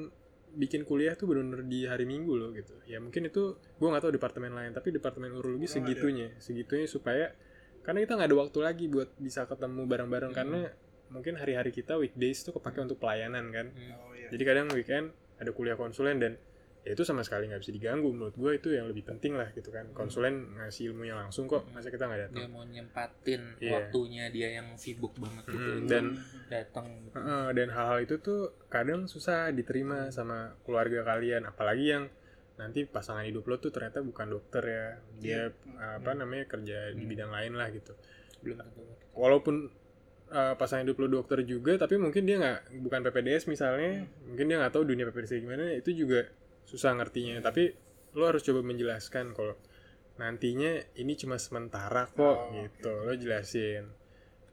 bikin 0.51 0.81
kuliah 0.81 1.13
tuh 1.13 1.25
benar-benar 1.25 1.61
di 1.63 1.85
hari 1.85 2.03
minggu 2.03 2.33
loh 2.33 2.49
gitu 2.51 2.73
ya 2.85 2.97
mungkin 2.97 3.25
itu 3.25 3.53
gue 3.55 3.87
nggak 3.87 4.01
tahu 4.01 4.11
departemen 4.11 4.51
lain 4.51 4.71
tapi 4.71 4.89
departemen 4.89 5.29
urologi 5.31 5.65
Kurang 5.65 5.75
segitunya 5.85 6.27
segitunya 6.37 6.85
supaya 6.85 7.25
karena 7.79 8.01
kita 8.01 8.13
nggak 8.15 8.29
ada 8.29 8.37
waktu 8.37 8.59
lagi 8.59 8.85
buat 8.87 9.09
bisa 9.15 9.45
ketemu 9.45 9.81
bareng-bareng 9.85 10.31
Hmm. 10.31 10.39
karena 10.39 10.61
mungkin 11.09 11.33
hari-hari 11.35 11.69
kita 11.69 11.97
weekdays 11.97 12.41
tuh 12.41 12.53
kepake 12.53 12.81
untuk 12.81 12.97
pelayanan 12.97 13.49
kan 13.49 13.73
Oh 13.73 14.13
iya. 14.13 14.29
jadi 14.29 14.43
kadang 14.45 14.67
weekend 14.71 15.09
ada 15.37 15.49
kuliah 15.49 15.73
konsulen 15.73 16.17
dan 16.17 16.37
ya 16.79 16.95
itu 16.95 17.03
sama 17.03 17.21
sekali 17.21 17.47
nggak 17.47 17.59
bisa 17.59 17.73
diganggu. 17.73 18.09
Menurut 18.09 18.33
gue 18.33 18.51
itu 18.55 18.69
yang 18.71 18.87
lebih 18.87 19.03
penting 19.03 19.35
lah 19.35 19.51
gitu 19.51 19.69
kan. 19.69 19.91
Konsulen 19.91 20.55
ngasih 20.55 20.89
ilmunya 20.89 21.13
langsung 21.13 21.45
kok 21.45 21.67
masa 21.69 21.91
kita 21.91 22.07
nggak 22.07 22.21
datang? 22.31 22.37
Dia 22.39 22.47
mau 22.47 22.63
nyempatin 22.63 23.41
Iya. 23.59 23.71
waktunya 23.75 24.25
dia 24.31 24.47
yang 24.55 24.73
sibuk 24.75 25.13
banget 25.19 25.43
gitu. 25.49 25.69
Mm, 25.69 25.77
itu 25.77 25.87
dan 25.87 26.05
datang 26.47 26.85
gitu. 27.03 27.13
Heeh, 27.19 27.45
dan 27.53 27.67
hal-hal 27.69 27.99
itu 28.01 28.15
tuh 28.19 28.41
kadang 28.67 29.05
susah 29.05 29.51
diterima 29.51 30.07
sama 30.09 30.55
keluarga 30.63 31.03
kalian. 31.03 31.45
Apalagi 31.45 31.85
yang 31.89 32.05
nanti 32.55 32.83
pasangan 32.83 33.23
hidup 33.23 33.47
lo 33.47 33.55
tuh 33.57 33.71
ternyata 33.71 33.99
bukan 33.99 34.27
dokter 34.29 34.63
ya. 34.63 34.85
Dia 35.19 35.41
eh, 35.51 35.93
apa 35.99 36.11
namanya 36.11 36.47
kerja 36.47 36.91
di 36.91 37.03
Hmm. 37.03 37.11
bidang 37.11 37.31
lain 37.31 37.53
lah 37.55 37.67
gitu. 37.69 37.91
Belum 38.39 38.55
tentu 38.55 38.83
walaupun 39.13 39.67
eh, 40.29 40.53
pasangan 40.55 40.85
hidup 40.85 41.01
lo 41.01 41.07
dokter 41.09 41.41
juga 41.41 41.73
tapi 41.75 41.97
mungkin 41.97 42.23
dia 42.23 42.37
nggak 42.37 42.85
bukan 42.85 43.01
PPDS 43.01 43.49
misalnya 43.49 44.05
mungkin 44.23 44.45
dia 44.45 44.61
nggak 44.61 44.77
tahu 44.77 44.85
dunia 44.85 45.09
PPDS 45.09 45.41
gimana 45.41 45.73
itu 45.73 45.89
juga 45.91 46.29
susah 46.69 46.93
ngertinya. 46.93 47.41
Tapi 47.41 47.73
lo 48.13 48.29
harus 48.29 48.45
coba 48.45 48.61
menjelaskan 48.61 49.33
kalau 49.33 49.57
nantinya 50.21 50.77
ini 50.99 51.17
cuma 51.17 51.41
sementara 51.41 52.05
kok 52.05 52.21
Oh, 52.21 52.53
gitu. 52.53 52.93
Lo 53.09 53.13
jelasin. 53.17 53.89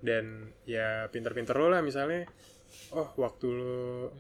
Dan 0.01 0.57
ya 0.65 1.13
pinter-pinter 1.13 1.53
lo 1.61 1.69
lah 1.69 1.85
misalnya 1.85 2.25
oh 2.93 3.15
waktu 3.17 3.47
lo 3.47 3.77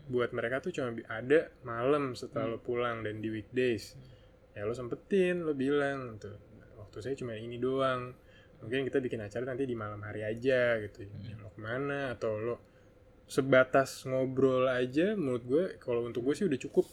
buat 0.09 0.31
mereka 0.37 0.63
tuh 0.63 0.73
cuma 0.73 0.95
ada 1.11 1.51
malam 1.67 2.15
setelah 2.15 2.57
lo 2.57 2.59
pulang 2.61 3.01
dan 3.01 3.25
di 3.25 3.33
weekdays. 3.33 3.97
Ya 4.53 4.69
lo 4.69 4.77
sempetin 4.77 5.45
lo 5.45 5.57
bilang 5.57 6.21
tuh 6.21 6.37
waktu 6.77 7.01
saya 7.01 7.15
cuma 7.17 7.33
ini 7.33 7.57
doang. 7.57 8.13
Mungkin 8.57 8.89
kita 8.89 9.05
bikin 9.05 9.21
acara 9.21 9.45
nanti 9.45 9.69
di 9.69 9.77
malam 9.77 10.01
hari 10.01 10.25
aja 10.25 10.81
gitu. 10.81 11.05
Ya, 11.05 11.37
lo 11.37 11.53
ke 11.53 11.61
mana? 11.61 12.17
Atau 12.17 12.41
lo 12.41 12.57
sebatas 13.27 14.07
ngobrol 14.07 14.71
aja 14.71 15.19
menurut 15.19 15.45
gue 15.45 15.65
kalau 15.83 16.07
untuk 16.07 16.23
gue 16.23 16.35
sih 16.39 16.47
udah 16.47 16.61
cukup 16.63 16.87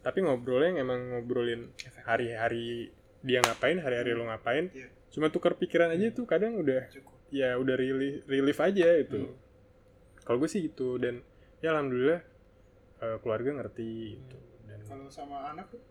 tapi 0.00 0.24
ngobrolnya 0.24 0.74
yang 0.74 0.78
emang 0.88 1.00
ngobrolin 1.12 1.68
hari-hari 2.04 2.88
dia 3.20 3.44
ngapain 3.44 3.76
hari-hari 3.78 4.16
lo 4.16 4.24
ngapain. 4.26 4.72
Iya. 4.72 4.88
cuma 5.10 5.26
tukar 5.28 5.58
pikiran 5.58 5.90
aja 5.90 6.14
tuh 6.14 6.22
kadang 6.24 6.54
udah 6.56 6.86
Cukup. 6.88 7.12
ya 7.34 7.58
udah 7.58 7.74
relief, 7.74 8.22
relief 8.30 8.58
aja 8.62 8.94
itu 8.96 9.26
kalau 10.22 10.38
gue 10.38 10.46
sih 10.46 10.62
gitu 10.64 10.96
dan 11.02 11.18
ya 11.58 11.74
alhamdulillah 11.74 12.22
eh, 13.02 13.16
keluarga 13.18 13.50
ngerti 13.58 13.90
gitu. 14.16 14.38
Dan 14.64 14.78
Kalau 14.86 15.10
sama 15.10 15.50
anak 15.50 15.66
tuh? 15.74 15.82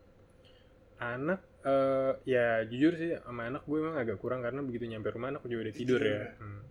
Anak 0.99 1.43
eh, 1.68 2.14
ya 2.24 2.64
jujur 2.64 2.95
sih 2.95 3.12
sama 3.20 3.51
anak 3.51 3.68
gue 3.68 3.78
emang 3.78 3.99
agak 3.99 4.16
kurang 4.18 4.39
karena 4.39 4.64
begitu 4.64 4.88
nyampe 4.88 5.12
rumah 5.12 5.36
anak 5.36 5.43
juga 5.43 5.68
udah 5.68 5.76
tidur 5.76 5.99
ya. 5.99 6.16
ya. 6.16 6.26
Hmm. 6.39 6.62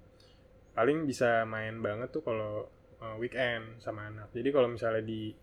paling 0.72 1.10
bisa 1.10 1.42
main 1.42 1.82
banget 1.82 2.08
tuh 2.08 2.22
kalau 2.22 2.70
eh, 3.02 3.16
weekend 3.20 3.76
sama 3.82 4.08
anak. 4.08 4.32
Jadi 4.32 4.48
kalau 4.48 4.72
misalnya 4.72 5.04
di 5.04 5.34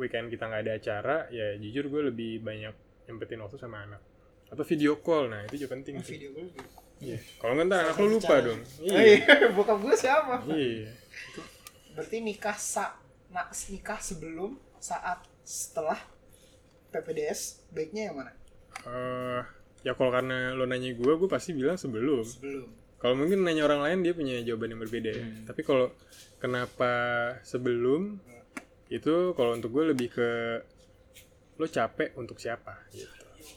weekend 0.00 0.32
kita 0.32 0.48
nggak 0.48 0.62
ada 0.64 0.72
acara 0.78 1.16
ya 1.28 1.56
jujur 1.60 1.88
gue 1.88 2.02
lebih 2.12 2.40
banyak 2.40 2.74
nyempetin 3.08 3.40
waktu 3.42 3.58
sama 3.60 3.84
anak 3.84 4.00
atau 4.52 4.64
video 4.64 5.00
call 5.00 5.32
nah 5.32 5.40
itu 5.48 5.64
juga 5.64 5.76
penting 5.76 5.94
oh, 5.98 6.02
tuh. 6.04 6.12
video 6.12 6.30
gitu. 6.36 6.60
Iya. 7.02 7.18
kalau 7.42 7.52
nggak 7.58 7.66
ntar 7.66 7.78
anak 7.82 7.96
lo 7.98 8.06
lupa 8.06 8.34
dong 8.38 8.60
Oh, 8.62 8.86
iya 8.86 9.02
iya, 9.18 9.34
bokap 9.56 9.78
gue 9.82 9.94
siapa? 9.98 10.34
iya 10.54 10.92
Berarti 11.92 12.16
nikah 12.24 12.56
sa 12.56 12.96
nak 13.32 13.52
nikah 13.68 14.00
sebelum 14.00 14.56
saat 14.80 15.24
setelah 15.44 15.98
PPDS 16.92 17.68
baiknya 17.72 18.12
yang 18.12 18.16
mana? 18.20 18.32
Eh, 18.84 19.42
ya 19.84 19.92
kalau 19.96 20.12
karena 20.12 20.52
lo 20.56 20.64
nanya 20.64 20.92
gue 20.92 21.12
gue 21.16 21.28
pasti 21.28 21.52
bilang 21.52 21.76
sebelum 21.76 22.24
Sebelum. 22.24 22.68
Kalau 23.02 23.18
mungkin 23.18 23.42
nanya 23.42 23.66
orang 23.66 23.82
lain 23.82 23.98
dia 24.06 24.14
punya 24.14 24.38
jawaban 24.46 24.78
yang 24.78 24.80
berbeda 24.86 25.10
ya. 25.10 25.26
Hmm. 25.26 25.42
Tapi 25.42 25.60
kalau 25.66 25.90
kenapa 26.38 26.92
sebelum 27.42 28.22
itu 28.92 29.32
kalau 29.32 29.56
untuk 29.56 29.72
gue 29.72 29.96
lebih 29.96 30.08
ke 30.12 30.28
lo 31.56 31.66
capek 31.66 32.12
untuk 32.16 32.36
siapa 32.36 32.88
gitu. 32.92 33.08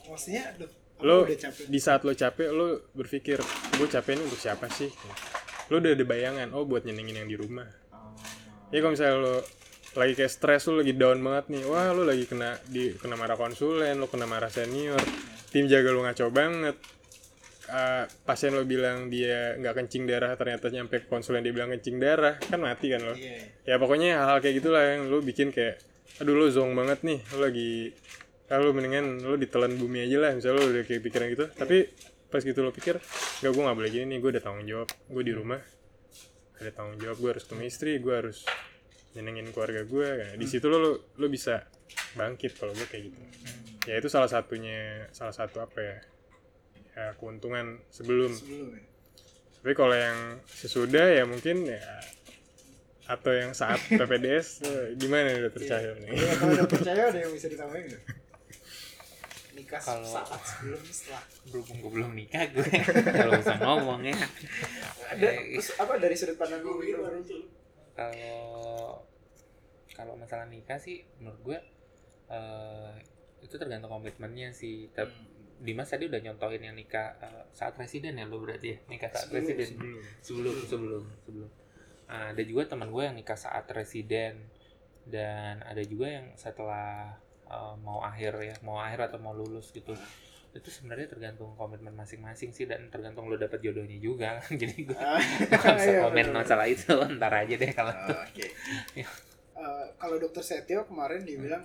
Maksudnya 0.08 0.56
Lo 1.04 1.28
udah 1.28 1.36
capek. 1.36 1.68
di 1.68 1.80
saat 1.80 2.08
lo 2.08 2.16
capek 2.16 2.50
lo 2.56 2.88
berpikir 2.96 3.38
gue 3.76 3.88
capek 3.88 4.16
ini 4.16 4.24
untuk 4.24 4.40
siapa 4.40 4.72
sih? 4.72 4.88
Lo 5.68 5.84
udah 5.84 5.92
ada 5.92 6.06
bayangan 6.08 6.48
oh 6.56 6.64
buat 6.64 6.88
nyenengin 6.88 7.26
yang 7.26 7.30
di 7.30 7.38
rumah. 7.38 7.68
Oh. 7.92 8.16
ya 8.72 8.80
kalau 8.80 8.94
misalnya 8.96 9.16
lo 9.20 9.36
lagi 9.96 10.14
kayak 10.16 10.32
stres 10.32 10.68
lo 10.68 10.84
lagi 10.84 10.92
down 10.96 11.20
banget 11.20 11.46
nih 11.52 11.64
wah 11.68 11.92
lo 11.92 12.04
lagi 12.04 12.28
kena 12.28 12.60
di 12.68 12.96
kena 12.96 13.16
marah 13.16 13.40
konsulen 13.40 13.96
lo 13.96 14.12
kena 14.12 14.28
marah 14.28 14.52
senior 14.52 15.00
tim 15.52 15.68
jaga 15.72 15.92
lo 15.96 16.04
ngaco 16.04 16.28
banget 16.32 16.76
Eh, 17.66 18.06
pasien 18.30 18.54
lo 18.54 18.62
bilang 18.62 19.10
dia 19.10 19.58
nggak 19.58 19.74
kencing 19.74 20.06
darah 20.06 20.38
ternyata 20.38 20.70
nyampe 20.70 21.02
ke 21.02 21.08
konsulen 21.10 21.42
dia 21.42 21.50
bilang 21.50 21.74
kencing 21.74 21.98
darah 21.98 22.38
kan 22.38 22.62
mati 22.62 22.94
kan 22.94 23.02
lo? 23.02 23.18
Iya. 23.18 23.42
ya 23.66 23.76
pokoknya 23.82 24.22
hal-hal 24.22 24.38
kayak 24.38 24.56
gitulah 24.62 24.84
yang 24.86 25.10
lo 25.10 25.18
bikin 25.26 25.50
kayak 25.50 25.82
aduh 26.22 26.38
lo 26.38 26.46
zong 26.54 26.78
banget 26.78 27.02
nih 27.02 27.20
lo 27.34 27.42
lagi 27.42 27.90
kalau 28.46 28.70
mendingan 28.70 29.18
lo 29.26 29.34
ditelan 29.34 29.74
bumi 29.82 30.06
aja 30.06 30.18
lah 30.22 30.32
misalnya 30.38 30.62
lo 30.62 30.64
udah 30.70 30.84
kayak 30.86 31.02
pikiran 31.10 31.28
gitu. 31.34 31.46
Tapi 31.58 31.78
pas 32.30 32.42
gitu 32.46 32.60
lo 32.62 32.70
pikir 32.70 33.02
nggak 33.42 33.52
gue 33.54 33.64
nggak 33.66 33.78
boleh 33.82 33.90
gini 33.90 34.06
nih 34.14 34.18
gue 34.22 34.30
ada 34.38 34.42
tanggung 34.46 34.68
jawab 34.70 34.90
gue 34.92 35.24
di 35.24 35.34
rumah 35.34 35.62
ada 36.62 36.72
tanggung 36.74 37.00
jawab 37.02 37.18
gue 37.18 37.30
harus 37.32 37.44
ketemu 37.48 37.64
istri 37.66 37.92
gue 37.98 38.14
harus 38.14 38.44
nyenengin 39.16 39.50
keluarga 39.56 39.88
gue 39.88 40.08
nah, 40.20 40.32
di 40.36 40.46
situ 40.46 40.68
lo, 40.68 40.78
lo 40.78 40.92
lo 41.16 41.28
bisa 41.32 41.64
bangkit 42.14 42.60
kalau 42.60 42.76
gue 42.76 42.86
kayak 42.86 43.10
gitu. 43.10 43.20
Ya 43.90 43.98
itu 43.98 44.10
salah 44.10 44.30
satunya 44.30 45.10
salah 45.16 45.34
satu 45.34 45.64
apa 45.66 45.80
ya 45.80 45.98
ya 46.96 47.12
keuntungan 47.14 47.78
sebelum 47.90 48.32
Sebelum 48.32 48.72
ya. 48.72 48.84
tapi 49.58 49.74
kalau 49.74 49.94
yang 49.94 50.18
sesudah 50.48 51.06
ya 51.12 51.24
mungkin 51.24 51.68
ya 51.68 51.82
atau 53.06 53.32
yang 53.32 53.52
saat 53.52 53.78
PPDS 53.92 54.64
gimana 54.96 55.30
nih 55.30 55.44
dokter 55.44 55.62
Cahyo 55.68 55.94
nih? 56.00 56.10
Ya, 56.10 56.34
kalau 56.36 56.52
udah 56.56 56.68
percaya 56.74 57.04
ada 57.06 57.20
yang 57.20 57.30
bisa 57.30 57.46
ditambahin 57.46 57.86
nggak? 57.86 58.04
Nikah 59.56 59.80
Kalau- 59.80 60.04
saat 60.10 60.42
sebelum 60.42 60.82
setelah. 60.84 61.24
berhubung 61.46 61.78
gue 61.78 61.92
belum 61.94 62.12
nikah 62.14 62.44
gue 62.50 62.66
kalau 63.06 63.32
bisa 63.36 63.56
ngomong 63.58 64.02
ya 64.04 64.18
Ada 65.08 65.28
terus 65.48 65.70
apa 65.76 65.94
dari 65.96 66.12
sudut 66.14 66.36
pandang 66.36 66.60
gue 66.60 66.74
kalau 67.96 69.00
kalau 69.90 70.14
masalah 70.16 70.44
nikah 70.46 70.76
sih 70.76 71.08
menurut 71.18 71.40
gue 71.42 71.58
eh, 72.28 72.92
itu 73.40 73.56
tergantung 73.56 73.88
komitmennya 73.90 74.52
sih 74.52 74.90
Tep- 74.90 75.08
Hmm. 75.08 75.35
Dimas 75.66 75.90
tadi 75.90 76.06
udah 76.06 76.22
nyontohin 76.22 76.62
yang 76.62 76.76
nikah 76.78 77.18
eh, 77.18 77.44
saat 77.52 77.74
presiden 77.74 78.16
ya 78.16 78.24
lo 78.24 78.38
berarti 78.40 78.68
ya? 78.72 78.78
Nikah 78.86 79.10
saat 79.10 79.28
Sebelum, 79.28 79.42
presiden. 79.44 79.68
Sebelum. 79.68 80.02
sebelum 80.22 80.56
sebelum 80.64 81.04
sebelum. 81.26 81.50
Ah, 82.06 82.30
ada 82.32 82.44
juga 82.46 82.70
teman 82.70 82.94
gue 82.94 83.02
yang 83.02 83.18
nikah 83.18 83.36
saat 83.36 83.66
residen 83.74 84.38
dan 85.06 85.62
ada 85.62 85.82
juga 85.82 86.08
yang 86.08 86.30
setelah 86.38 87.18
eh, 87.46 87.74
mau 87.82 88.00
akhir 88.02 88.34
ya 88.40 88.56
mau 88.62 88.78
akhir 88.78 89.10
atau 89.10 89.18
mau 89.18 89.34
lulus 89.34 89.74
gitu. 89.74 89.98
Itu 90.56 90.72
sebenarnya 90.72 91.12
tergantung 91.12 91.52
komitmen 91.60 91.92
masing-masing 91.92 92.56
sih 92.56 92.64
dan 92.64 92.88
tergantung 92.88 93.28
lo 93.28 93.36
dapet 93.36 93.60
jodohnya 93.60 94.00
juga. 94.00 94.40
Jadi 94.62 94.88
gue 94.88 94.96
nggak 95.52 95.76
bisa 95.76 95.92
iya, 95.92 96.02
komen 96.06 96.28
masalah 96.32 96.64
itu 96.64 96.96
ntar 97.18 97.34
aja 97.34 97.56
deh 97.58 97.72
kalau 97.74 97.92
Ah, 97.92 98.24
Oke. 98.24 98.46
Iya. 98.96 99.10
Eh, 99.56 99.88
Kalau 99.96 100.20
dokter 100.20 100.44
Setio 100.44 100.84
kemarin 100.84 101.24
dia 101.24 101.40
bilang 101.40 101.64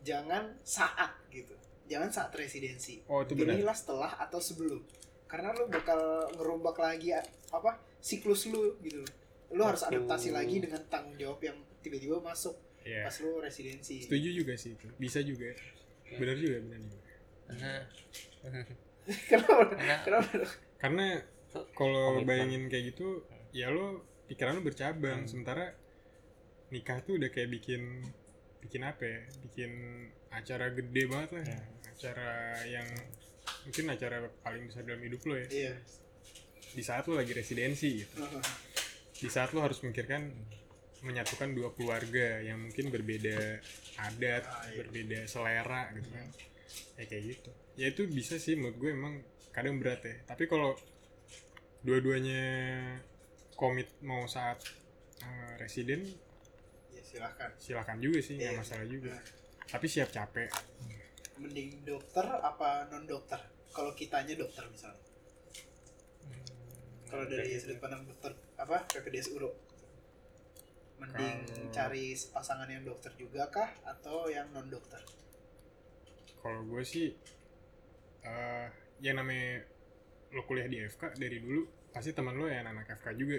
jangan 0.00 0.48
saat 0.64 1.12
gitu, 1.28 1.52
jangan 1.92 2.08
saat 2.08 2.32
residensi. 2.32 3.04
Oh 3.04 3.20
itu 3.20 3.36
benar. 3.36 3.52
Inilah 3.54 3.76
setelah 3.76 4.16
atau 4.16 4.40
sebelum. 4.40 4.80
Karena 5.28 5.52
lu 5.52 5.68
bakal 5.68 6.00
ngerombak 6.32 6.76
lagi 6.76 7.12
a- 7.12 7.24
apa 7.50 7.76
siklus 8.00 8.48
lu 8.48 8.80
gitu. 8.80 9.04
Lu 9.52 9.62
harus 9.62 9.84
adaptasi 9.84 10.32
lagi 10.32 10.58
dengan 10.58 10.80
tanggung 10.88 11.12
jawab 11.14 11.40
yang 11.40 11.56
tiba-tiba 11.80 12.16
masuk 12.18 12.56
Iya. 12.82 13.04
pas 13.04 13.16
lu 13.20 13.38
residensi. 13.38 14.00
Setuju 14.00 14.28
juga 14.32 14.56
sih 14.56 14.72
itu. 14.72 14.88
Bisa 14.96 15.20
juga. 15.20 15.52
Benar 16.08 16.36
juga, 16.36 16.56
benar 16.60 16.80
juga. 16.82 17.00
Kenapa? 19.28 19.52
karena 19.70 19.96
Kenapa? 20.02 20.30
Karena 20.78 21.06
tuh 21.48 21.64
kalau 21.76 22.22
bayangin 22.22 22.66
kayak 22.66 22.94
gitu, 22.94 23.22
ya 23.52 23.68
lo 23.68 24.02
pikiran 24.26 24.56
lo 24.56 24.62
bercabang. 24.62 25.24
Hmm. 25.24 25.28
Sementara 25.28 25.74
nikah 26.68 27.04
tuh 27.04 27.20
udah 27.20 27.28
kayak 27.28 27.50
bikin 27.52 28.02
bikin 28.60 28.82
apa 28.82 29.02
ya? 29.04 29.20
Bikin 29.42 29.70
acara 30.30 30.72
gede 30.72 31.02
banget 31.06 31.30
lah. 31.34 31.44
Hmm. 31.44 31.70
Acara 31.92 32.32
yang 32.64 32.88
mungkin 33.62 33.84
acara 33.88 34.16
paling 34.40 34.66
besar 34.66 34.82
dalam 34.82 35.00
hidup 35.00 35.20
lo 35.24 35.34
ya. 35.36 35.46
Iya. 35.48 35.74
Di 36.72 36.82
saat 36.82 37.04
lo 37.06 37.14
lagi 37.14 37.32
residensi 37.32 38.00
gitu. 38.00 38.16
Di 39.14 39.28
saat 39.28 39.52
lo 39.52 39.60
harus 39.60 39.78
memikirkan 39.80 40.32
menyatukan 41.02 41.50
dua 41.50 41.74
keluarga 41.74 42.38
yang 42.40 42.62
mungkin 42.62 42.86
berbeda 42.88 43.58
adat, 43.98 44.42
Ah, 44.46 44.70
iya. 44.70 44.76
berbeda 44.80 45.18
selera 45.26 45.90
gitu 45.92 46.08
kan. 46.08 46.26
Ya 46.96 47.04
kayak 47.04 47.24
gitu. 47.28 47.50
Ya 47.74 47.86
itu 47.90 48.02
bisa 48.06 48.38
sih 48.38 48.54
menurut 48.54 48.78
gue 48.78 48.90
emang 48.90 49.14
kadang 49.50 49.76
berat 49.76 50.00
ya. 50.02 50.16
Tapi 50.24 50.46
kalau 50.46 50.78
dua-duanya 51.82 52.42
komit 53.52 53.90
mau 54.00 54.24
saat 54.24 54.62
eh, 55.20 55.54
residen 55.56 56.06
Ya 56.90 57.02
silahkan. 57.02 57.50
silahkan 57.58 57.98
juga 57.98 58.18
sih 58.18 58.38
nggak 58.38 58.52
Iya. 58.54 58.58
masalah 58.58 58.86
juga. 58.86 59.10
Nah, 59.12 59.24
Tapi 59.68 59.86
siap 59.86 60.10
capek. 60.10 60.48
Mending 61.36 61.82
dokter 61.82 62.24
apa 62.24 62.86
non 62.88 63.04
dokter? 63.04 63.40
Kalau 63.68 63.92
kitanya 63.92 64.34
dokter 64.34 64.64
misalnya. 64.66 65.00
Kalau 67.04 67.24
dari 67.24 67.56
sudut 67.56 67.76
pandang 67.76 68.04
dokter 68.04 68.32
apa 68.56 68.84
PPDS 68.86 69.32
Uro. 69.32 69.52
Mending 70.96 71.38
Kalau- 71.44 71.70
cari 71.70 72.12
pasangan 72.28 72.66
yang 72.66 72.82
dokter 72.82 73.10
juga 73.14 73.48
kah 73.48 73.68
atau 73.82 74.26
yang 74.26 74.48
non 74.50 74.68
dokter? 74.68 75.00
Kalau 76.38 76.62
gue 76.64 76.82
sih 76.82 77.10
eh 78.22 78.66
yang 78.98 79.18
namanya 79.18 79.66
lo 80.30 80.42
kuliah 80.42 80.64
di 80.64 80.78
FK 80.80 81.16
dari 81.16 81.36
dulu 81.36 81.66
pasti 81.90 82.10
teman 82.10 82.34
lo 82.34 82.46
ya 82.46 82.62
anak 82.62 82.86
FK 82.94 83.06
juga 83.14 83.36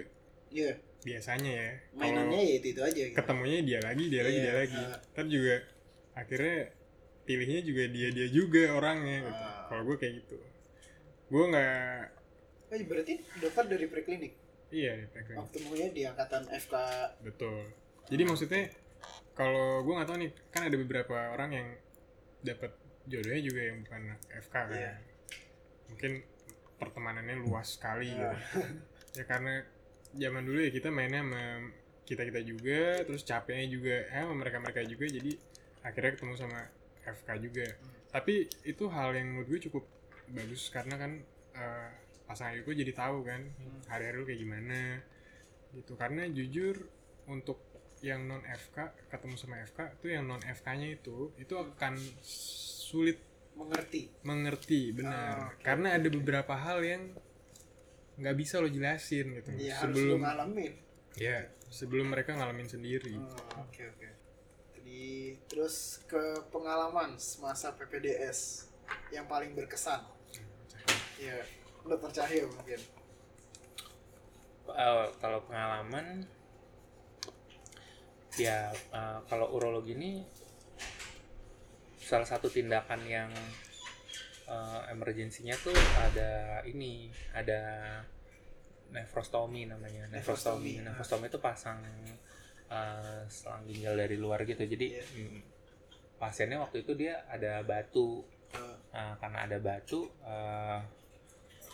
Iya, 0.52 0.70
biasanya 1.02 1.50
ya. 1.50 1.70
mainannya 1.92 2.38
ya 2.38 2.54
itu 2.54 2.68
itu 2.70 2.80
aja 2.80 3.00
gitu. 3.02 3.16
ketemunya 3.16 3.58
dia 3.64 3.80
lagi, 3.80 4.04
dia 4.06 4.22
lagi, 4.22 4.38
Iya, 4.38 4.44
dia 4.44 4.54
lagi. 4.54 4.78
ah. 4.78 4.98
Ntar 5.10 5.26
juga 5.26 5.56
akhirnya 6.14 6.58
pilihnya 7.24 7.60
juga 7.64 7.84
dia 7.88 8.08
dia 8.12 8.28
juga 8.28 8.72
orangnya 8.72 9.24
gitu. 9.24 9.42
Ah. 9.42 9.64
Kalau 9.68 9.82
gue 9.88 9.96
kayak 9.96 10.14
gitu. 10.24 10.36
Gue 11.28 11.44
nggak 11.50 12.12
Oh, 12.64 12.80
berarti 12.90 13.12
dokter 13.38 13.64
dari 13.70 13.86
preklinik. 13.86 14.32
iya 14.74 14.98
di 14.98 15.06
background. 15.14 15.38
Waktu 15.46 15.56
mulanya 15.62 15.90
di 15.94 16.02
angkatan 16.02 16.42
FK. 16.50 16.74
Betul. 17.22 17.70
Jadi 18.10 18.22
maksudnya 18.26 18.62
kalau 19.32 19.86
gue 19.86 19.94
nggak 19.94 20.08
tahu 20.10 20.18
nih 20.18 20.30
kan 20.50 20.62
ada 20.66 20.76
beberapa 20.76 21.16
orang 21.30 21.50
yang 21.54 21.68
dapat 22.42 22.74
jodohnya 23.06 23.40
juga 23.40 23.60
yang 23.62 23.76
bukan 23.86 24.02
FK 24.42 24.54
kan. 24.54 24.74
Iya. 24.74 24.92
Mungkin 25.92 26.12
pertemanannya 26.76 27.36
luas 27.40 27.78
sekali 27.78 28.10
gitu. 28.10 28.36
Ya 29.14 29.22
karena 29.30 29.62
zaman 30.10 30.42
dulu 30.42 30.58
ya 30.58 30.74
kita 30.74 30.90
mainnya 30.90 31.22
sama 31.22 31.70
kita 32.02 32.26
kita 32.26 32.42
juga, 32.42 32.98
terus 33.06 33.22
capeknya 33.22 33.70
juga 33.70 33.94
eh, 34.10 34.26
sama 34.26 34.34
mereka 34.34 34.58
mereka 34.58 34.82
juga, 34.82 35.06
jadi 35.06 35.38
akhirnya 35.86 36.18
ketemu 36.18 36.34
sama 36.34 36.66
FK 37.06 37.28
juga. 37.38 37.66
Tapi 38.08 38.34
itu 38.62 38.84
hal 38.86 39.12
yang 39.12 39.28
menurut 39.30 39.48
gue 39.48 39.60
cukup 39.62 39.84
bagus 40.26 40.68
karena 40.68 40.96
kan 40.96 41.12
eh, 41.52 41.90
pasangan 42.24 42.56
gue 42.58 42.74
jadi 42.74 42.92
tahu 42.92 43.22
kan 43.22 43.44
hari-hari 43.86 44.16
lu 44.16 44.24
kayak 44.24 44.40
gimana 44.40 44.80
gitu 45.70 45.92
karena 45.94 46.24
jujur 46.26 46.88
untuk 47.26 47.60
yang 48.00 48.24
non 48.24 48.40
FK 48.40 48.78
ketemu 49.08 49.34
sama 49.34 49.60
FK 49.62 49.78
tuh 49.98 50.08
yang 50.08 50.24
non 50.24 50.40
FK-nya 50.40 50.94
itu 50.94 51.32
itu 51.36 51.54
akan 51.54 51.96
sulit 52.22 53.20
Mengerti. 53.54 54.10
mengerti 54.22 54.80
Ah, 54.82 54.94
benar 54.94 55.34
oke. 55.48 55.62
karena 55.62 55.88
ada 55.92 56.08
beberapa 56.08 56.54
hal 56.54 56.80
yang 56.80 57.02
nggak 58.14 58.34
bisa 58.34 58.58
lo 58.58 58.66
jelasin 58.66 59.34
gitu 59.34 59.50
Ya 59.56 59.78
sebelum 59.78 60.20
ngalamin. 60.20 60.72
ya 61.14 61.38
sebelum 61.66 62.06
mereka 62.08 62.32
ngalamin 62.32 62.66
sendiri 62.66 63.14
Oh, 63.14 63.62
Oke 63.62 63.82
oke. 63.84 64.08
Terus 65.48 66.02
ke 66.10 66.42
pengalaman 66.50 67.14
semasa 67.20 67.72
PPDS 67.78 68.68
yang 69.14 69.30
paling 69.30 69.54
berkesan. 69.54 70.02
Ya, 71.16 71.38
dokter 71.86 72.10
Cahyo 72.10 72.50
mungkin. 72.50 72.80
Eh, 74.64 75.06
kalau 75.20 75.40
pengalaman 75.44 76.24
ya 78.34 78.72
eh, 78.72 79.18
kalau 79.30 79.54
urologi 79.54 79.94
ini 79.94 80.26
salah 82.00 82.26
satu 82.26 82.50
tindakan 82.50 83.06
yang 83.06 83.30
eh, 84.48 84.80
emergensinya 84.90 85.54
tuh 85.60 85.76
ada 86.00 86.64
ini 86.66 87.12
ada 87.36 87.60
nefrostomi 88.90 89.68
namanya 89.70 90.10
Nefrostomi, 90.10 90.80
nefrostomi 90.80 90.86
nefrostomi 90.86 91.26
itu 91.30 91.38
pasang 91.38 91.78
eh, 92.70 93.22
selang 93.28 93.64
ginjal 93.68 93.94
dari 93.98 94.16
luar 94.16 94.44
gitu 94.48 94.62
jadi 94.64 95.02
mm, 95.02 95.40
pasiennya 96.20 96.62
waktu 96.62 96.86
itu 96.86 96.92
dia 96.96 97.26
ada 97.28 97.60
batu 97.66 98.24
Eh, 98.54 98.76
Nah, 98.94 99.18
karena 99.18 99.38
ada 99.50 99.58
batu, 99.58 100.06
eh, 100.22 100.78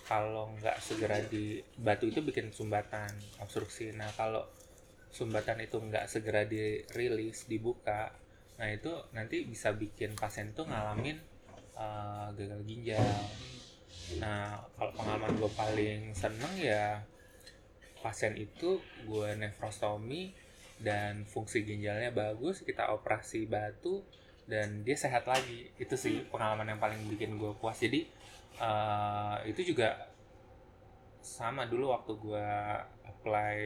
kalau 0.08 0.50
nggak 0.56 0.76
segera 0.80 1.20
di 1.20 1.60
batu 1.76 2.08
itu 2.08 2.24
bikin 2.24 2.48
sumbatan 2.50 3.12
obstruksi. 3.44 3.92
Nah, 3.92 4.08
kalau 4.16 4.42
sumbatan 5.12 5.60
itu 5.60 5.76
nggak 5.76 6.08
segera 6.08 6.48
dirilis, 6.48 7.44
dibuka, 7.50 8.08
nah 8.56 8.68
itu 8.72 8.88
nanti 9.12 9.44
bisa 9.44 9.74
bikin 9.76 10.16
pasien 10.16 10.56
tuh 10.56 10.64
ngalamin 10.64 11.18
eh, 11.76 12.26
gagal 12.40 12.60
ginjal. 12.64 13.20
Nah, 14.16 14.64
kalau 14.80 14.92
pengalaman 14.96 15.36
gue 15.36 15.50
paling 15.52 16.00
seneng 16.16 16.54
ya 16.56 17.04
pasien 18.00 18.32
itu 18.40 18.80
gue 19.04 19.28
nefrostomi 19.36 20.32
dan 20.80 21.28
fungsi 21.28 21.62
ginjalnya 21.62 22.10
bagus 22.10 22.64
kita 22.64 22.92
operasi 22.96 23.44
batu 23.44 24.02
dan 24.48 24.82
dia 24.82 24.96
sehat 24.96 25.28
lagi. 25.28 25.70
Itu 25.76 25.94
sih 25.94 26.26
pengalaman 26.26 26.74
yang 26.74 26.80
paling 26.80 27.00
bikin 27.12 27.36
gue 27.36 27.52
puas. 27.60 27.78
Jadi 27.78 28.08
eh, 28.58 29.36
itu 29.46 29.72
juga 29.76 30.10
sama 31.20 31.68
dulu 31.68 31.92
waktu 31.92 32.12
gue 32.16 32.48
apply 33.06 33.58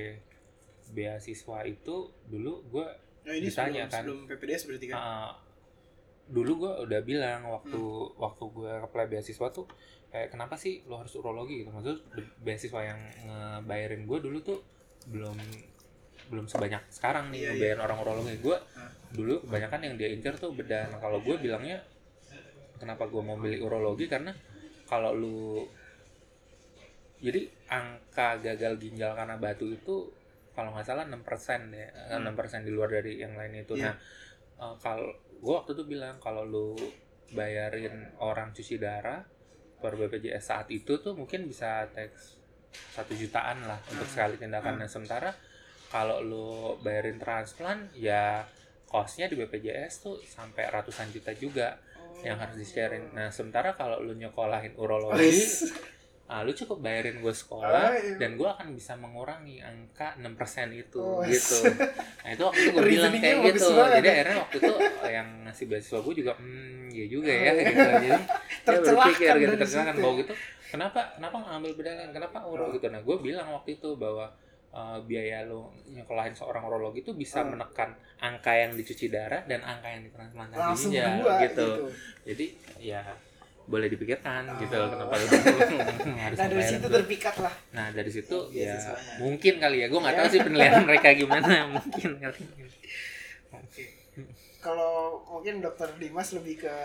beasiswa 0.93 1.65
itu 1.65 2.13
dulu 2.29 2.61
gue 2.69 2.87
Nah 3.25 3.33
ini 3.33 3.49
Ditanya 3.49 3.89
sebelum, 3.89 3.89
kan. 3.89 4.01
sebelum 4.05 4.19
PPDS 4.29 4.63
berarti 4.69 4.87
kan? 4.93 4.99
Uh, 5.01 5.31
dulu 6.25 6.53
gue 6.69 6.73
udah 6.89 7.01
bilang 7.05 7.41
waktu 7.49 7.81
waktu 8.21 8.45
gue 8.53 8.73
apply 8.85 9.05
beasiswa 9.09 9.49
tuh 9.49 9.69
kayak 10.13 10.33
kenapa 10.33 10.61
sih 10.61 10.85
lo 10.85 11.01
harus 11.01 11.17
urologi? 11.17 11.65
Gitu. 11.65 11.73
Maksud 11.73 11.99
beasiswa 12.45 12.81
yang 12.85 13.01
ngebayarin 13.25 14.05
gue 14.05 14.19
dulu 14.21 14.39
tuh 14.45 14.61
belum 15.09 15.37
belum 16.27 16.47
sebanyak 16.47 16.83
sekarang 16.89 17.29
nih 17.29 17.41
Iya, 17.41 17.51
ngebayarin 17.53 17.83
orang 17.83 17.99
urologi 18.01 18.37
gue 18.39 18.57
dulu 19.11 19.35
kebanyakan 19.43 19.81
yang 19.83 19.95
dia 19.95 20.09
incer 20.09 20.35
tuh 20.35 20.51
bedah 20.51 20.89
nah 20.89 20.99
kalau 20.99 21.19
gue 21.19 21.37
bilangnya 21.37 21.79
kenapa 22.75 23.07
gue 23.07 23.23
mau 23.23 23.39
milih 23.39 23.63
urologi? 23.63 24.05
Karena 24.05 24.35
kalau 24.85 25.13
lu 25.13 25.63
jadi 27.19 27.41
angka 27.67 28.37
gagal 28.39 28.77
ginjal 28.77 29.17
karena 29.17 29.39
batu 29.39 29.65
itu 29.67 30.11
kalau 30.53 30.71
nggak 30.71 30.85
salah 30.85 31.07
6% 31.07 31.19
deh 31.71 31.89
Hmm. 32.13 32.31
6% 32.31 32.63
di 32.63 32.71
luar 32.71 32.91
dari 32.93 33.19
yang 33.19 33.35
lain 33.35 33.55
itu. 33.57 33.75
Iya. 33.75 33.91
nah 33.91 33.95
eh, 34.61 34.75
kalau 34.79 35.09
gue 35.35 35.55
waktu 35.55 35.73
itu 35.73 35.85
bilang 35.85 36.19
kalau 36.19 36.45
lu 36.45 36.77
bayarin 37.31 37.91
orang 38.19 38.53
cuci 38.53 38.77
darah 38.77 39.25
per 39.77 39.95
BPJS 39.95 40.45
saat 40.45 40.69
itu 40.69 40.97
tuh 40.97 41.13
mungkin 41.13 41.45
bisa 41.45 41.85
teks 41.89 42.39
satu 42.91 43.13
jutaan 43.13 43.63
lah 43.63 43.79
untuk 43.87 44.03
Hmm. 44.03 44.13
sekali 44.13 44.35
tindakan 44.37 44.77
nah 44.77 44.89
sementara 44.89 45.31
kalau 45.95 46.19
lu 46.21 46.51
bayarin 46.81 47.17
transplant 47.17 47.95
ya 47.95 48.43
costnya 48.85 49.27
di 49.27 49.37
BPJS 49.37 49.93
tuh 50.01 50.19
sampai 50.21 50.67
ratusan 50.67 51.07
juta 51.09 51.31
juga 51.33 51.79
yang 52.21 52.35
harus 52.37 52.57
di 52.57 52.65
sharing 52.65 53.13
nah 53.13 53.29
sementara 53.29 53.73
kalau 53.73 54.01
lu 54.01 54.11
nyekolahin 54.13 54.75
urologi 54.75 55.39
ah, 56.25 56.41
lu 56.41 56.51
cukup 56.51 56.81
bayarin 56.81 57.21
gue 57.21 57.31
sekolah 57.33 57.85
Ah, 57.85 57.95
iya. 57.95 58.17
dan 58.17 58.35
gue 58.35 58.49
akan 58.49 58.73
bisa 58.73 58.97
mengurangi 58.97 59.61
angka 59.61 60.17
6% 60.17 60.25
itu 60.73 60.99
Oh, 60.99 61.21
gitu. 61.23 61.63
Nah 62.25 62.31
itu 62.33 62.43
waktu 62.43 62.61
itu 62.61 62.71
gue 62.73 62.83
bilang 62.89 63.13
kayak 63.15 63.37
gitu. 63.47 63.67
banget 63.69 63.93
jadi 63.93 64.03
ya. 64.03 64.13
akhirnya 64.15 64.37
waktu 64.41 64.57
itu 64.57 64.73
yang 65.07 65.29
ngasih 65.45 65.65
beasiswa 65.69 65.99
gue 66.01 66.15
juga 66.17 66.33
hmm 66.35 66.87
ya 66.91 67.07
juga 67.07 67.31
ya 67.31 67.39
Oh, 67.45 67.55
iya. 67.55 67.63
gitu. 67.63 67.83
Jadi 67.85 68.09
Tercelahkan 68.67 68.97
berpikir 69.05 69.33
gitu 69.37 69.55
situ. 69.69 70.01
bahwa 70.01 70.15
gitu 70.17 70.33
kenapa 70.67 71.01
kenapa 71.13 71.37
nggak 71.37 71.55
ambil 71.55 71.73
beda 71.77 71.91
lain 71.93 72.11
kenapa 72.11 72.39
uro 72.43 72.67
gitu 72.73 72.87
nah 72.89 73.01
gue 73.01 73.17
bilang 73.21 73.47
waktu 73.53 73.71
itu 73.75 73.91
bahwa 73.95 74.27
eh, 74.75 74.99
biaya 75.01 75.47
lo 75.47 75.71
nyekolahin 75.87 76.35
seorang 76.35 76.63
urologi 76.63 77.01
itu 77.01 77.15
bisa 77.15 77.41
Ah. 77.41 77.47
menekan 77.47 77.91
angka 78.19 78.51
yang 78.53 78.73
dicuci 78.73 79.07
darah 79.07 79.43
dan 79.45 79.63
angka 79.63 79.87
yang 79.89 80.03
ditransplantasi 80.03 80.59
Langsung 80.61 80.91
ginjal 80.91 81.15
gitu. 81.15 81.39
gitu. 81.41 81.69
jadi 82.25 82.47
ya 82.81 83.03
boleh 83.65 83.87
dipikirkan 83.87 84.45
gitu 84.59 84.77
Oh. 84.77 84.91
kenapa 84.91 85.15
lu 85.15 85.25
harus 86.21 86.37
Nah 86.37 86.47
dari 86.47 86.65
situ 86.67 86.87
terpikat 86.87 87.35
lah. 87.39 87.55
Nah 87.71 87.87
dari 87.91 88.11
situ 88.11 88.37
Iya, 88.51 88.61
ya 88.61 88.75
siswanya. 88.77 89.15
mungkin 89.19 89.55
kali 89.57 89.77
ya, 89.79 89.87
gue 89.87 90.01
nggak 90.01 90.13
Ya. 90.13 90.21
tahu 90.21 90.29
sih 90.29 90.41
penilaian 90.43 90.83
mereka 90.85 91.09
gimana, 91.15 91.55
mungkin 91.71 92.11
kali. 92.19 92.41
Oke. 93.51 93.85
Kalau 94.59 94.95
mungkin 95.25 95.61
dokter 95.61 95.89
Dimas 95.95 96.33
lebih 96.33 96.61
ke 96.61 96.77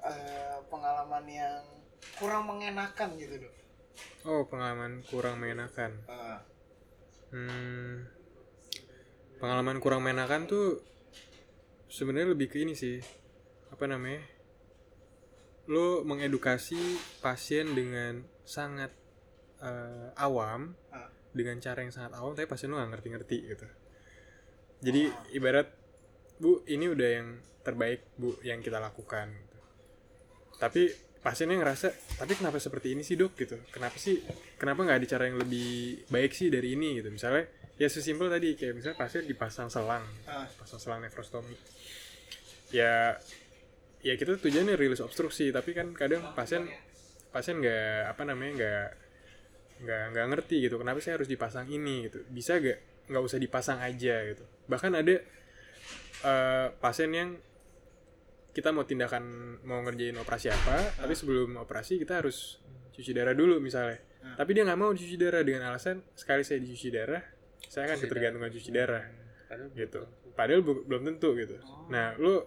eh, 0.00 0.56
pengalaman 0.66 1.24
yang 1.24 1.62
kurang 2.14 2.46
mengenakan 2.46 3.08
gitu 3.14 3.34
dok. 3.38 3.54
Oh, 4.24 4.42
pengalaman 4.44 5.02
kurang 5.04 5.38
mengenakan. 5.38 5.90
Ah, 6.06 6.38
Hmm, 7.28 8.08
pengalaman 9.36 9.78
kurang 9.84 10.00
mengenakan 10.00 10.48
tuh 10.48 10.80
sebenarnya 11.92 12.32
lebih 12.32 12.48
ke 12.48 12.64
ini 12.64 12.72
sih. 12.72 13.00
Apa 13.68 13.84
namanya? 13.84 14.24
Lo 15.68 16.00
mengedukasi 16.08 16.80
pasien 17.20 17.76
dengan 17.76 18.24
sangat 18.48 18.92
eh, 19.58 20.08
awam, 20.16 20.72
Ah. 20.94 21.10
dengan 21.34 21.58
cara 21.58 21.82
yang 21.82 21.92
sangat 21.92 22.14
awam, 22.16 22.32
tapi 22.32 22.46
pasien 22.46 22.70
lo 22.72 22.78
nggak 22.78 22.96
ngerti-ngerti 22.96 23.38
gitu. 23.52 23.66
Jadi 24.78 25.10
ibarat 25.34 25.68
bu 26.38 26.62
ini 26.70 26.86
udah 26.86 27.08
yang 27.10 27.28
terbaik 27.66 28.06
bu 28.14 28.38
yang 28.46 28.62
kita 28.62 28.78
lakukan. 28.78 29.34
Gitu. 29.34 29.58
Tapi 30.62 30.82
pasiennya 31.18 31.58
ngerasa, 31.58 31.88
tapi 32.18 32.38
kenapa 32.38 32.62
seperti 32.62 32.94
ini 32.94 33.02
sih 33.02 33.18
dok 33.18 33.34
gitu? 33.38 33.58
Kenapa 33.74 33.98
sih? 33.98 34.22
Kenapa 34.56 34.86
nggak 34.86 34.98
ada 35.02 35.06
cara 35.06 35.24
yang 35.28 35.38
lebih 35.42 36.02
baik 36.08 36.32
sih 36.32 36.48
dari 36.48 36.78
ini 36.78 37.02
gitu? 37.02 37.10
Misalnya 37.10 37.50
ya 37.78 37.86
sesimpel 37.90 38.30
tadi 38.30 38.58
kayak 38.58 38.74
misalnya 38.74 38.96
pasien 38.98 39.26
dipasang 39.26 39.68
selang, 39.70 40.04
ah, 40.26 40.46
pasang 40.58 40.78
selang 40.78 41.02
nefrostomi. 41.02 41.54
Ya 42.70 43.18
ya 44.02 44.14
kita 44.14 44.38
tujuannya 44.38 44.78
rilis 44.78 45.02
obstruksi, 45.02 45.50
tapi 45.50 45.74
kan 45.74 45.90
kadang 45.94 46.34
pasien 46.38 46.70
pasien 47.28 47.60
nggak 47.60 48.14
apa 48.14 48.22
namanya 48.24 48.52
nggak 48.56 48.86
nggak 49.78 50.02
nggak 50.14 50.26
ngerti 50.34 50.56
gitu 50.66 50.76
kenapa 50.80 50.98
saya 50.98 51.20
harus 51.20 51.30
dipasang 51.30 51.70
ini 51.70 52.10
gitu 52.10 52.24
bisa 52.34 52.58
gak 52.58 52.78
nggak 53.08 53.22
usah 53.22 53.38
dipasang 53.38 53.78
aja 53.78 54.14
gitu 54.26 54.44
bahkan 54.66 54.90
ada 54.92 55.22
eh, 56.24 56.66
pasien 56.82 57.10
yang 57.14 57.38
kita 58.58 58.68
mau 58.68 58.82
tindakan 58.82 59.22
mau 59.62 59.78
ngerjain 59.80 60.16
operasi 60.16 60.50
apa 60.50 60.98
tapi 60.98 61.14
sebelum 61.14 61.54
operasi 61.56 61.94
kita 61.96 62.18
harus 62.18 62.58
cuci 62.90 63.10
darah 63.12 63.32
dulu 63.32 63.58
misalnya 63.58 64.02
Hmm. 64.18 64.34
tapi 64.34 64.50
dia 64.50 64.66
nggak 64.66 64.74
mau 64.76 64.90
cuci 64.90 65.14
darah 65.14 65.40
dengan 65.40 65.62
alasan 65.64 66.02
sekali 66.12 66.42
saya 66.42 66.58
dicuci 66.58 66.90
darah 66.90 67.22
saya 67.62 67.86
akan 67.86 67.96
Cuci 67.96 68.04
ketergantungan 68.04 68.50
cuci 68.50 68.70
darah 68.72 69.04
Padahal 69.46 69.70
gitu 69.72 70.00
padahal 70.34 70.60
bu- 70.60 70.82
belum 70.82 71.02
tentu 71.06 71.28
gitu 71.34 71.54
Oh. 71.60 71.86
nah 71.86 72.18
lu 72.18 72.42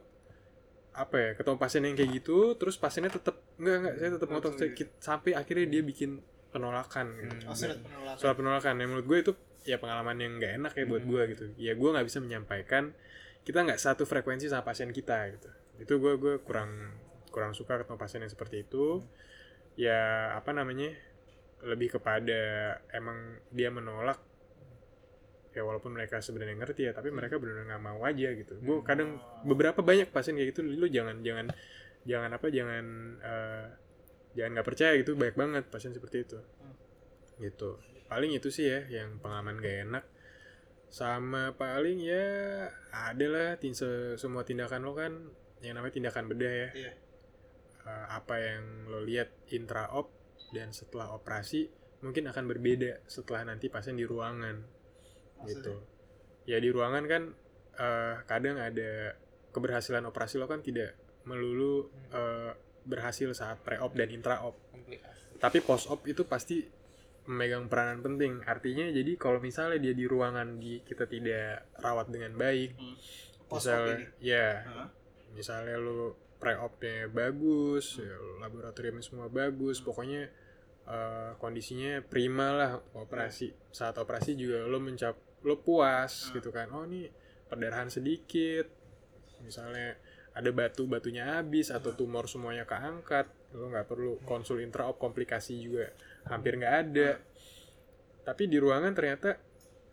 apa 0.91 1.16
ya 1.16 1.30
ketemu 1.34 1.55
pasien 1.55 1.82
yang 1.82 1.95
kayak 1.95 2.12
gitu 2.14 2.38
terus 2.53 2.76
pasiennya 2.76 3.07
tetap 3.09 3.39
enggak 3.55 3.76
enggak 3.78 3.95
saya 3.95 4.09
tetap 4.12 4.28
ngotot 4.28 4.53
Saya- 4.53 4.76
sampai 4.99 5.32
akhirnya 5.32 5.66
dia 5.66 5.82
bikin 5.82 6.20
penolakan 6.51 7.07
gitu. 7.16 7.36
Hmm. 7.38 7.47
oh 7.47 7.55
surat 7.55 7.78
penolakan. 7.80 8.20
soal 8.20 8.34
penolakan 8.36 8.74
yang 8.76 8.89
menurut 8.91 9.07
gue 9.07 9.18
itu 9.22 9.32
ya 9.64 9.78
pengalaman 9.78 10.18
yang 10.18 10.32
nggak 10.36 10.51
enak 10.59 10.72
ya 10.74 10.84
buat 10.86 11.01
Hmm. 11.01 11.09
gue 11.09 11.22
gitu 11.32 11.45
ya 11.55 11.72
gue 11.72 11.89
nggak 11.89 12.03
bisa 12.03 12.20
menyampaikan 12.20 12.91
kita 13.41 13.64
nggak 13.64 13.80
satu 13.80 14.03
frekuensi 14.03 14.45
sama 14.45 14.68
pasien 14.68 14.91
kita 14.91 15.16
gitu 15.32 15.47
itu 15.80 15.94
gue 16.02 16.14
gue 16.20 16.36
kurang 16.44 16.92
kurang 17.32 17.56
suka 17.56 17.80
ketemu 17.80 17.98
pasien 18.00 18.22
yang 18.24 18.34
seperti 18.34 18.68
itu. 18.68 19.00
Ya 19.80 20.34
apa 20.36 20.52
namanya 20.52 20.92
lebih 21.64 21.96
kepada 21.96 22.42
emang 22.92 23.40
dia 23.54 23.70
menolak. 23.72 24.20
Ya 25.52 25.68
walaupun 25.68 25.92
mereka 25.92 26.24
sebenarnya 26.24 26.56
ngerti 26.64 26.88
ya 26.88 26.92
tapi 26.96 27.12
mereka 27.12 27.36
benar-benar 27.36 27.76
nggak 27.76 27.84
mau 27.84 28.00
aja 28.04 28.30
gitu. 28.36 28.60
Gue 28.60 28.84
kadang 28.84 29.20
beberapa 29.44 29.80
banyak 29.84 30.12
pasien 30.12 30.36
kayak 30.36 30.56
gitu 30.56 30.64
lu 30.64 30.88
jangan 30.88 31.20
jangan 31.24 31.52
jangan 32.08 32.32
apa 32.34 32.48
jangan 32.50 32.86
eh, 33.22 33.66
jangan 34.36 34.52
nggak 34.58 34.68
percaya 34.68 34.92
gitu 34.98 35.16
banyak 35.20 35.36
banget 35.36 35.64
pasien 35.68 35.92
seperti 35.92 36.24
itu. 36.24 36.40
Gitu. 37.40 37.80
Paling 38.08 38.32
itu 38.36 38.52
sih 38.52 38.68
ya 38.68 38.84
yang 38.92 39.20
pengalaman 39.24 39.60
gak 39.60 39.78
enak. 39.88 40.04
Sama 40.92 41.56
paling 41.56 42.04
ya 42.04 42.28
ada 42.92 43.28
lah 43.32 43.50
tin 43.56 43.72
se- 43.72 44.20
semua 44.20 44.44
tindakan 44.44 44.84
lo 44.84 44.92
kan 44.92 45.14
yang 45.62 45.78
namanya 45.78 45.93
tindakan 45.97 46.26
bedah 46.30 46.53
ya. 46.53 46.70
Iya. 46.74 46.93
Eh, 47.82 48.05
apa 48.14 48.36
yang 48.38 48.89
lo 48.89 49.01
lihat 49.01 49.30
intraop 49.49 50.14
dan 50.53 50.70
setelah 50.76 51.14
operasi 51.18 51.70
mungkin 52.01 52.30
akan 52.30 52.45
berbeda 52.49 53.05
setelah 53.05 53.45
nanti 53.45 53.70
pasien 53.70 53.97
di 53.97 54.05
ruangan. 54.05 54.62
Gitu. 55.45 55.74
Ya 56.45 56.57
di 56.57 56.70
ruangan 56.70 57.05
kan 57.05 57.24
eh, 57.78 58.16
kadang 58.26 58.57
ada 58.57 59.18
keberhasilan 59.53 60.05
operasi 60.09 60.41
lo 60.41 60.49
kan 60.49 60.66
tidak 60.66 60.97
melulu 61.26 61.89
eh, 62.14 62.53
berhasil 62.82 63.30
saat 63.38 63.62
pre-op 63.62 63.93
dan 63.93 64.09
intra-op. 64.09 64.57
Tapi 65.38 65.57
post 65.62 65.89
op 65.89 66.05
itu 66.09 66.26
pasti 66.26 66.66
memegang 67.30 67.70
peranan 67.70 68.01
penting. 68.01 68.41
Artinya 68.45 68.89
jadi 68.89 69.14
kalau 69.18 69.38
misalnya 69.38 69.78
dia 69.78 69.93
di 69.93 70.05
ruangan 70.09 70.57
di 70.57 70.82
kita 70.82 71.05
tidak 71.05 71.70
rawat 71.78 72.09
dengan 72.09 72.34
baik 72.34 72.74
op 73.51 73.59
misalnya 73.59 74.07
ya 74.24 74.64
Hah? 74.64 74.88
Misalnya 75.36 75.80
lu 75.80 76.16
pre-opnya 76.42 77.06
bagus 77.06 78.02
ya, 78.02 78.18
laboratoriumnya 78.42 79.06
semua 79.06 79.30
bagus 79.30 79.78
pokoknya 79.86 80.26
eh, 80.90 81.32
kondisinya 81.38 82.02
prima 82.02 82.50
lah 82.50 82.72
operasi. 82.98 83.54
Saat 83.70 84.02
operasi 84.02 84.34
juga 84.34 84.66
lo 84.66 84.82
mencap 84.82 85.14
lo 85.46 85.62
puas 85.62 86.30
Hmm. 86.30 86.38
gitu 86.38 86.50
kan 86.54 86.70
oh 86.74 86.86
ini 86.86 87.10
perdarahan 87.50 87.90
sedikit 87.90 88.70
misalnya 89.42 89.98
ada 90.32 90.50
batu 90.54 90.86
batunya 90.88 91.42
habis 91.42 91.74
atau 91.74 91.92
tumor 91.92 92.30
semuanya 92.30 92.64
keangkat 92.64 93.28
lo 93.52 93.68
nggak 93.68 93.90
perlu 93.90 94.22
konsul 94.24 94.64
intraop 94.64 94.96
komplikasi 94.96 95.60
juga 95.60 95.92
hampir 96.30 96.56
nggak 96.58 96.76
ada. 96.88 97.20
Tapi 98.22 98.48
di 98.48 98.58
ruangan 98.62 98.94
ternyata 98.96 99.36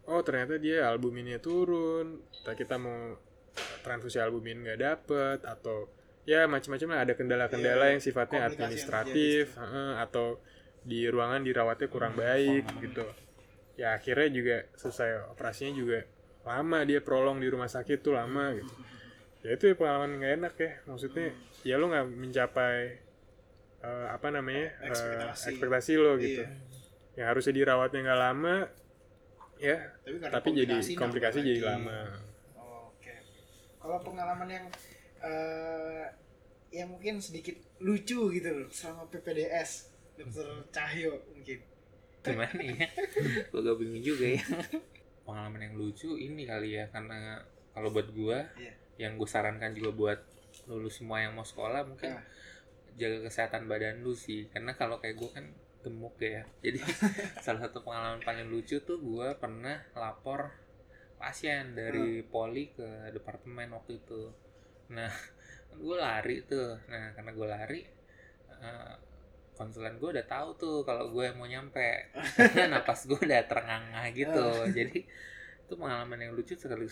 oh 0.09 0.23
ternyata 0.25 0.57
dia 0.57 0.89
albuminnya 0.89 1.41
turun 1.43 2.25
kita 2.45 2.81
mau 2.81 3.28
transfusi 3.81 4.19
albumin 4.19 4.61
nggak 4.61 4.79
dapet 4.79 5.39
atau 5.43 5.89
ya 6.25 6.45
macam-macam 6.45 6.89
lah 6.89 7.01
ada 7.03 7.15
kendala-kendala 7.15 7.85
Iya, 7.85 7.93
yang 7.93 8.03
sifatnya 8.03 8.39
komplikasi 8.39 8.53
yang 8.53 8.69
administratif 8.69 9.45
heeh, 9.55 9.91
atau 9.99 10.27
di 10.83 11.01
ruangan 11.05 11.41
dirawatnya 11.41 11.89
kurang 11.89 12.15
baik 12.15 12.65
gitu 12.81 13.05
ya 13.75 13.95
akhirnya 13.95 14.29
juga 14.29 14.57
selesai 14.75 15.31
operasinya 15.31 15.73
juga 15.73 15.99
lama 16.43 16.79
dia 16.83 16.99
prolong 16.99 17.39
di 17.39 17.47
rumah 17.47 17.67
sakit 17.67 18.01
tuh 18.01 18.13
lama 18.13 18.57
gitu 18.57 18.73
ya 19.41 19.55
itu 19.55 19.65
ya 19.67 19.75
pengalaman 19.75 20.19
nggak 20.19 20.33
enak 20.35 20.55
ya 20.57 20.73
maksudnya 20.85 21.27
ya 21.63 21.75
lo 21.77 21.87
nggak 21.87 22.07
mencapai 22.09 22.77
eh, 23.79 24.07
apa 24.09 24.29
namanya 24.29 24.67
eh, 24.81 24.91
Ekspektasi. 24.91 25.45
ekspektasi 25.49 25.93
lo 25.95 26.13
gitu 26.17 26.43
Iya. 26.43 26.49
yang 27.17 27.27
harusnya 27.29 27.55
dirawatnya 27.55 28.01
nggak 28.03 28.21
lama 28.21 28.57
ya 29.59 29.77
Tapi, 30.03 30.17
tapi 30.23 30.49
jadi 30.55 30.75
komplikasi 30.75 30.93
komplikasi 30.95 31.39
nambah 31.39 31.49
jadi 31.49 31.61
lagi. 31.61 31.73
lama. 31.73 31.99
Kalau 33.89 34.05
pengalaman 34.05 34.45
yang 34.47 34.67
eh 35.19 36.05
yang 36.69 36.93
mungkin 36.93 37.17
sedikit 37.19 37.57
lucu 37.81 38.29
gitu 38.29 38.49
loh 38.53 38.69
sama 38.69 39.09
PPDS 39.09 39.89
Dokter 40.15 40.45
Cahyo 40.69 41.17
mungkin. 41.27 41.65
gimana 42.21 42.61
ya 42.61 42.85
gue 43.49 43.61
gak 43.63 43.79
bingung 43.79 44.05
juga 44.05 44.29
ya 44.29 44.45
pengalaman 45.23 45.65
yang 45.65 45.75
lucu 45.75 46.13
ini 46.15 46.45
kali 46.45 46.77
ya 46.77 46.85
karena 46.89 47.41
kalau 47.73 47.89
buat 47.89 48.13
gue 48.13 48.39
Iya. 48.59 48.73
yang 49.01 49.17
gue 49.17 49.25
sarankan 49.25 49.73
juga 49.73 49.91
buat 49.91 50.21
lulus 50.67 51.01
semua 51.01 51.25
yang 51.25 51.33
mau 51.33 51.47
sekolah 51.47 51.89
mungkin 51.89 52.13
Ah. 52.13 52.23
jaga 52.95 53.25
kesehatan 53.25 53.65
badan 53.65 54.03
lu 54.03 54.13
sih 54.13 54.45
karena 54.51 54.75
kalau 54.75 55.01
kayak 55.01 55.17
gue 55.17 55.31
kan 55.31 55.47
gemuk 55.81 56.21
ya 56.21 56.45
jadi 56.61 56.85
salah 57.41 57.65
satu 57.65 57.81
pengalaman 57.81 58.21
paling 58.21 58.53
lucu 58.53 58.77
tuh 58.79 58.99
gue 58.99 59.29
pernah 59.41 59.81
lapor 59.95 60.53
pasien 61.19 61.75
dari 61.75 62.23
poli 62.23 62.71
ke 62.73 63.11
departemen 63.11 63.75
waktu 63.75 63.99
itu. 63.99 64.31
Nah 64.95 65.11
gue 65.83 65.97
lari 65.99 66.47
tuh. 66.47 66.79
Nah 66.87 67.13
karena 67.13 67.31
gue 67.35 67.47
lari 67.47 67.81
eh, 68.59 68.95
konsulen 69.53 69.99
gue 69.99 70.15
udah 70.15 70.27
tahu 70.27 70.49
tuh 70.55 70.77
kalau 70.87 71.11
gue 71.11 71.27
mau 71.35 71.45
nyampe. 71.45 72.15
Karena 72.39 72.67
napas 72.79 73.05
gue 73.05 73.19
udah 73.19 73.43
terengah-engah 73.45 74.07
gitu. 74.15 74.47
Jadi 74.71 74.99
itu 75.67 75.75
pengalaman 75.75 76.19
yang 76.23 76.33
lucu 76.33 76.55
sekali. 76.55 76.87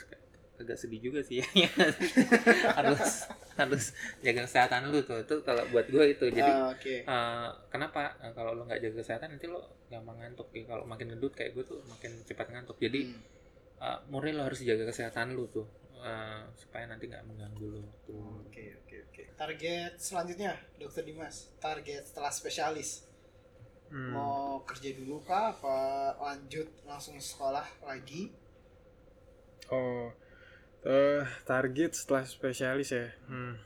Agak 0.56 0.80
sedih 0.80 1.12
juga 1.12 1.20
sih. 1.20 1.44
Ya 1.54 1.68
harus 2.80 3.28
harus 3.56 3.84
jaga 4.24 4.48
kesehatan 4.48 4.88
lu 4.88 5.04
tuh. 5.04 5.20
Itu 5.22 5.44
kalau 5.44 5.62
buat 5.70 5.86
gue 5.86 6.16
itu. 6.16 6.26
Jadi 6.32 6.48
Ah, 6.48 6.72
Oke. 6.72 7.04
Eh, 7.04 7.48
kenapa? 7.68 8.16
Eh, 8.24 8.32
kalau 8.32 8.56
lo 8.56 8.64
nggak 8.64 8.80
jaga 8.80 9.04
kesehatan 9.04 9.36
nanti 9.36 9.46
lo 9.46 9.60
gampang 9.92 10.16
ngantuk 10.18 10.48
ya. 10.56 10.64
Kalau 10.64 10.88
makin 10.88 11.12
gendut 11.12 11.32
kayak 11.36 11.52
gue 11.54 11.64
tuh 11.64 11.78
makin 11.86 12.12
cepat 12.24 12.50
ngantuk. 12.50 12.76
Jadi 12.80 13.12
Hmm. 13.14 13.35
Eh, 13.80 13.98
murni 14.08 14.32
lo 14.32 14.44
harus 14.44 14.60
jaga 14.62 14.88
kesehatan 14.88 15.36
lo 15.36 15.48
tuh 15.48 15.66
eh, 16.00 16.42
supaya 16.56 16.88
nanti 16.88 17.08
nggak 17.08 17.24
mengganggu 17.26 17.66
lo 17.66 17.82
tuh 18.06 18.46
Oke 18.46 18.72
oke 18.84 18.96
oke. 19.12 19.22
Target 19.36 19.92
selanjutnya 20.00 20.56
Dokter 20.80 21.04
Dimas. 21.04 21.52
Target 21.60 22.08
setelah 22.08 22.32
spesialis. 22.32 23.04
Hmm. 23.92 24.16
Mau 24.16 24.64
kerja 24.66 24.96
dulu 24.96 25.22
kah? 25.22 25.54
Apa 25.54 25.78
lanjut 26.18 26.66
langsung 26.88 27.20
sekolah 27.20 27.62
lagi? 27.86 28.32
Oh, 29.70 30.10
eh 30.86 31.22
target 31.44 31.92
setelah 31.94 32.24
spesialis 32.26 32.90
ya. 32.96 33.12
Hmm. 33.28 33.60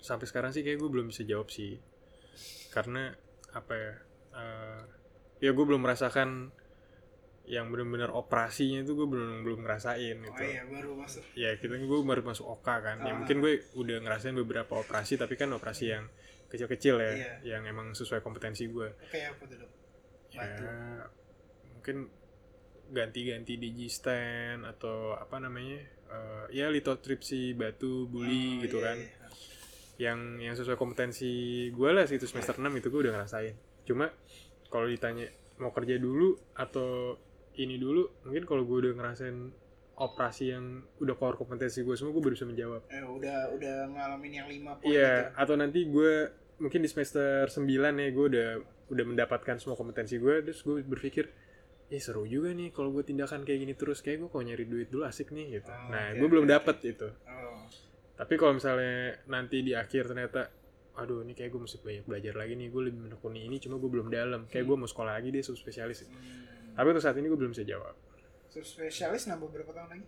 Sampai 0.00 0.26
sekarang 0.28 0.50
sih 0.50 0.64
kayak 0.64 0.80
gue 0.80 0.90
belum 0.90 1.12
bisa 1.12 1.22
jawab 1.28 1.52
sih, 1.52 1.76
karena 2.72 3.12
apa 3.52 3.72
ya? 3.76 3.94
eh, 4.30 4.82
ya 5.44 5.50
gue 5.52 5.64
belum 5.64 5.80
merasakan 5.84 6.50
yang 7.50 7.66
benar-benar 7.66 8.14
operasinya 8.14 8.78
itu 8.80 8.94
gue 8.94 9.04
belum 9.04 9.42
belum 9.42 9.66
ngerasain 9.66 10.16
Oh 10.16 10.24
gitu. 10.24 10.42
iya 10.46 10.62
baru 10.62 10.90
masuk. 10.94 11.22
Ya 11.34 11.50
kita 11.58 11.74
gue 11.74 12.00
baru 12.00 12.22
masuk 12.22 12.46
oka 12.48 12.78
kan. 12.78 13.02
Ya 13.02 13.10
Ah. 13.10 13.18
mungkin 13.18 13.42
gue 13.42 13.58
udah 13.74 13.98
ngerasain 14.00 14.38
beberapa 14.38 14.78
operasi, 14.78 15.18
tapi 15.18 15.34
kan 15.34 15.50
operasi 15.50 15.90
yang 15.90 16.06
kecil-kecil 16.46 16.96
ya, 16.96 17.10
Iya. 17.10 17.32
yang 17.58 17.62
emang 17.66 17.90
sesuai 17.92 18.22
kompetensi 18.22 18.66
gue. 18.66 18.94
Kayak 19.10 19.34
apa 19.34 19.44
tuh 19.46 19.58
ya 20.30 20.46
mungkin 21.74 22.06
ganti-ganti 22.88 23.54
digistan 23.56 24.62
atau 24.62 25.14
apa 25.14 25.38
namanya 25.38 25.78
eh, 26.06 26.44
ya 26.52 26.70
lithotripsy 26.70 27.54
batu 27.54 28.06
buli 28.06 28.58
Oh, 28.58 28.62
gitu 28.62 28.78
iya, 28.78 28.86
kan 28.86 28.98
iya. 28.98 29.26
yang 30.00 30.18
yang 30.38 30.54
sesuai 30.54 30.74
kompetensi 30.74 31.30
gue 31.68 31.90
lah 31.90 32.06
sih 32.06 32.14
itu 32.14 32.26
semester 32.26 32.58
6 32.58 32.70
itu 32.74 32.90
gue 32.90 33.00
udah 33.06 33.14
ngerasain 33.16 33.54
cuma 33.82 34.10
kalau 34.68 34.86
ditanya 34.86 35.26
mau 35.58 35.70
kerja 35.70 35.98
dulu 35.98 36.38
atau 36.54 37.18
ini 37.56 37.76
dulu 37.76 38.22
mungkin 38.22 38.44
kalau 38.44 38.62
gue 38.62 38.78
udah 38.80 38.92
ngerasain 38.94 39.38
operasi 39.96 40.44
yang 40.48 40.64
udah 40.96 41.12
core 41.12 41.36
kompetensi 41.36 41.82
gue 41.82 41.92
semua 41.92 42.10
gue 42.10 42.22
baru 42.22 42.32
bisa 42.32 42.44
menjawab 42.44 42.82
Eh, 42.88 43.02
udah 43.02 43.52
udah 43.52 43.76
ngalamin 43.90 44.32
yang 44.34 44.48
lima 44.48 44.72
poin 44.74 44.88
Iya, 44.88 45.28
itu. 45.28 45.36
atau 45.36 45.54
nanti 45.54 45.80
gue 45.84 46.12
mungkin 46.56 46.80
di 46.80 46.88
semester 46.88 47.44
9 47.46 47.64
ya 47.96 48.08
gue 48.10 48.26
udah 48.28 48.48
udah 48.88 49.04
mendapatkan 49.06 49.56
semua 49.56 49.74
kompetensi 49.74 50.16
gue 50.16 50.40
terus 50.42 50.60
gue 50.60 50.80
berpikir 50.80 51.28
eh 51.86 51.98
seru 51.98 52.22
juga 52.22 52.50
nih 52.50 52.70
kalau 52.70 52.90
gue 52.90 53.02
tindakan 53.02 53.42
kayak 53.42 53.60
gini 53.60 53.74
terus 53.74 53.98
kayak 53.98 54.20
gue 54.20 54.28
kalau 54.28 54.40
nyari 54.42 54.62
duit 54.62 54.88
dulu 54.88 55.02
asik 55.02 55.30
nih 55.30 55.58
gitu. 55.58 55.68
Oh, 55.68 55.90
nah, 55.90 56.08
oke, 56.08 56.16
gue 56.16 56.28
belum 56.28 56.46
dapet 56.46 56.76
itu. 56.86 57.08
Oh. 57.26 57.66
Tapi 58.14 58.34
kalau 58.36 58.54
misalnya 58.54 58.96
nanti 59.26 59.60
di 59.60 59.74
akhir 59.74 60.06
ternyata 60.06 60.48
aduh 60.92 61.22
ini 61.22 61.32
kayak 61.32 61.50
gue 61.50 61.60
mesti 61.60 61.80
banyak 61.80 62.04
belajar 62.04 62.34
lagi 62.34 62.54
nih 62.54 62.68
gue 62.68 62.82
lebih 62.84 63.00
menekuni 63.02 63.42
ini 63.42 63.56
cuma 63.56 63.74
gue 63.74 63.88
belum 63.88 64.06
dalam 64.06 64.44
kayak 64.46 64.64
gue 64.64 64.76
mau 64.76 64.84
sekolah 64.84 65.12
lagi 65.12 65.28
deh 65.28 65.40
subspesialis 65.40 66.04
Hmm. 66.04 66.12
Tapi 66.80 66.88
untuk 66.88 67.04
saat 67.04 67.14
ini 67.14 67.28
gue 67.28 67.36
belum 67.36 67.52
bisa 67.52 67.62
jawab 67.62 67.92
Subspesialis 68.48 69.28
nambah 69.28 69.46
berapa 69.46 69.70
tahun 69.70 69.88
lagi? 69.92 70.06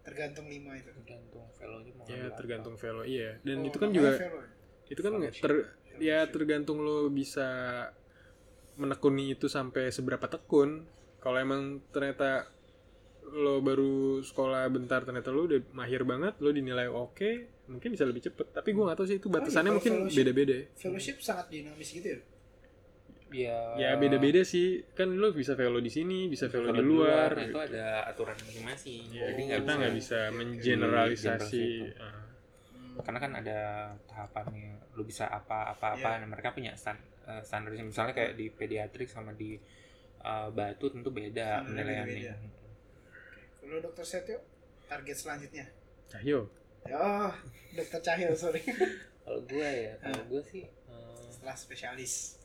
Tergantung 0.00 0.48
lima 0.48 0.72
itu. 0.74 0.88
tergantung 0.90 1.44
velonya 1.52 1.92
mau 1.92 2.02
ya 2.02 2.08
ngambil 2.08 2.24
apa. 2.24 2.36
tergantung 2.36 2.74
velo 2.74 3.02
iya 3.04 3.30
dan 3.38 3.56
Oh, 3.58 3.68
itu 3.68 3.76
kan 3.76 3.88
juga 3.92 4.10
velo 4.16 4.38
ya? 4.38 4.48
itu 4.88 5.00
kan 5.00 5.12
nggak- 5.12 5.34
Fellowship. 5.36 5.44
ter 5.44 5.54
ya 6.00 6.18
tergantung 6.26 6.78
lo 6.80 6.98
bisa 7.08 7.48
menekuni 8.74 9.34
itu 9.34 9.46
sampai 9.46 9.90
seberapa 9.90 10.24
tekun 10.24 10.86
kalau 11.18 11.36
emang 11.36 11.62
ternyata 11.88 12.46
lo 13.28 13.60
baru 13.60 13.94
sekolah 14.20 14.64
bentar 14.66 15.04
ternyata 15.04 15.28
lo 15.28 15.44
udah 15.44 15.60
mahir 15.70 16.00
banget 16.02 16.38
lo 16.38 16.48
dinilai 16.48 16.88
oke 16.88 17.30
mungkin 17.68 17.92
bisa 17.92 18.02
lebih 18.02 18.24
cepet 18.24 18.48
tapi 18.50 18.72
gue 18.72 18.80
nggak 18.80 18.96
tahu 18.96 19.06
sih 19.06 19.16
itu 19.16 19.28
batasannya 19.28 19.68
kalau 19.68 19.76
mungkin 19.76 19.92
fellowship- 20.00 20.16
beda-beda 20.16 20.56
Fellowship 20.74 21.16
sangat 21.20 21.46
dinamis 21.48 21.90
gitu 21.92 22.08
ya? 22.08 22.18
Ya 23.30 23.76
ya 23.76 23.90
beda-beda 23.94 24.40
sih 24.40 24.80
kan 24.92 25.12
lo 25.12 25.30
bisa 25.30 25.52
velo 25.52 25.78
di 25.78 25.88
sini 25.88 26.26
bisa 26.26 26.48
velo 26.48 26.68
di 26.68 26.80
kalau 26.80 26.84
luar 26.84 27.30
nah, 27.32 27.44
itu 27.44 27.60
ada 27.60 27.86
aturan 28.06 28.36
masing-masing 28.38 29.02
Ya, 29.10 29.28
jadi 29.28 29.40
nggak 29.44 29.60
kita 29.60 29.66
bisa 29.68 29.78
nggak 29.78 29.94
bisa 29.94 30.18
mengeneralisasi 30.32 30.64
Generalisasi. 30.64 31.66
Ah. 32.00 32.24
karena 32.98 33.18
kan 33.20 33.32
ada 33.36 33.58
tahapannya 34.04 34.72
lu 34.92 35.02
bisa 35.02 35.28
apa 35.28 35.70
apa 35.70 35.94
apa 35.94 36.08
Iya. 36.10 36.20
Nah, 36.20 36.28
mereka 36.28 36.50
punya 36.50 36.72
stand, 36.74 36.98
eh, 37.24 37.42
standarnya 37.42 37.84
misalnya 37.84 38.10
kayak 38.10 38.34
di 38.34 38.48
pediatrik 38.48 39.06
sama 39.06 39.30
di 39.32 39.54
eh, 40.18 40.48
batu 40.50 40.90
tentu 40.90 41.08
beda 41.08 41.62
Standarnya 41.62 42.02
penilaiannya. 42.02 42.34
Kalau 43.60 43.78
dokter 43.78 44.02
Setio, 44.02 44.38
target 44.84 45.14
selanjutnya? 45.14 45.66
Cahyo 46.08 46.48
Oh, 46.88 47.30
dokter 47.70 48.00
Cahyo, 48.00 48.32
sorry. 48.32 48.64
kalau 49.22 49.44
gue 49.44 49.68
ya 49.68 49.92
kalau 50.00 50.18
Ah. 50.18 50.26
gue 50.26 50.42
sih 50.42 50.64
eh, 50.64 51.22
Setelah 51.28 51.54
spesialis. 51.54 52.40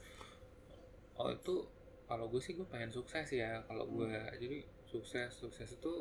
Oh 1.15 1.29
itu 1.29 1.55
kalau 2.03 2.27
gue 2.27 2.41
sih 2.41 2.53
gue 2.53 2.67
pengen 2.67 2.89
sukses 2.89 3.25
ya 3.31 3.61
kalau 3.65 3.85
gue 3.85 4.09
Hmm. 4.09 4.33
jadi 4.37 4.59
sukses 4.85 5.29
sukses 5.33 5.69
itu 5.73 5.93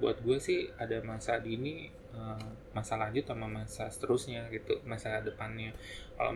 buat 0.00 0.18
gue 0.24 0.34
sih 0.38 0.66
ada 0.76 0.98
masa 1.04 1.38
dini 1.38 1.86
eh, 2.10 2.46
masa 2.72 2.98
lanjut 2.98 3.22
sama 3.22 3.46
masa 3.46 3.86
seterusnya 3.86 4.48
gitu 4.50 4.80
masa 4.82 5.20
depannya 5.20 5.70
kalau 6.16 6.32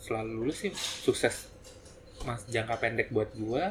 selalu 0.00 0.32
lulus 0.44 0.64
sih 0.64 0.72
sukses 0.76 1.50
mas 2.24 2.46
jangka 2.48 2.80
pendek 2.80 3.12
buat 3.12 3.28
gue 3.36 3.64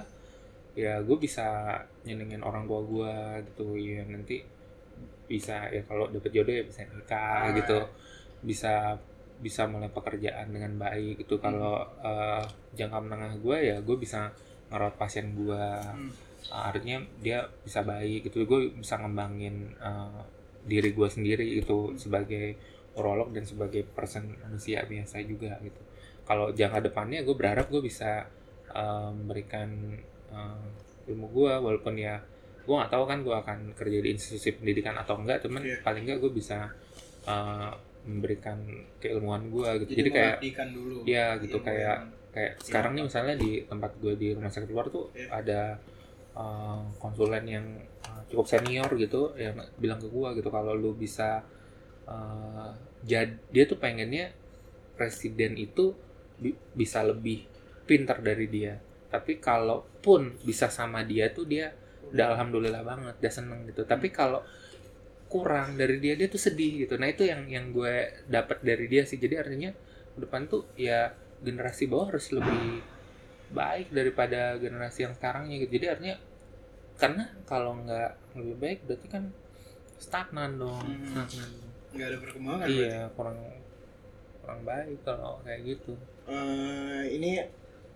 ya 0.75 0.99
gue 1.01 1.17
bisa 1.17 1.79
nyenengin 2.03 2.43
orang 2.43 2.67
tua 2.67 2.81
gue 2.83 3.13
gitu 3.49 3.67
ya 3.79 4.03
nanti 4.05 4.43
bisa 5.25 5.65
ya 5.73 5.81
kalau 5.87 6.05
dapet 6.11 6.29
jodoh 6.29 6.53
ya 6.53 6.61
bisa 6.61 6.85
nikah 6.85 7.49
Ah. 7.49 7.55
gitu 7.55 7.79
bisa 8.45 8.99
bisa 9.37 9.67
mulai 9.67 9.87
pekerjaan 9.87 10.49
dengan 10.49 10.75
baik 10.75 11.21
gitu. 11.21 11.37
Kalau 11.37 11.83
eh, 11.99 12.43
jangka 12.73 12.97
menengah 12.99 13.33
gue 13.37 13.57
ya 13.65 13.77
gue 13.79 13.95
bisa 13.95 14.31
ngerawat 14.67 14.95
pasien 14.95 15.31
gue 15.31 15.59
Hmm. 15.85 16.11
artinya 16.45 17.01
dia 17.19 17.41
bisa 17.61 17.81
baik 17.81 18.29
gitu. 18.29 18.45
Gue 18.45 18.69
bisa 18.71 18.95
ngembangin 18.97 19.73
eh, 19.75 20.21
diri 20.65 20.91
gue 20.91 21.07
sendiri 21.07 21.45
itu 21.55 21.93
sebagai 21.95 22.57
urolog 22.95 23.29
dan 23.29 23.43
sebagai 23.43 23.83
person 23.83 24.33
manusia 24.39 24.81
biasa 24.83 25.19
juga 25.21 25.57
gitu. 25.59 25.81
Kalau 26.25 26.49
jangka 26.49 26.85
depannya 26.85 27.21
gue 27.21 27.35
berharap 27.35 27.67
gue 27.67 27.81
bisa 27.81 28.25
eh, 28.71 29.09
memberikan 29.11 29.69
eh, 30.31 30.67
ilmu 31.05 31.27
gue 31.29 31.53
walaupun 31.53 31.95
ya 31.95 32.17
gue 32.65 32.73
nggak 32.73 32.89
tahu 32.89 33.05
kan 33.05 33.21
gue 33.21 33.35
akan 33.35 33.59
kerja 33.77 34.01
di 34.01 34.09
institusi 34.09 34.49
pendidikan 34.53 34.97
atau 34.97 35.21
enggak. 35.21 35.45
Cuman 35.45 35.61
Iya. 35.61 35.81
paling 35.81 36.01
enggak 36.05 36.17
gue 36.19 36.31
bisa 36.31 36.69
eh, 37.25 37.71
memberikan 38.05 38.61
keilmuan 39.01 39.49
gue 39.49 39.69
gitu. 39.85 39.91
Jadi, 39.97 40.09
jadi, 40.09 40.09
kayak 40.49 40.69
dulu. 40.71 40.97
Iya, 41.03 41.27
gitu, 41.41 41.57
kayak- 41.59 42.01
kayak 42.35 42.53
sekarang 42.59 42.99
nih 42.99 43.03
misalnya 43.07 43.35
di 43.39 43.63
tempat 43.63 43.95
gue 43.97 44.13
di 44.13 44.35
rumah 44.35 44.51
sakit 44.51 44.67
luar 44.67 44.91
tuh 44.91 45.07
Iya. 45.15 45.27
ada 45.31 45.61
uh, 46.35 46.83
konsulen 46.99 47.47
yang 47.47 47.65
uh, 48.03 48.21
cukup 48.27 48.43
senior 48.45 48.91
gitu 48.99 49.31
yang 49.39 49.55
bilang 49.79 50.03
ke 50.03 50.11
gue 50.11 50.29
gitu 50.35 50.51
kalau 50.51 50.75
lu 50.75 50.91
bisa 50.93 51.39
uh, 52.05 52.69
jad 53.07 53.39
dia 53.49 53.63
tuh 53.63 53.79
pengennya 53.79 54.35
presiden 54.95 55.55
itu 55.55 55.95
bi- 56.35 56.59
bisa 56.75 57.03
lebih 57.03 57.47
pintar 57.87 58.19
dari 58.19 58.51
dia. 58.51 58.79
Tapi 59.07 59.39
kalaupun 59.39 60.35
bisa 60.43 60.67
sama 60.67 61.07
dia 61.07 61.31
tuh 61.31 61.47
dia 61.47 61.71
udah 62.11 62.35
alhamdulillah 62.35 62.83
banget 62.83 63.15
udah 63.15 63.31
seneng 63.33 63.63
gitu. 63.65 63.87
Tapi 63.87 64.11
kalau 64.11 64.43
kurang 65.35 65.75
dari 65.75 65.99
dia 65.99 66.15
dia 66.15 66.31
tuh 66.31 66.39
sedih 66.39 66.87
gitu. 66.87 66.95
Nah 66.95 67.11
itu 67.11 67.27
yang 67.27 67.43
yang 67.51 67.75
gue 67.75 68.23
dapat 68.31 68.63
dari 68.63 68.87
dia 68.87 69.03
sih. 69.03 69.19
Jadi 69.19 69.35
artinya 69.35 69.75
ke 70.15 70.23
depan 70.23 70.47
tuh 70.47 70.63
ya 70.79 71.11
generasi 71.43 71.91
bawah 71.91 72.15
harus 72.15 72.31
lebih 72.31 72.79
baik 73.51 73.91
daripada 73.91 74.55
generasi 74.55 75.03
yang 75.03 75.11
sekarangnya 75.11 75.59
gitu. 75.67 75.75
Jadi 75.75 75.85
artinya 75.91 76.17
karena 76.95 77.27
kalau 77.43 77.75
nggak 77.83 78.39
lebih 78.39 78.55
baik 78.55 78.79
berarti 78.87 79.07
kan 79.11 79.23
stagnan 79.99 80.55
dong. 80.55 80.79
Hmm. 80.87 81.03
stagnan 81.11 81.51
nggak 81.95 82.07
ada 82.11 82.19
perkembangan 82.27 82.67
iya 82.67 83.07
kurang 83.15 83.39
kurang 84.39 84.61
baik 84.63 84.99
kalau 85.03 85.43
kayak 85.43 85.67
gitu. 85.67 85.99
Eh, 86.31 87.03
ini 87.11 87.43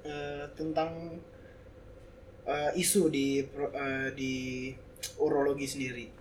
eh, 0.04 0.44
tentang 0.60 1.16
eh, 2.44 2.72
isu 2.76 3.08
di 3.08 3.48
eh, 3.48 4.10
di 4.12 4.36
urologi 5.24 5.68
sendiri 5.68 6.19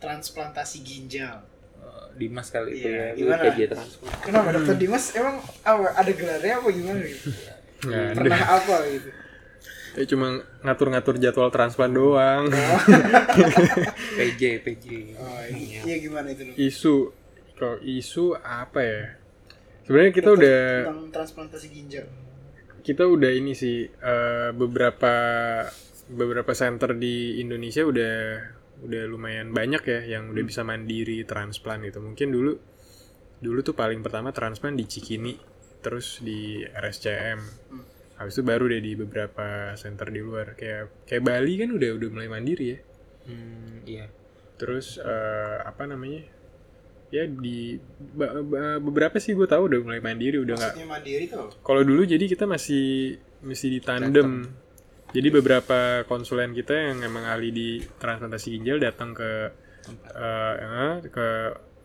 transplantasi 0.00 0.80
ginjal. 0.80 1.44
Eh, 1.76 2.06
Dimas 2.16 2.48
kali 2.48 2.74
itu 2.74 2.88
Iya, 2.88 2.96
ya 3.06 3.08
gimana? 3.14 3.42
PJ 3.46 3.60
kenapa 4.20 4.48
dokter 4.50 4.76
Dimas? 4.76 5.04
Emang 5.12 5.36
apa 5.60 5.94
ada 5.94 6.10
gelarnya 6.10 6.54
apa 6.56 6.68
gimana? 6.70 7.00
Gitu 7.02 7.28
Nggak 7.80 8.02
ada. 8.02 8.14
pernah 8.14 8.40
apa 8.50 8.76
gitu? 8.86 9.10
Ya 9.90 10.04
cuma 10.06 10.26
ngatur-ngatur 10.60 11.14
jadwal 11.16 11.50
transplant 11.50 11.90
doang. 11.92 12.44
PJ 14.16 14.42
PJ 14.60 14.84
oh 15.16 15.42
iya, 15.48 15.80
iya 15.84 15.96
gimana 15.98 16.28
itu 16.28 16.42
dok? 16.44 16.54
Isu. 16.56 16.96
Kalau 17.54 17.76
isu 17.78 18.24
apa 18.36 18.80
ya? 18.80 19.02
Sebenarnya 19.82 20.12
kita 20.12 20.28
Tentang- 20.28 20.38
udah 20.38 20.60
tentang 20.80 21.00
transplantasi 21.10 21.66
ginjal. 21.68 22.06
kita 22.80 23.04
udah 23.04 23.28
ini 23.28 23.52
sih 23.52 23.84
eh, 23.84 24.48
beberapa 24.52 25.12
beberapa 26.08 26.52
center 26.52 26.94
di 26.94 27.36
Indonesia 27.38 27.82
udah 27.82 28.14
udah 28.80 29.02
lumayan 29.08 29.52
banyak 29.52 29.82
ya 29.84 30.00
yang 30.18 30.32
udah 30.32 30.44
bisa 30.44 30.64
mandiri 30.64 31.24
transplant 31.28 31.84
gitu. 31.84 32.00
Mungkin 32.00 32.28
dulu 32.32 32.52
dulu 33.40 33.58
tuh 33.64 33.76
paling 33.76 34.04
pertama 34.04 34.32
transplant 34.32 34.76
di 34.76 34.84
Cikini, 34.88 35.34
terus 35.80 36.20
di 36.20 36.64
RSCM. 36.64 37.40
Hmm. 37.72 37.84
Habis 38.20 38.36
itu 38.36 38.44
baru 38.44 38.68
deh 38.68 38.84
di 38.84 38.92
beberapa 39.00 39.72
center 39.80 40.12
di 40.12 40.20
luar 40.20 40.52
kayak 40.52 41.08
kayak 41.08 41.24
Bali 41.24 41.56
kan 41.56 41.72
udah 41.72 41.90
udah 41.96 42.08
mulai 42.12 42.28
mandiri 42.28 42.66
ya. 42.68 42.78
hmm, 43.28 43.74
iya 43.88 44.06
Terus 44.60 45.00
eh, 45.00 45.56
apa 45.64 45.88
namanya? 45.88 46.28
Ya 47.10 47.26
di 47.26 47.80
beberapa 48.78 49.18
sih 49.18 49.34
gue 49.34 49.48
tahu 49.48 49.66
udah 49.66 49.80
mulai 49.82 49.98
mandiri 49.98 50.38
udah 50.38 50.54
nggak 50.54 50.74
maksudnya 50.78 50.94
mandiri 50.94 51.24
tuh 51.26 51.50
kalau 51.66 51.82
dulu 51.82 52.06
jadi 52.06 52.22
kita 52.22 52.46
masih 52.46 53.18
masih 53.42 53.66
di 53.66 53.80
tandem. 53.82 54.46
Jadi 55.10 55.28
beberapa 55.34 56.06
konsulen 56.06 56.54
kita 56.54 56.94
yang 56.94 57.02
emang 57.02 57.26
ahli 57.26 57.50
di 57.50 57.68
transplantasi 57.82 58.58
ginjal 58.58 58.78
datang 58.78 59.10
ke 59.10 59.30
eh, 60.14 60.94
ke 61.10 61.26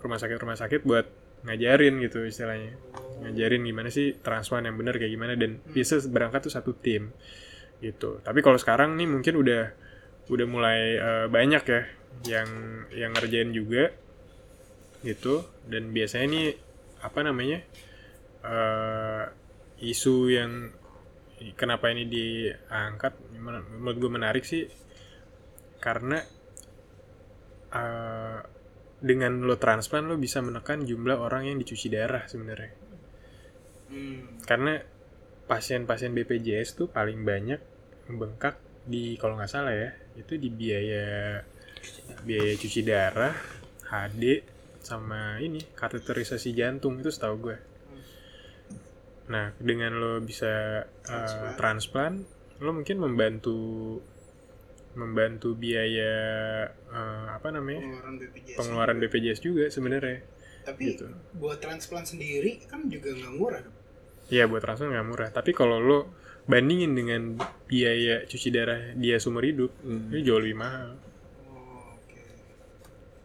rumah 0.01 0.19
sakit 0.21 0.37
rumah 0.37 0.57
sakit 0.57 0.85
buat 0.85 1.05
ngajarin 1.45 1.97
gitu 2.05 2.21
istilahnya. 2.21 2.77
Ngajarin 3.25 3.65
gimana 3.65 3.89
sih 3.89 4.13
transplant 4.21 4.69
yang 4.69 4.77
benar 4.77 5.01
kayak 5.01 5.13
gimana 5.13 5.33
dan 5.33 5.57
bisa 5.73 5.97
berangkat 6.05 6.45
tuh 6.45 6.53
satu 6.53 6.77
tim 6.77 7.09
gitu. 7.81 8.21
Tapi 8.21 8.39
kalau 8.45 8.61
sekarang 8.61 8.93
nih 8.93 9.09
mungkin 9.09 9.41
udah 9.41 9.73
udah 10.29 10.45
mulai 10.45 10.79
eh, 10.97 11.27
banyak 11.29 11.63
ya 11.65 11.81
yang 12.25 12.49
yang 12.93 13.11
ngerjain 13.13 13.51
juga 13.51 13.89
gitu 15.05 15.45
dan 15.69 15.93
biasanya 15.93 16.27
nih 16.29 16.47
apa 17.05 17.19
namanya 17.21 17.59
eh 18.45 19.23
isu 19.81 20.15
yang 20.31 20.71
kenapa 21.55 21.91
ini 21.91 22.07
diangkat? 22.07 23.13
Men- 23.39 23.67
menurut 23.81 23.97
gue 23.99 24.11
menarik 24.11 24.43
sih 24.47 24.65
karena 25.83 26.23
eh, 27.75 28.39
dengan 29.01 29.43
lo 29.43 29.59
transplant 29.59 30.07
lo 30.07 30.15
bisa 30.15 30.39
menekan 30.39 30.87
jumlah 30.87 31.19
orang 31.19 31.51
yang 31.51 31.57
dicuci 31.59 31.91
darah 31.91 32.25
sebenarnya. 32.25 32.85
Hmm. 33.85 34.41
karena 34.49 34.81
pasien-pasien 35.45 36.09
BPJS 36.09 36.73
tuh 36.73 36.87
paling 36.89 37.21
banyak 37.21 37.61
membengkak 38.09 38.57
di 38.85 39.13
kalau 39.21 39.37
nggak 39.37 39.49
salah 39.49 39.77
ya 39.77 39.93
itu 40.17 40.41
di 40.41 40.49
biaya 40.49 41.41
biaya 42.25 42.53
cuci 42.57 42.81
darah 42.81 43.33
HD 43.85 44.41
sama 44.81 45.37
ini 45.37 45.61
kateterisasi 45.77 46.53
jantung 46.57 46.97
itu 46.97 47.13
setahu 47.13 47.35
gue 47.49 47.57
nah 49.25 49.53
dengan 49.57 49.97
lo 49.97 50.21
bisa 50.21 50.85
uh, 50.85 51.53
transplant 51.57 52.21
lo 52.61 52.71
mungkin 52.71 53.01
membantu 53.01 53.99
membantu 54.95 55.57
biaya 55.59 56.13
uh, 56.87 57.35
apa 57.35 57.51
namanya 57.51 57.83
pengeluaran 57.83 58.15
BPJS 58.21 58.57
pengeluaran 58.57 58.97
BPJS 59.01 59.39
juga 59.43 59.65
sebenarnya 59.67 60.19
tapi 60.65 60.95
gitu. 60.95 61.09
buat 61.35 61.59
transplant 61.59 62.07
sendiri 62.07 62.63
kan 62.69 62.87
juga 62.87 63.11
nggak 63.11 63.33
murah 63.35 63.61
dong 63.61 63.75
Iya 64.29 64.49
buat 64.49 64.61
transplant 64.61 64.93
nggak 64.93 65.07
murah. 65.07 65.29
Tapi 65.29 65.51
kalau 65.53 65.77
lo 65.77 65.99
bandingin 66.49 66.97
dengan 66.97 67.37
biaya 67.69 68.25
cuci 68.25 68.49
darah 68.49 68.93
dia 68.97 69.21
seumur 69.21 69.45
hidup, 69.45 69.71
itu 70.13 70.21
jauh 70.25 70.41
lebih 70.41 70.57
mahal. 70.57 70.97
Oh, 71.49 71.93
oke. 71.93 72.21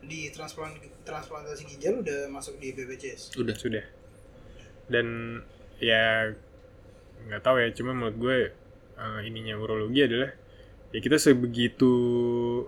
Di 0.05 0.29
transplant 0.33 0.77
transplantasi 1.05 1.65
ginjal 1.65 2.05
udah 2.05 2.29
masuk 2.29 2.61
di 2.61 2.77
BPJS. 2.77 3.41
udah 3.41 3.57
Sudah. 3.57 3.85
Dan 4.91 5.41
ya 5.81 6.33
nggak 7.27 7.43
tahu 7.43 7.57
ya. 7.61 7.69
Cuma 7.75 7.97
menurut 7.97 8.17
gue 8.17 8.39
eh, 8.97 9.21
ininya 9.27 9.57
urologi 9.59 10.07
adalah 10.07 10.31
ya 10.91 10.99
kita 10.99 11.17
sebegitu 11.19 11.93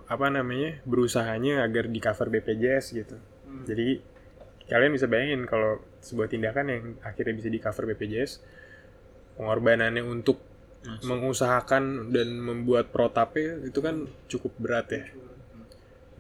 apa 0.07 0.31
namanya 0.31 0.81
berusahanya 0.89 1.63
agar 1.63 1.87
di 1.87 2.01
cover 2.01 2.29
BPJS 2.33 2.85
gitu. 2.97 3.17
Hmm. 3.47 3.65
Jadi 3.69 4.01
kalian 4.67 4.95
bisa 4.95 5.07
bayangin 5.11 5.45
kalau 5.45 5.83
sebuah 6.01 6.33
tindakan 6.33 6.67
yang 6.71 6.85
akhirnya 7.05 7.35
bisa 7.37 7.49
di 7.53 7.61
cover 7.61 7.85
BPJS 7.93 8.41
pengorbanannya 9.37 10.05
untuk 10.05 10.41
Masuk. 10.83 11.07
mengusahakan 11.07 12.11
dan 12.11 12.29
membuat 12.43 12.91
protapnya 12.91 13.63
itu 13.63 13.79
kan 13.79 14.11
cukup 14.27 14.53
berat 14.59 14.89
ya 14.91 15.05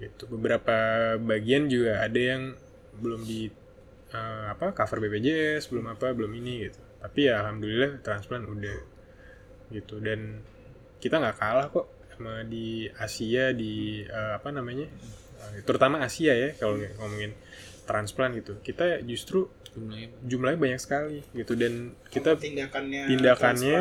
gitu 0.02 0.26
beberapa 0.30 0.74
bagian 1.22 1.70
juga 1.70 2.02
ada 2.02 2.18
yang 2.18 2.42
belum 2.98 3.22
di 3.22 3.50
eh, 4.12 4.44
apa 4.52 4.76
cover 4.76 4.98
BPJS 5.02 5.72
belum 5.72 5.92
apa 5.92 6.12
belum 6.12 6.32
ini 6.36 6.68
gitu. 6.68 6.80
Tapi 7.02 7.20
ya 7.26 7.42
alhamdulillah 7.42 7.98
transplant 8.04 8.44
udah 8.46 8.78
gitu. 9.72 9.98
Dan 9.98 10.40
kita 11.02 11.18
nggak 11.18 11.36
kalah 11.40 11.66
kok 11.72 11.86
sama 12.14 12.44
di 12.46 12.86
Asia 12.92 13.50
di 13.56 14.04
eh, 14.04 14.32
apa 14.36 14.52
namanya 14.52 14.86
eh, 15.50 15.60
terutama 15.64 16.04
Asia 16.04 16.36
ya 16.36 16.54
kalau 16.54 16.78
ngomongin 16.78 17.32
transplant 17.88 18.36
gitu. 18.38 18.60
Kita 18.62 19.02
justru 19.02 19.50
jumlahnya 19.72 20.08
jumlahnya 20.28 20.58
banyak 20.60 20.80
sekali 20.80 21.18
gitu. 21.34 21.56
Dan 21.58 21.96
kita 22.12 22.36
tindakannya 22.38 23.08
tindakannya 23.08 23.78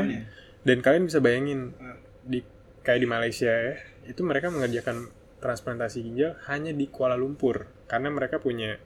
dan 0.61 0.77
kalian 0.79 1.03
bisa 1.09 1.19
bayangin 1.19 1.73
Hmm. 1.75 1.97
di 2.21 2.39
kayak 2.81 3.01
di 3.01 3.07
Malaysia 3.09 3.49
ya 3.49 3.77
itu 4.09 4.21
mereka 4.25 4.49
mengerjakan 4.49 5.09
transplantasi 5.41 6.05
ginjal 6.05 6.37
hanya 6.49 6.73
di 6.73 6.89
Kuala 6.89 7.17
Lumpur. 7.17 7.69
Karena 7.85 8.09
mereka 8.13 8.37
punya 8.41 8.77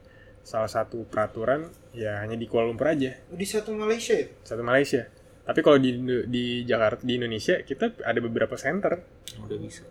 salah 0.46 0.70
satu 0.70 1.10
peraturan 1.10 1.66
ya 1.98 2.22
hanya 2.22 2.38
di 2.38 2.46
Kuala 2.46 2.70
Lumpur 2.70 2.94
aja. 2.94 3.18
Oh, 3.34 3.38
di 3.38 3.50
satu 3.50 3.74
Malaysia 3.74 4.14
ya? 4.14 4.30
satu 4.46 4.62
Malaysia. 4.62 5.10
Tapi 5.42 5.60
kalau 5.66 5.82
di 5.82 5.98
di 6.30 6.62
Jakarta 6.64 7.02
di 7.02 7.18
Indonesia 7.18 7.58
kita 7.66 7.98
ada 8.06 8.20
beberapa 8.22 8.54
center. 8.54 9.02
Udah 9.42 9.58
bisa. 9.58 9.82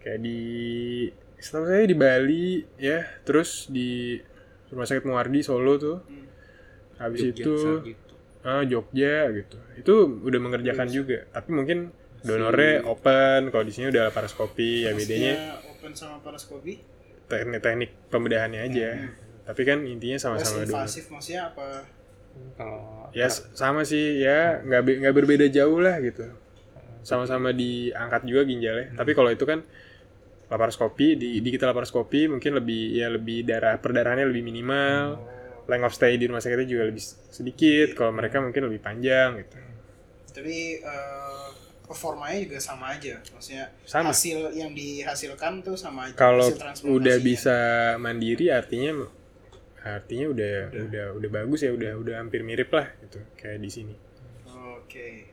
Kayak 0.00 0.20
di 0.24 0.40
setahu 1.36 1.68
saya 1.68 1.84
di 1.84 1.96
Bali 1.96 2.64
ya 2.80 3.04
terus 3.24 3.68
di 3.68 4.16
Rumah 4.72 4.86
Sakit 4.88 5.04
Muardi 5.04 5.40
Solo 5.44 5.76
tuh. 5.76 5.98
Hmm. 6.08 6.26
habis 7.00 7.32
Jogja, 7.32 7.40
itu 7.40 7.54
gitu. 7.96 8.14
ah, 8.44 8.60
Jogja 8.64 9.32
gitu. 9.32 9.56
Itu 9.76 9.94
udah 10.20 10.40
mengerjakan 10.40 10.88
juga. 10.88 11.24
Tapi 11.32 11.48
mungkin 11.52 11.88
donornya 12.20 12.84
open 12.84 13.48
kalau 13.48 13.64
di 13.64 13.72
sini 13.72 13.88
udah 13.88 14.12
laparoskopi 14.12 14.84
ya 14.84 14.92
bedanya 14.92 15.56
open 15.64 15.96
sama 15.96 16.20
paraskopi. 16.20 16.76
teknik 17.30 17.62
teknik 17.64 17.90
pembedahannya 18.12 18.60
aja 18.68 18.88
tapi 19.50 19.66
kan 19.66 19.82
intinya 19.82 20.16
sama-sama 20.16 20.62
donor 20.62 20.86
invasif 20.86 21.10
maksudnya 21.10 21.50
apa? 21.50 21.82
kalau 22.54 23.10
ya 23.10 23.26
sama 23.58 23.82
sih 23.82 24.22
ya 24.22 24.62
nggak 24.62 24.82
be- 24.86 24.98
nggak 25.02 25.14
berbeda 25.18 25.46
jauh 25.50 25.82
lah 25.82 25.98
gitu. 25.98 26.30
Sama-sama 27.02 27.50
diangkat 27.50 28.22
juga 28.22 28.46
ginjalnya. 28.46 28.94
Tapi 28.94 29.10
kalau 29.18 29.34
itu 29.34 29.42
kan 29.42 29.66
laparoskopi 30.46 31.18
di 31.18 31.42
di 31.42 31.48
kita 31.50 31.66
laparoskopi 31.70 32.30
mungkin 32.30 32.58
lebih 32.62 32.82
ya 32.94 33.10
lebih 33.10 33.42
darah 33.42 33.76
perdarahannya 33.82 34.30
lebih 34.30 34.46
minimal. 34.46 35.18
Length 35.66 35.86
of 35.86 35.92
stay 35.94 36.14
di 36.18 36.30
rumah 36.30 36.38
sakitnya 36.38 36.66
juga 36.70 36.84
lebih 36.86 37.02
sedikit. 37.34 37.98
Kalau 37.98 38.14
mereka 38.14 38.38
mungkin 38.38 38.70
lebih 38.70 38.78
panjang 38.78 39.42
gitu. 39.42 39.58
Tapi 40.30 40.78
eh, 40.78 41.48
performanya 41.82 42.38
juga 42.46 42.58
sama 42.62 42.94
aja. 42.94 43.18
Maksudnya 43.18 43.74
Sama. 43.82 44.14
hasil 44.14 44.54
yang 44.54 44.70
dihasilkan 44.70 45.66
tuh 45.66 45.74
sama 45.74 46.06
aja. 46.06 46.14
kalau 46.14 46.46
udah 46.86 47.16
bisa 47.18 47.58
mandiri 47.98 48.54
artinya 48.54 49.10
artinya 49.80 50.26
udah 50.28 50.54
udah 50.90 51.06
udah 51.16 51.30
bagus 51.32 51.64
ya 51.64 51.72
udah 51.72 51.96
udah 51.96 52.14
hampir 52.20 52.44
mirip 52.44 52.68
lah 52.68 52.88
gitu 53.00 53.20
kayak 53.40 53.64
di 53.64 53.70
sini 53.72 53.94
Oke. 54.90 55.30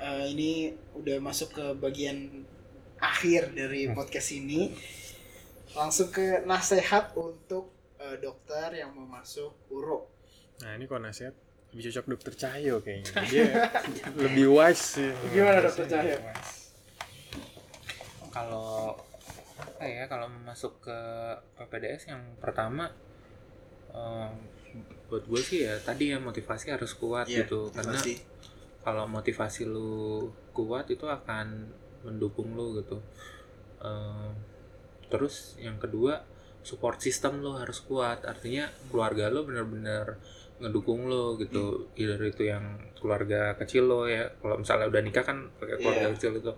Eh, 0.00 0.24
ini 0.32 0.72
udah 0.96 1.20
masuk 1.20 1.52
ke 1.52 1.66
bagian 1.76 2.48
akhir 2.96 3.52
dari 3.52 3.92
podcast 3.92 4.32
ini. 4.32 4.72
Langsung 5.76 6.08
ke 6.08 6.40
nasihat 6.48 7.12
untuk 7.12 7.68
eh, 8.00 8.16
dokter 8.16 8.80
yang 8.80 8.96
mau 8.96 9.04
masuk 9.04 9.52
uro. 9.68 10.08
Nah 10.64 10.72
ini 10.80 10.88
kalau 10.88 11.04
nasihat 11.04 11.36
lebih 11.76 11.92
cocok 11.92 12.06
dokter 12.16 12.32
Cahyo 12.32 12.80
kayaknya. 12.80 13.12
Dia 13.28 13.44
lebih 14.16 14.56
wise 14.56 14.96
sih. 14.96 15.12
Gimana, 15.36 15.60
Dokter 15.60 15.84
Cahyo? 15.84 16.16
kalau 18.32 18.96
apa 19.60 19.84
ya 19.84 20.08
kalau 20.08 20.24
masuk 20.48 20.80
ke 20.80 20.98
PPDS 21.60 22.08
yang 22.08 22.24
pertama 22.40 22.88
em, 23.92 24.32
buat 25.06 25.24
gue 25.24 25.40
sih 25.40 25.68
ya 25.68 25.76
tadi 25.78 26.12
ya 26.12 26.18
motivasi 26.18 26.72
harus 26.72 26.96
kuat 26.96 27.28
Iya, 27.28 27.44
gitu. 27.44 27.68
Karena 27.68 28.00
kalau 28.80 29.04
motivasi 29.06 29.68
lu 29.68 30.26
kuat 30.50 30.88
itu 30.88 31.04
akan 31.04 31.68
mendukung 32.02 32.56
lu 32.56 32.80
gitu. 32.80 32.98
Em, 33.84 34.32
terus 35.12 35.60
yang 35.60 35.76
kedua 35.76 36.24
support 36.62 36.98
system 37.02 37.44
lo 37.44 37.60
harus 37.60 37.84
kuat. 37.84 38.24
Artinya 38.24 38.70
keluarga 38.88 39.28
lo 39.28 39.44
bener-bener 39.44 40.16
ngedukung 40.62 41.10
lo 41.10 41.36
gitu. 41.36 41.90
Either 41.98 42.22
itu 42.24 42.48
yang 42.48 42.80
keluarga 42.96 43.52
kecil 43.58 43.86
lo 43.90 44.08
ya. 44.08 44.30
Kalau 44.40 44.56
misalnya 44.62 44.88
udah 44.88 45.02
nikah 45.04 45.24
kan 45.26 45.50
pakai 45.60 45.76
keluarga 45.76 46.06
Iya. 46.08 46.14
kecil 46.16 46.32
itu. 46.40 46.52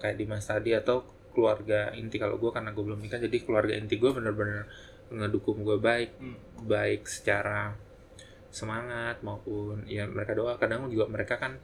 Kayak 0.00 0.16
Dimas 0.16 0.44
tadi 0.44 0.72
atau 0.72 1.04
keluarga 1.30 1.94
inti 1.94 2.18
kalau 2.18 2.42
gue 2.42 2.50
karena 2.50 2.74
gue 2.74 2.82
belum 2.82 2.98
nikah 2.98 3.22
jadi 3.22 3.38
keluarga 3.46 3.70
inti 3.78 4.02
gue 4.02 4.10
bener-bener 4.10 4.66
ngedukung 5.10 5.62
gue 5.66 5.78
baik 5.78 6.10
Hmm. 6.18 6.36
baik 6.66 7.02
secara 7.08 7.74
semangat 8.50 9.22
maupun 9.22 9.86
ya 9.86 10.04
mereka 10.10 10.32
doa. 10.34 10.54
Kadang 10.58 10.90
juga 10.90 11.06
mereka 11.10 11.38
kan 11.38 11.58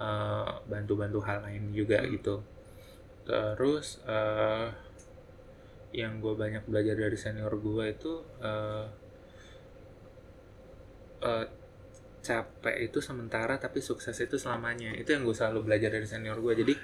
eh, 0.00 0.50
bantu-bantu 0.70 1.20
hal 1.28 1.44
lain 1.44 1.72
juga 1.76 2.00
Hmm. 2.00 2.10
gitu. 2.16 2.36
Terus 3.28 4.00
eh, 4.08 4.68
yang 5.90 6.22
gue 6.22 6.34
banyak 6.38 6.64
belajar 6.70 6.94
dari 6.94 7.18
senior 7.18 7.52
gue 7.58 7.84
itu 7.90 8.12
eh, 8.40 8.86
eh, 11.20 11.46
capek 12.20 12.76
itu 12.84 12.98
sementara 13.00 13.56
tapi 13.56 13.80
sukses 13.80 14.16
itu 14.20 14.36
selamanya. 14.36 14.92
Itu 14.96 15.16
yang 15.16 15.24
gue 15.24 15.36
selalu 15.36 15.60
belajar 15.66 15.90
dari 15.92 16.06
senior 16.08 16.38
gue 16.40 16.52
jadi 16.64 16.74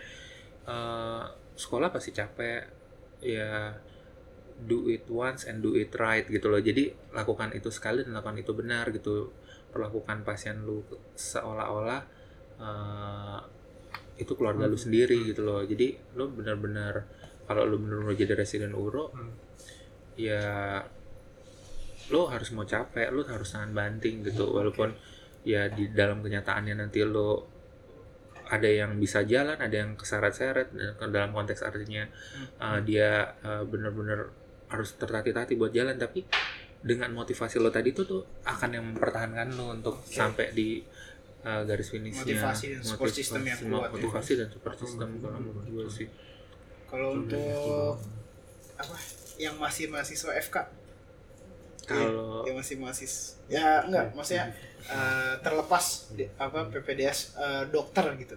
eh, 0.68 1.24
sekolah 1.56 1.88
pasti 1.92 2.10
capek. 2.12 2.62
Ya 3.24 3.72
do 4.64 4.88
it 4.88 5.04
once 5.12 5.44
and 5.44 5.60
do 5.60 5.76
it 5.76 5.92
right 6.00 6.24
gitu 6.24 6.48
loh. 6.48 6.60
Jadi 6.60 6.88
lakukan 7.12 7.52
itu 7.52 7.68
sekali 7.68 8.00
dan 8.00 8.16
lakukan 8.16 8.40
itu 8.40 8.52
benar 8.56 8.88
gitu. 8.94 9.28
Perlakukan 9.68 10.24
pasien 10.24 10.64
lu 10.64 10.80
seolah-olah 11.12 12.00
eh, 12.56 13.38
itu 14.16 14.32
keluarga 14.32 14.64
lu 14.64 14.80
sendiri 14.80 15.28
gitu 15.28 15.44
loh. 15.44 15.60
Jadi 15.60 16.16
lu 16.16 16.32
benar-benar 16.32 17.04
kalau 17.44 17.68
lu 17.68 17.76
benar-benar 17.76 18.16
jadi 18.16 18.32
residen 18.32 18.72
uro 18.72 19.12
Hmm. 19.12 19.32
ya 20.16 20.80
lu 22.08 22.24
harus 22.32 22.48
mau 22.56 22.64
capek 22.64 23.12
lu 23.12 23.20
harus 23.28 23.52
nahan 23.52 23.76
banting 23.76 24.24
gitu. 24.24 24.48
Walaupun 24.48 24.96
ya 25.44 25.68
di 25.68 25.92
dalam 25.92 26.24
kenyataannya 26.24 26.74
nanti 26.80 27.04
lu 27.04 27.56
ada 28.46 28.70
yang 28.70 28.94
bisa 29.02 29.26
jalan 29.26 29.58
ada 29.58 29.74
yang 29.74 29.98
keseret-seret 29.98 30.70
dalam 31.10 31.34
konteks 31.34 31.66
artinya 31.66 32.06
uh, 32.62 32.78
dia 32.78 33.34
uh, 33.42 33.66
benar-benar 33.66 34.30
harus 34.66 34.94
tertati-tati 34.94 35.54
buat 35.54 35.70
jalan 35.70 35.94
tapi 35.94 36.26
dengan 36.80 37.10
motivasi 37.12 37.58
lo 37.58 37.68
tadi 37.68 37.90
itu 37.90 38.02
tuh 38.02 38.22
akan 38.42 38.70
yang 38.70 38.84
mempertahankan 38.86 39.48
lo 39.52 39.72
untuk 39.72 39.98
Oke. 39.98 40.12
sampai 40.12 40.50
di 40.50 40.82
uh, 41.42 41.62
garis 41.62 41.88
finishnya. 41.88 42.22
Motivasi 42.22 42.66
dan 42.74 42.82
support 42.82 43.10
system 43.10 43.42
yang 43.42 43.58
Motivasi- 43.58 43.70
kuat 43.72 43.82
ya. 43.82 43.94
motivasi 43.94 44.32
dan 44.36 44.48
support 44.48 44.76
system 44.76 45.08
kalau 45.18 45.38
menurut 45.40 45.66
gue 45.66 45.84
sih. 45.88 46.08
Kalau 46.86 47.08
untuk 47.16 47.98
apa 48.76 48.96
yang 49.36 49.56
masih 49.56 49.88
mahasiswa 49.88 50.32
FK 50.38 50.56
kalau 51.86 52.42
yang 52.42 52.56
masih 52.56 52.76
mahasiswa. 52.76 53.38
Ya 53.46 53.82
enggak 53.82 54.10
maksudnya 54.12 54.50
eh, 54.84 55.34
terlepas 55.40 56.10
di- 56.12 56.30
apa 56.36 56.66
PPDS 56.68 57.34
eh, 57.36 57.62
dokter 57.68 58.02
gitu. 58.16 58.34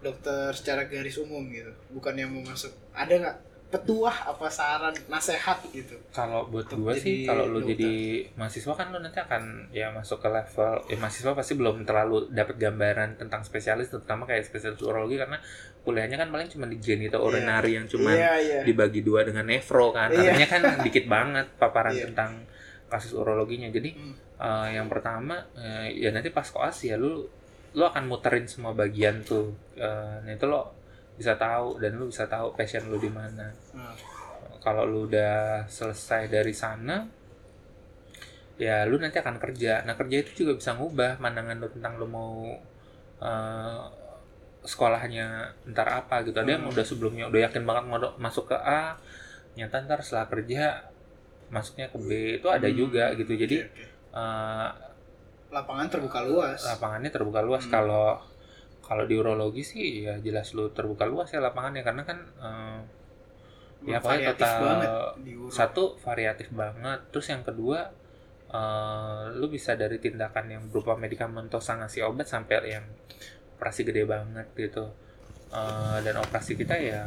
Dokter 0.00 0.52
secara 0.52 0.84
garis 0.84 1.16
umum 1.16 1.44
gitu. 1.48 1.68
Bukan 1.90 2.12
yang 2.14 2.28
mau 2.28 2.40
masuk. 2.42 2.72
Ada 2.92 3.14
nggak 3.16 3.36
petuah 3.74 4.30
apa 4.30 4.46
saran 4.46 4.94
nasehat 5.06 5.58
gitu 5.68 5.98
kalau 6.08 6.46
buat 6.46 6.70
gue 6.70 6.94
sih 6.94 7.26
kalau 7.26 7.44
lu 7.44 7.58
dokter. 7.58 7.74
jadi 7.74 7.92
mahasiswa 8.34 8.70
kan 8.70 8.86
lu 8.88 9.02
nanti 9.02 9.18
akan 9.18 9.42
ya 9.70 9.90
masuk 9.90 10.22
ke 10.22 10.28
level 10.28 10.72
ya 10.86 10.96
mahasiswa 10.96 11.34
pasti 11.34 11.52
belum 11.54 11.82
terlalu 11.82 12.30
dapat 12.30 12.54
gambaran 12.54 13.18
tentang 13.18 13.42
spesialis 13.42 13.90
terutama 13.90 14.22
kayak 14.24 14.46
spesialis 14.46 14.78
urologi 14.78 15.18
karena 15.18 15.42
kuliahnya 15.82 16.16
kan 16.16 16.30
paling 16.30 16.46
cuma 16.46 16.64
di 16.64 16.78
genito 16.78 17.18
urinary 17.18 17.74
yang 17.74 17.84
cuma 17.84 18.08
iya 18.08 18.38
iya 18.38 18.60
dibagi 18.62 19.02
dua 19.02 19.20
dengan 19.20 19.42
nefro 19.44 19.90
kan 19.90 20.08
Iya. 20.08 20.30
artinya 20.30 20.46
kan 20.46 20.62
dikit 20.80 21.04
banget 21.06 21.46
paparan 21.56 21.92
Iya. 21.92 22.04
tentang 22.08 22.46
kasus 22.86 23.10
urologinya 23.12 23.68
jadi 23.68 23.90
Hmm. 23.90 24.14
eh, 24.38 24.68
yang 24.78 24.86
pertama 24.86 25.42
eh, 25.52 25.98
ya 25.98 26.08
nanti 26.08 26.30
pas 26.30 26.46
koas 26.46 26.78
ya 26.80 26.94
lu 26.94 27.26
lu 27.74 27.82
akan 27.82 28.06
muterin 28.06 28.46
semua 28.46 28.70
bagian 28.70 29.18
tuh 29.20 29.50
Eh, 29.74 30.16
nah 30.22 30.30
itu 30.30 30.46
lo 30.46 30.70
bisa 31.18 31.34
tahu 31.38 31.78
dan 31.82 31.92
lu 32.00 32.04
bisa 32.12 32.24
tahu 32.34 32.46
passion 32.58 32.84
lu 32.90 32.98
di 32.98 33.10
mana. 33.18 33.46
Nah, 33.76 33.94
kalau 34.64 34.84
lu 34.88 35.00
udah 35.10 35.66
selesai 35.68 36.22
dari 36.32 36.54
sana 36.56 36.96
ya 38.54 38.86
lu 38.86 38.96
nanti 39.02 39.18
akan 39.18 39.36
kerja. 39.42 39.82
Nah 39.86 39.94
kerja 39.98 40.16
itu 40.22 40.46
juga 40.46 40.52
bisa 40.58 40.70
ngubah 40.78 41.18
pandangan 41.18 41.56
lu 41.58 41.68
tentang 41.74 41.98
lu 42.00 42.06
mau 42.06 42.32
eh, 43.22 43.80
sekolahnya 44.64 45.26
ntar 45.72 45.88
apa 46.02 46.24
gitu. 46.26 46.36
Ada 46.38 46.50
yang 46.60 46.64
Hmm. 46.66 46.72
udah 46.74 46.84
sebelumnya 46.86 47.24
udah 47.30 47.40
yakin 47.50 47.62
banget 47.68 47.84
mau 47.90 47.98
masuk 48.18 48.44
ke 48.54 48.56
A 48.58 48.96
nyata 49.58 49.76
ntar 49.86 50.00
setelah 50.06 50.26
kerja 50.30 50.64
masuknya 51.50 51.86
ke 51.92 51.98
B. 51.98 52.10
Itu 52.42 52.48
ada 52.50 52.68
Hmm, 52.68 52.78
juga 52.78 53.04
gitu. 53.18 53.32
Jadi 53.34 53.56
oke, 53.62 53.70
oke. 53.70 53.84
eh, 54.14 54.70
lapangan 55.54 55.86
terbuka 55.92 56.20
luas. 56.26 56.60
Lapangannya 56.66 57.10
terbuka 57.14 57.40
luas. 57.44 57.64
Hmm. 57.66 57.72
kalau 57.72 58.18
kalau 58.84 59.04
di 59.08 59.16
urologi 59.16 59.64
sih 59.64 60.04
ya 60.04 60.20
jelas 60.20 60.52
lu 60.52 60.68
terbuka 60.70 61.08
luas 61.08 61.32
ya 61.32 61.40
lapangannya. 61.40 61.82
Karena 61.82 62.02
kan 62.04 62.18
eh, 62.20 62.78
ya, 63.88 63.98
pokoknya 63.98 64.32
variatif 64.32 64.44
total 64.44 64.60
banget 64.60 64.90
satu 65.50 65.84
variatif 66.04 66.48
banget. 66.52 67.00
Terus 67.10 67.26
yang 67.32 67.42
kedua 67.42 67.78
eh, 68.52 69.22
lu 69.34 69.46
bisa 69.48 69.72
dari 69.74 69.96
tindakan 69.96 70.44
yang 70.52 70.62
berupa 70.68 70.94
medikamentosa 70.94 71.80
ngasih 71.80 72.04
obat 72.08 72.28
sampai 72.28 72.56
yang 72.68 72.84
operasi 73.56 73.88
gede 73.88 74.04
banget 74.04 74.46
gitu. 74.56 74.84
Eh, 75.54 75.98
dan 76.04 76.14
operasi 76.20 76.52
kita 76.58 76.74
ya 76.76 77.04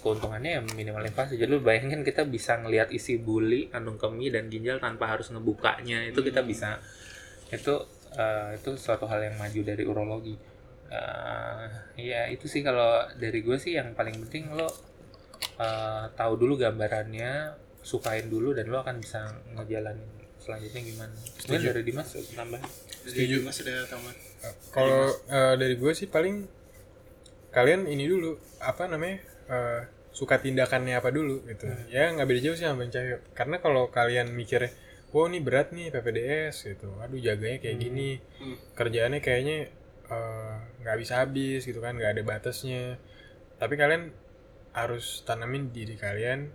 keuntungannya 0.00 0.50
ya 0.56 0.60
minimal 0.64 1.04
invasi 1.04 1.36
jadi 1.36 1.52
lu 1.52 1.60
bayangin 1.60 2.00
kita 2.00 2.24
bisa 2.24 2.56
ngelihat 2.56 2.88
isi 2.88 3.20
buli 3.20 3.68
kandung 3.68 4.00
kemih 4.00 4.32
dan 4.32 4.48
ginjal 4.48 4.76
tanpa 4.80 5.08
harus 5.08 5.28
ngebukanya. 5.32 6.08
Itu 6.08 6.20
kita 6.20 6.40
Hmm. 6.44 6.50
bisa. 6.50 6.80
Itu 7.52 7.84
eh, 8.16 8.58
itu 8.58 8.74
suatu 8.74 9.06
hal 9.06 9.22
yang 9.22 9.36
maju 9.38 9.60
dari 9.62 9.84
urologi 9.86 10.49
Eh, 10.90 11.64
ya 12.02 12.26
itu 12.26 12.44
sih 12.44 12.60
kalau 12.60 12.90
dari 13.14 13.40
gue 13.40 13.54
sih 13.56 13.78
yang 13.78 13.94
paling 13.94 14.26
penting 14.26 14.50
lo 14.50 14.66
eh, 15.56 16.04
tahu 16.12 16.32
dulu 16.34 16.58
gambarannya 16.58 17.54
sukain 17.80 18.26
dulu 18.26 18.50
dan 18.52 18.66
lo 18.68 18.82
akan 18.82 18.98
bisa 18.98 19.22
ngejalanin 19.54 20.10
selanjutnya 20.36 20.82
gimana 20.82 21.14
Mungkin 21.14 21.46
Setuju. 21.62 21.68
dari 21.70 21.82
Dimas 21.84 22.08
tambah 22.34 22.60
Jadi 23.06 23.34
Mas 23.40 23.58
ada 23.62 23.86
tamat 23.86 24.16
Kalau 24.68 25.06
eh, 25.30 25.54
dari 25.56 25.74
gue 25.78 25.92
sih 25.94 26.10
paling 26.10 26.44
kalian 27.50 27.86
ini 27.86 28.04
dulu 28.06 28.34
apa 28.58 28.86
namanya 28.86 29.18
eh, 29.46 29.80
suka 30.10 30.42
tindakannya 30.42 30.98
apa 30.98 31.14
dulu 31.14 31.46
gitu. 31.46 31.70
Ya 31.86 32.10
nggak 32.10 32.26
beda 32.26 32.40
jauh 32.42 32.56
sih 32.58 32.66
sama 32.66 32.82
Bang 32.82 32.90
Cahyo. 32.90 33.22
Karena 33.30 33.62
kalau 33.62 33.94
kalian 33.94 34.34
mikirnya, 34.34 34.74
wow 35.14 35.30
ini 35.30 35.38
berat 35.38 35.70
nih 35.70 35.94
PPDS 35.94 36.66
gitu. 36.66 36.90
Aduh 36.98 37.22
jaganya 37.22 37.62
kayak 37.62 37.78
Hmm. 37.78 37.84
gini, 37.86 38.08
Hmm. 38.42 38.56
kerjaannya 38.74 39.20
kayaknya 39.22 39.70
eh, 40.10 40.54
nggak 40.80 40.96
bisa 40.98 41.22
habis 41.22 41.62
gitu 41.62 41.78
kan, 41.78 41.94
nggak 41.94 42.12
ada 42.12 42.22
batasnya. 42.22 42.98
Tapi 43.56 43.74
kalian 43.74 44.10
harus 44.70 45.22
tanamin 45.22 45.70
diri 45.70 45.94
kalian 45.94 46.46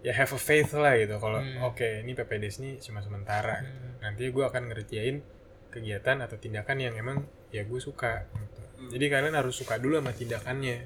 ya 0.00 0.12
have 0.12 0.28
a 0.28 0.38
faith 0.38 0.76
lah 0.76 0.92
gitu 0.94 1.16
kalau 1.16 1.40
Hmm. 1.40 1.64
oke 1.64 2.04
ini 2.04 2.12
PPDS 2.12 2.60
ini 2.60 2.76
cuma 2.76 3.00
sementara 3.00 3.64
Hmm. 3.64 4.04
nanti 4.04 4.28
gue 4.28 4.44
akan 4.44 4.68
ngerjain 4.68 5.24
kegiatan 5.72 6.20
atau 6.20 6.36
tindakan 6.36 6.76
yang 6.76 6.94
emang 6.94 7.24
ya 7.48 7.64
gue 7.64 7.80
suka 7.80 8.28
gitu. 8.28 8.60
Hmm. 8.60 8.90
jadi 8.92 9.04
kalian 9.08 9.32
harus 9.32 9.56
suka 9.56 9.80
dulu 9.80 9.96
sama 9.96 10.12
tindakannya 10.12 10.84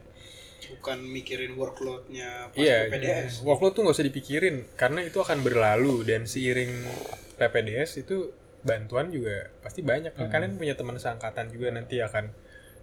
bukan 0.71 0.99
mikirin 1.03 1.59
workloadnya 1.59 2.47
pas 2.47 2.63
iya 2.63 2.87
PPDS 2.87 3.43
workload 3.43 3.75
tuh 3.75 3.83
nggak 3.83 3.97
usah 3.99 4.07
dipikirin 4.07 4.57
karena 4.79 5.03
itu 5.03 5.19
akan 5.19 5.43
berlalu 5.43 6.07
dan 6.07 6.23
seiring 6.23 6.87
PPDS 7.35 8.07
itu 8.07 8.31
bantuan 8.69 9.09
juga 9.09 9.49
pasti 9.65 9.81
banyak 9.81 10.13
kan 10.13 10.29
Hmm. 10.29 10.33
kalian 10.33 10.53
punya 10.55 10.75
teman 10.77 11.01
seangkatan 11.01 11.49
juga 11.49 11.73
nanti 11.73 11.97
akan 11.99 12.29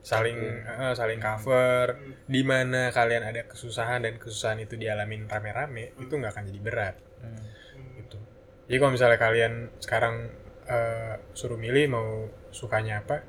saling 0.01 0.37
Oke. 0.37 0.69
eh, 0.85 0.93
saling 0.93 1.21
cover 1.21 1.85
Hmm. 1.93 2.13
di 2.25 2.41
mana 2.41 2.89
kalian 2.89 3.21
ada 3.21 3.45
kesusahan 3.45 4.01
dan 4.01 4.17
kesusahan 4.17 4.57
itu 4.57 4.73
dialamin 4.75 5.29
rame-rame 5.29 5.93
itu 5.97 6.09
nggak 6.11 6.33
akan 6.33 6.45
jadi 6.49 6.59
berat 6.61 6.95
Hmm. 7.21 7.45
gitu. 7.97 8.17
Jadi 8.65 8.77
kalau 8.77 8.91
misalnya 8.91 9.19
kalian 9.21 9.53
sekarang 9.77 10.15
eh, 10.65 11.15
suruh 11.37 11.61
milih 11.61 11.85
mau 11.93 12.25
sukanya 12.49 13.05
apa, 13.05 13.21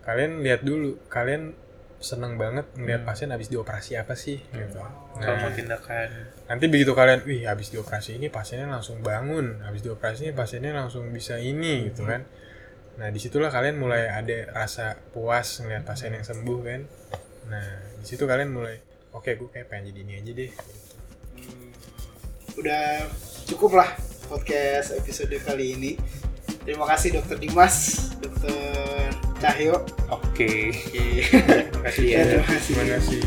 kalian 0.00 0.40
lihat 0.40 0.64
dulu 0.64 0.96
kalian 1.12 1.52
seneng 1.98 2.38
banget 2.38 2.62
ngeliat 2.78 3.02
Hmm. 3.02 3.10
pasien 3.10 3.28
habis 3.28 3.50
dioperasi 3.50 3.98
apa 3.98 4.14
sih 4.14 4.38
gitu. 4.38 4.78
Kalau 4.78 5.34
Nah, 5.34 5.42
mau 5.42 5.50
tindakan 5.50 6.08
nanti 6.46 6.64
begitu 6.70 6.94
kalian, 6.94 7.26
wih 7.26 7.42
habis 7.44 7.68
dioperasi 7.68 8.16
ini 8.16 8.30
pasiennya 8.30 8.70
langsung 8.70 9.02
bangun, 9.02 9.60
habis 9.66 9.82
dioperasi 9.82 10.30
ini 10.30 10.32
pasiennya 10.32 10.72
langsung 10.72 11.10
bisa 11.10 11.36
ini 11.36 11.90
gitu 11.90 12.06
kan. 12.06 12.22
Nah 12.98 13.10
di 13.10 13.18
situlah 13.18 13.50
kalian 13.50 13.78
mulai 13.78 14.06
ada 14.06 14.50
rasa 14.50 14.94
puas 15.10 15.58
ngeliat 15.58 15.82
pasien 15.82 16.14
yang 16.14 16.22
sembuh 16.22 16.58
kan. 16.62 16.80
Nah 17.46 17.66
di 17.94 18.06
situ 18.06 18.26
kalian 18.26 18.50
mulai, 18.50 18.78
oke 19.10 19.28
gue 19.28 19.48
kayak 19.48 19.66
pengen 19.66 19.90
jadi 19.90 20.00
ini 20.02 20.12
aja 20.18 20.30
deh. 20.34 20.50
Hmm, 21.34 21.70
udah 22.56 22.86
cukup 23.44 23.74
lah 23.74 23.90
podcast 24.26 24.94
episode 24.94 25.34
kali 25.42 25.74
ini. 25.74 25.92
Terima 26.62 26.84
kasih 26.84 27.16
Dokter 27.16 27.38
Dimas, 27.38 27.74
Dokter 28.20 29.27
Cahyo. 29.38 29.86
Oke. 30.10 30.74
Oke. 30.74 31.30
Terima 31.30 31.80
kasih 31.86 32.04
ya. 32.10 32.20
Terima 32.26 32.44
kasih. 32.46 32.72
Terima 32.74 32.86
kasih. 32.98 33.20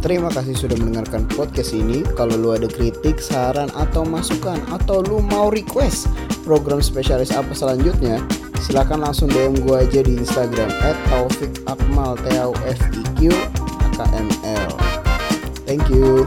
Terima 0.00 0.32
kasih 0.32 0.56
sudah 0.56 0.76
mendengarkan 0.80 1.28
podcast 1.28 1.76
ini. 1.76 2.00
Kalau 2.16 2.32
lu 2.32 2.56
ada 2.56 2.64
kritik, 2.64 3.20
saran, 3.20 3.68
atau 3.76 4.00
masukan, 4.08 4.56
atau 4.72 5.04
lu 5.04 5.20
mau 5.20 5.52
request 5.52 6.08
program 6.40 6.80
spesialis 6.80 7.36
apa 7.36 7.52
selanjutnya, 7.52 8.16
silakan 8.64 9.04
langsung 9.04 9.28
DM 9.28 9.60
gua 9.60 9.84
aja 9.84 10.00
di 10.00 10.16
Instagram 10.16 10.72
@taufikakmal 11.12 12.16
t 12.24 12.32
a 12.32 12.48
u 12.48 12.56
f 12.64 12.80
i 12.96 13.02
q 13.20 13.28
a 13.28 13.88
k 13.92 13.98
m 14.16 14.28
l. 14.48 14.72
Thank 15.68 15.92
you. 15.92 16.24